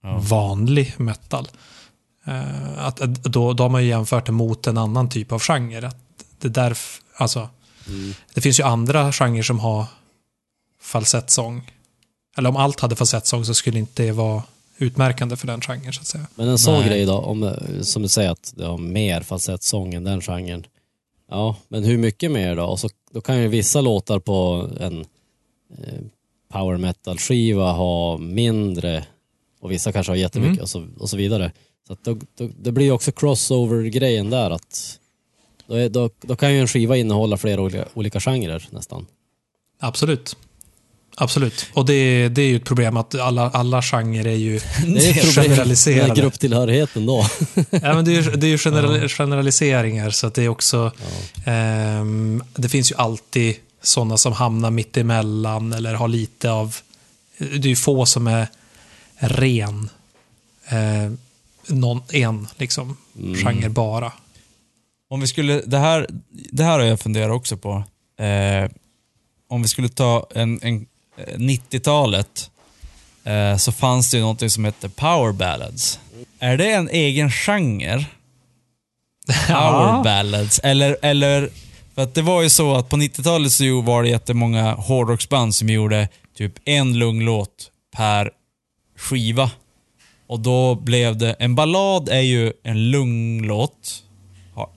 Ja. 0.02 0.18
vanlig 0.18 0.94
metal. 0.96 1.48
Eh, 2.26 2.84
att, 2.86 2.96
då, 3.24 3.52
då 3.52 3.64
har 3.64 3.68
man 3.68 3.82
ju 3.82 3.88
jämfört 3.88 4.26
det 4.26 4.32
mot 4.32 4.66
en 4.66 4.78
annan 4.78 5.08
typ 5.08 5.32
av 5.32 5.38
genre. 5.40 5.86
Att 5.86 5.96
det, 6.38 6.48
där, 6.48 6.78
alltså, 7.16 7.48
Mm. 7.88 8.14
det 8.34 8.40
finns 8.40 8.60
ju 8.60 8.64
andra 8.64 9.12
genrer 9.12 9.42
som 9.42 9.58
har 9.60 9.84
falsettsång. 10.82 11.70
Eller 12.36 12.48
om 12.48 12.56
allt 12.56 12.80
hade 12.80 12.96
falsettsång 12.96 13.44
så 13.44 13.54
skulle 13.54 13.78
inte 13.78 14.02
det 14.02 14.12
vara 14.12 14.42
utmärkande 14.82 15.36
för 15.36 15.46
den 15.46 15.60
genren 15.60 15.92
så 15.92 16.00
att 16.00 16.06
säga. 16.06 16.26
Men 16.34 16.48
en 16.48 16.58
sån 16.58 16.80
Nej. 16.80 16.88
grej 16.88 17.04
då, 17.04 17.18
om, 17.18 17.54
som 17.82 18.02
du 18.02 18.08
säger 18.08 18.30
att 18.30 18.54
det 18.56 18.64
har 18.64 18.78
mer 18.78 19.20
falsettsång 19.20 19.94
än 19.94 20.04
den 20.04 20.20
genren. 20.20 20.66
Ja, 21.30 21.56
men 21.68 21.84
hur 21.84 21.98
mycket 21.98 22.30
mer 22.30 22.56
då? 22.56 22.64
Och 22.64 22.80
så, 22.80 22.88
då 23.12 23.20
kan 23.20 23.42
ju 23.42 23.48
vissa 23.48 23.80
låtar 23.80 24.18
på 24.18 24.68
en 24.80 25.00
eh, 25.78 26.00
power 26.52 26.76
metal-skiva 26.76 27.72
ha 27.72 28.18
mindre 28.18 29.04
och 29.60 29.70
vissa 29.70 29.92
kanske 29.92 30.12
har 30.12 30.16
jättemycket 30.16 30.52
Mm. 30.52 30.62
och, 30.62 30.68
så, 30.68 30.86
och 30.98 31.10
så 31.10 31.16
vidare. 31.16 31.52
Så 31.86 31.92
att 31.92 32.04
då, 32.04 32.16
då, 32.36 32.48
det 32.58 32.72
blir 32.72 32.84
ju 32.86 32.92
också 32.92 33.12
crossover-grejen 33.12 34.30
där 34.30 34.50
att 34.50 34.98
då, 35.66 35.74
är, 35.74 35.88
då, 35.88 36.10
då 36.20 36.36
kan 36.36 36.52
ju 36.54 36.60
en 36.60 36.68
skiva 36.68 36.96
innehålla 36.96 37.36
flera 37.36 37.60
olika, 37.60 37.84
olika 37.94 38.20
genrer 38.20 38.68
nästan. 38.70 39.06
Absolut. 39.78 40.36
Absolut. 41.20 41.66
Och 41.72 41.86
det, 41.86 42.28
det 42.28 42.42
är 42.42 42.46
ju 42.48 42.56
ett 42.56 42.64
problem 42.64 42.96
att 42.96 43.14
alla, 43.14 43.50
alla 43.50 43.82
genrer 43.82 44.26
är 44.26 44.34
ju 44.36 44.60
Det 44.86 45.08
är 45.10 45.14
problem 45.14 45.34
med 45.36 45.56
generaliserade. 45.56 46.20
grupptillhörigheten 46.20 47.06
då. 47.06 47.26
ja, 47.70 47.94
men 47.94 48.04
det 48.04 48.10
är 48.16 48.22
ju, 48.22 48.30
det 48.30 48.46
är 48.46 48.50
ju 48.50 48.58
general, 48.64 49.08
generaliseringar 49.08 50.10
så 50.10 50.26
att 50.26 50.34
det 50.34 50.42
är 50.42 50.48
också... 50.48 50.92
Ja. 51.44 51.52
ehm, 51.52 52.42
det 52.54 52.68
finns 52.68 52.90
ju 52.92 52.96
alltid 52.96 53.56
sådana 53.82 54.16
som 54.18 54.32
hamnar 54.32 54.70
mitt 54.70 54.96
emellan 54.96 55.72
eller 55.72 55.94
har 55.94 56.08
lite 56.08 56.50
av... 56.50 56.76
Det 57.38 57.46
är 57.54 57.66
ju 57.66 57.76
få 57.76 58.06
som 58.06 58.26
är 58.26 58.46
ren. 59.18 59.88
Eh, 60.68 61.12
någon, 61.66 62.02
en 62.12 62.48
liksom, 62.56 62.96
Mm. 63.18 63.34
genre 63.36 63.68
bara. 63.68 64.12
Om 65.10 65.20
vi 65.20 65.26
skulle, 65.26 65.60
det 65.66 65.78
här, 65.78 66.06
det 66.30 66.64
här 66.64 66.78
har 66.78 66.86
jag 66.86 67.00
funderat 67.00 67.36
också 67.36 67.56
på. 67.56 67.84
Eh, 68.24 68.70
om 69.48 69.62
vi 69.62 69.68
skulle 69.68 69.88
ta 69.88 70.26
en, 70.34 70.60
en 70.62 70.74
eh, 70.76 70.82
90-talet 71.36 72.50
eh, 73.24 73.56
så 73.56 73.72
fanns 73.72 74.10
det 74.10 74.16
ju 74.16 74.20
någonting 74.20 74.50
som 74.50 74.64
hette 74.64 74.88
power 74.88 75.32
ballads. 75.32 76.00
Är 76.38 76.56
det 76.56 76.72
en 76.72 76.88
egen 76.88 77.30
genre? 77.30 78.04
Power 79.46 80.04
ballads? 80.04 80.60
Eller, 80.64 80.96
eller, 81.02 81.50
för 81.94 82.02
att 82.02 82.14
det 82.14 82.22
var 82.22 82.42
ju 82.42 82.50
så 82.50 82.74
att 82.74 82.88
på 82.88 82.96
90-talet 82.96 83.52
så 83.52 83.80
var 83.80 84.02
det 84.02 84.08
jättemånga 84.08 84.74
hårdrocksband 84.74 85.54
som 85.54 85.68
gjorde 85.68 86.08
typ 86.36 86.52
en 86.64 86.98
lugn 86.98 87.24
låt 87.24 87.70
per 87.96 88.30
skiva. 88.98 89.50
Och 90.26 90.40
då 90.40 90.74
blev 90.74 91.16
det, 91.16 91.32
en 91.32 91.54
ballad 91.54 92.08
är 92.08 92.20
ju 92.20 92.52
en 92.62 92.90
lugn 92.90 93.42
låt, 93.42 94.02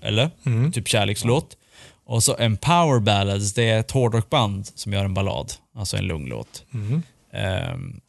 eller? 0.01 0.31
Mm. 0.45 0.71
Typ 0.71 0.87
kärlekslåt. 0.87 1.57
Och 2.05 2.23
så 2.23 2.37
en 2.37 2.57
power 2.57 2.99
ballads, 2.99 3.53
det 3.53 3.69
är 3.69 3.79
ett 3.79 3.91
hårdrockband 3.91 4.67
som 4.75 4.93
gör 4.93 5.05
en 5.05 5.13
ballad. 5.13 5.53
Alltså 5.75 5.97
en 5.97 6.05
lugn 6.05 6.25
låt. 6.25 6.65
Mm. 6.73 7.01
Ehm, 7.31 7.99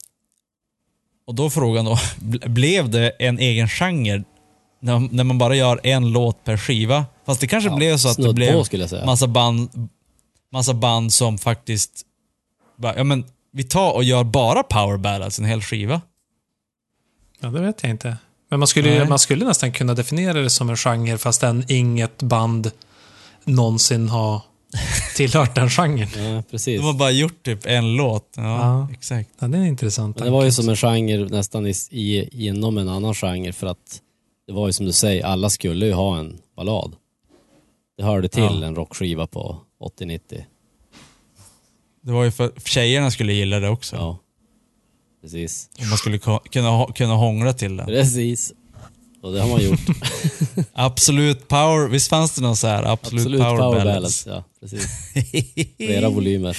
och 1.27 1.35
då 1.35 1.51
frågan 1.51 1.85
då, 1.85 1.95
bl- 2.21 2.49
blev 2.49 2.91
det 2.91 3.11
en 3.19 3.39
egen 3.39 3.69
genre 3.69 4.25
när, 4.81 4.99
när 4.99 5.25
man 5.25 5.39
bara 5.39 5.57
gör 5.57 5.81
en 5.83 6.12
låt 6.12 6.45
per 6.45 6.57
skiva? 6.57 7.07
Fast 7.27 7.41
det 7.41 7.47
kanske 7.47 7.71
blev 7.71 7.97
så 7.97 8.09
att 8.09 8.17
det 8.17 8.33
blev 8.33 8.65
massa 9.07 9.27
band, 9.27 9.89
massa 10.53 10.75
band 10.75 11.12
som 11.12 11.39
faktiskt, 11.39 12.03
bara, 12.77 12.97
ja 12.97 13.05
men 13.05 13.25
vi 13.53 13.65
tar 13.65 13.93
och 13.93 14.05
gör 14.05 14.25
bara 14.25 14.62
power 14.62 14.97
ballads, 14.97 15.39
en 15.39 15.45
hel 15.45 15.62
skiva. 15.62 16.01
Ja, 17.41 17.49
det 17.49 17.61
vet 17.61 17.83
jag 17.83 17.91
inte. 17.91 18.17
Men 18.51 18.59
man 18.59 18.69
skulle, 18.69 18.99
Nej. 18.99 19.09
man 19.09 19.19
skulle 19.19 19.45
nästan 19.45 19.73
kunna 19.73 19.95
definiera 19.95 20.33
det 20.41 20.51
som 20.51 20.71
en 20.71 20.77
genre 20.77 21.19
fastän 21.19 21.65
inget 21.69 22.23
band 22.23 22.71
någonsin 23.45 24.09
har 24.09 24.43
tillhört 25.16 25.55
den 25.55 25.70
genren. 25.70 26.35
Ja, 26.35 26.43
precis. 26.51 26.81
De 26.81 26.87
har 26.87 26.93
bara 26.95 27.11
gjort 27.11 27.43
typ 27.43 27.66
en 27.66 27.97
låt. 27.97 28.33
Ja, 28.37 28.43
Ja. 28.43 28.89
exakt. 28.93 29.31
Ja, 29.39 29.49
det 29.49 29.59
är 29.59 29.62
intressant. 29.64 30.16
Men 30.18 30.25
det 30.27 30.31
var 30.33 30.45
ju 30.45 30.53
som 30.53 30.68
en 30.68 30.77
genre 30.77 31.25
nästan 31.29 31.66
i, 31.66 31.75
i, 31.91 32.29
inom 32.49 32.79
en 32.79 32.89
annan 32.89 33.14
genre 33.14 33.53
för 33.53 33.66
att 33.66 34.01
det 34.47 34.53
var 34.53 34.66
ju 34.66 34.72
som 34.72 34.87
du 34.87 34.93
säger, 34.93 35.25
alla 35.25 35.51
skulle 35.51 35.87
ju 35.87 35.93
ha 35.93 36.18
en 36.18 36.39
ballad. 36.57 36.97
Det 37.97 38.03
hörde 38.05 38.29
till 38.29 38.43
Ja. 38.43 38.64
en 38.66 38.75
rockskiva 38.75 39.27
på 39.27 39.57
80-90. 40.01 40.20
Det 42.03 42.12
var 42.12 42.25
ju 42.25 42.31
för 42.31 42.53
tjejerna 42.64 43.11
skulle 43.11 43.33
gilla 43.33 43.61
det 43.61 43.68
också. 43.68 43.97
Ja. 43.97 44.18
Precis. 45.22 45.70
Och 45.81 45.87
man 45.87 45.99
skulle 45.99 46.18
kunna, 46.18 46.87
kunna 46.95 47.14
hångla 47.14 47.53
till 47.53 47.77
det. 47.77 47.85
Precis. 47.85 48.53
Och 49.25 49.33
det 49.33 49.41
har 49.41 49.49
man 49.49 49.62
gjort. 49.62 49.81
Absolut 50.72 51.49
power, 51.49 51.89
visst 51.89 52.09
fanns 52.09 52.35
det 52.35 52.43
någon 52.43 52.57
så 52.57 52.66
här 52.66 52.83
absolut, 52.83 53.20
Absolut 53.20 53.41
power, 53.41 53.57
power, 53.57 53.85
ballads? 53.85 54.25
ballads. 54.25 54.27
Ja, 54.27 54.45
precis. 54.61 54.87
Flera 55.77 56.09
volymer. 56.09 56.57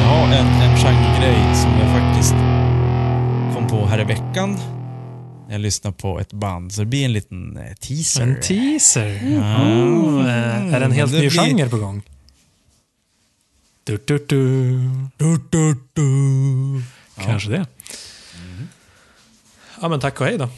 Jag 0.00 0.08
har 0.08 0.26
en, 0.26 0.46
en 0.46 0.76
genregrej 0.76 1.54
som 1.54 1.70
jag 1.80 2.00
faktiskt 2.00 2.34
kom 3.54 3.66
på 3.68 3.86
här 3.86 4.00
i 4.00 4.04
veckan. 4.04 4.58
Jag 5.52 5.60
lyssnade 5.60 5.96
på 5.96 6.20
ett 6.20 6.32
band, 6.32 6.72
så 6.72 6.80
det 6.80 6.86
blir 6.86 7.04
en 7.04 7.12
liten 7.12 7.56
eh, 7.56 7.74
teaser. 7.74 8.22
En 8.22 8.40
teaser. 8.40 9.18
Mm. 9.22 9.38
Oh, 9.42 10.26
eh, 10.26 10.74
är 10.74 10.80
det 10.80 10.86
en 10.86 10.92
helt 10.92 11.12
Det 11.12 11.20
ny 11.20 11.28
blir- 11.28 11.40
genre 11.44 11.68
på 11.68 11.76
gång? 11.78 12.02
Du, 13.84 13.98
du, 14.04 14.18
du. 14.28 14.70
Du, 15.16 15.40
du, 15.50 15.76
du. 15.92 16.82
Kanske 17.24 17.50
det. 17.50 17.66
Ja, 19.80 19.88
men 19.88 20.00
tack 20.00 20.20
och 20.20 20.26
hej 20.26 20.38
då. 20.38 20.48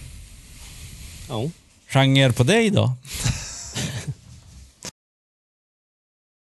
Ja. 1.28 1.50
Genre 1.88 2.32
på 2.32 2.42
dig 2.42 2.70
då? 2.70 2.92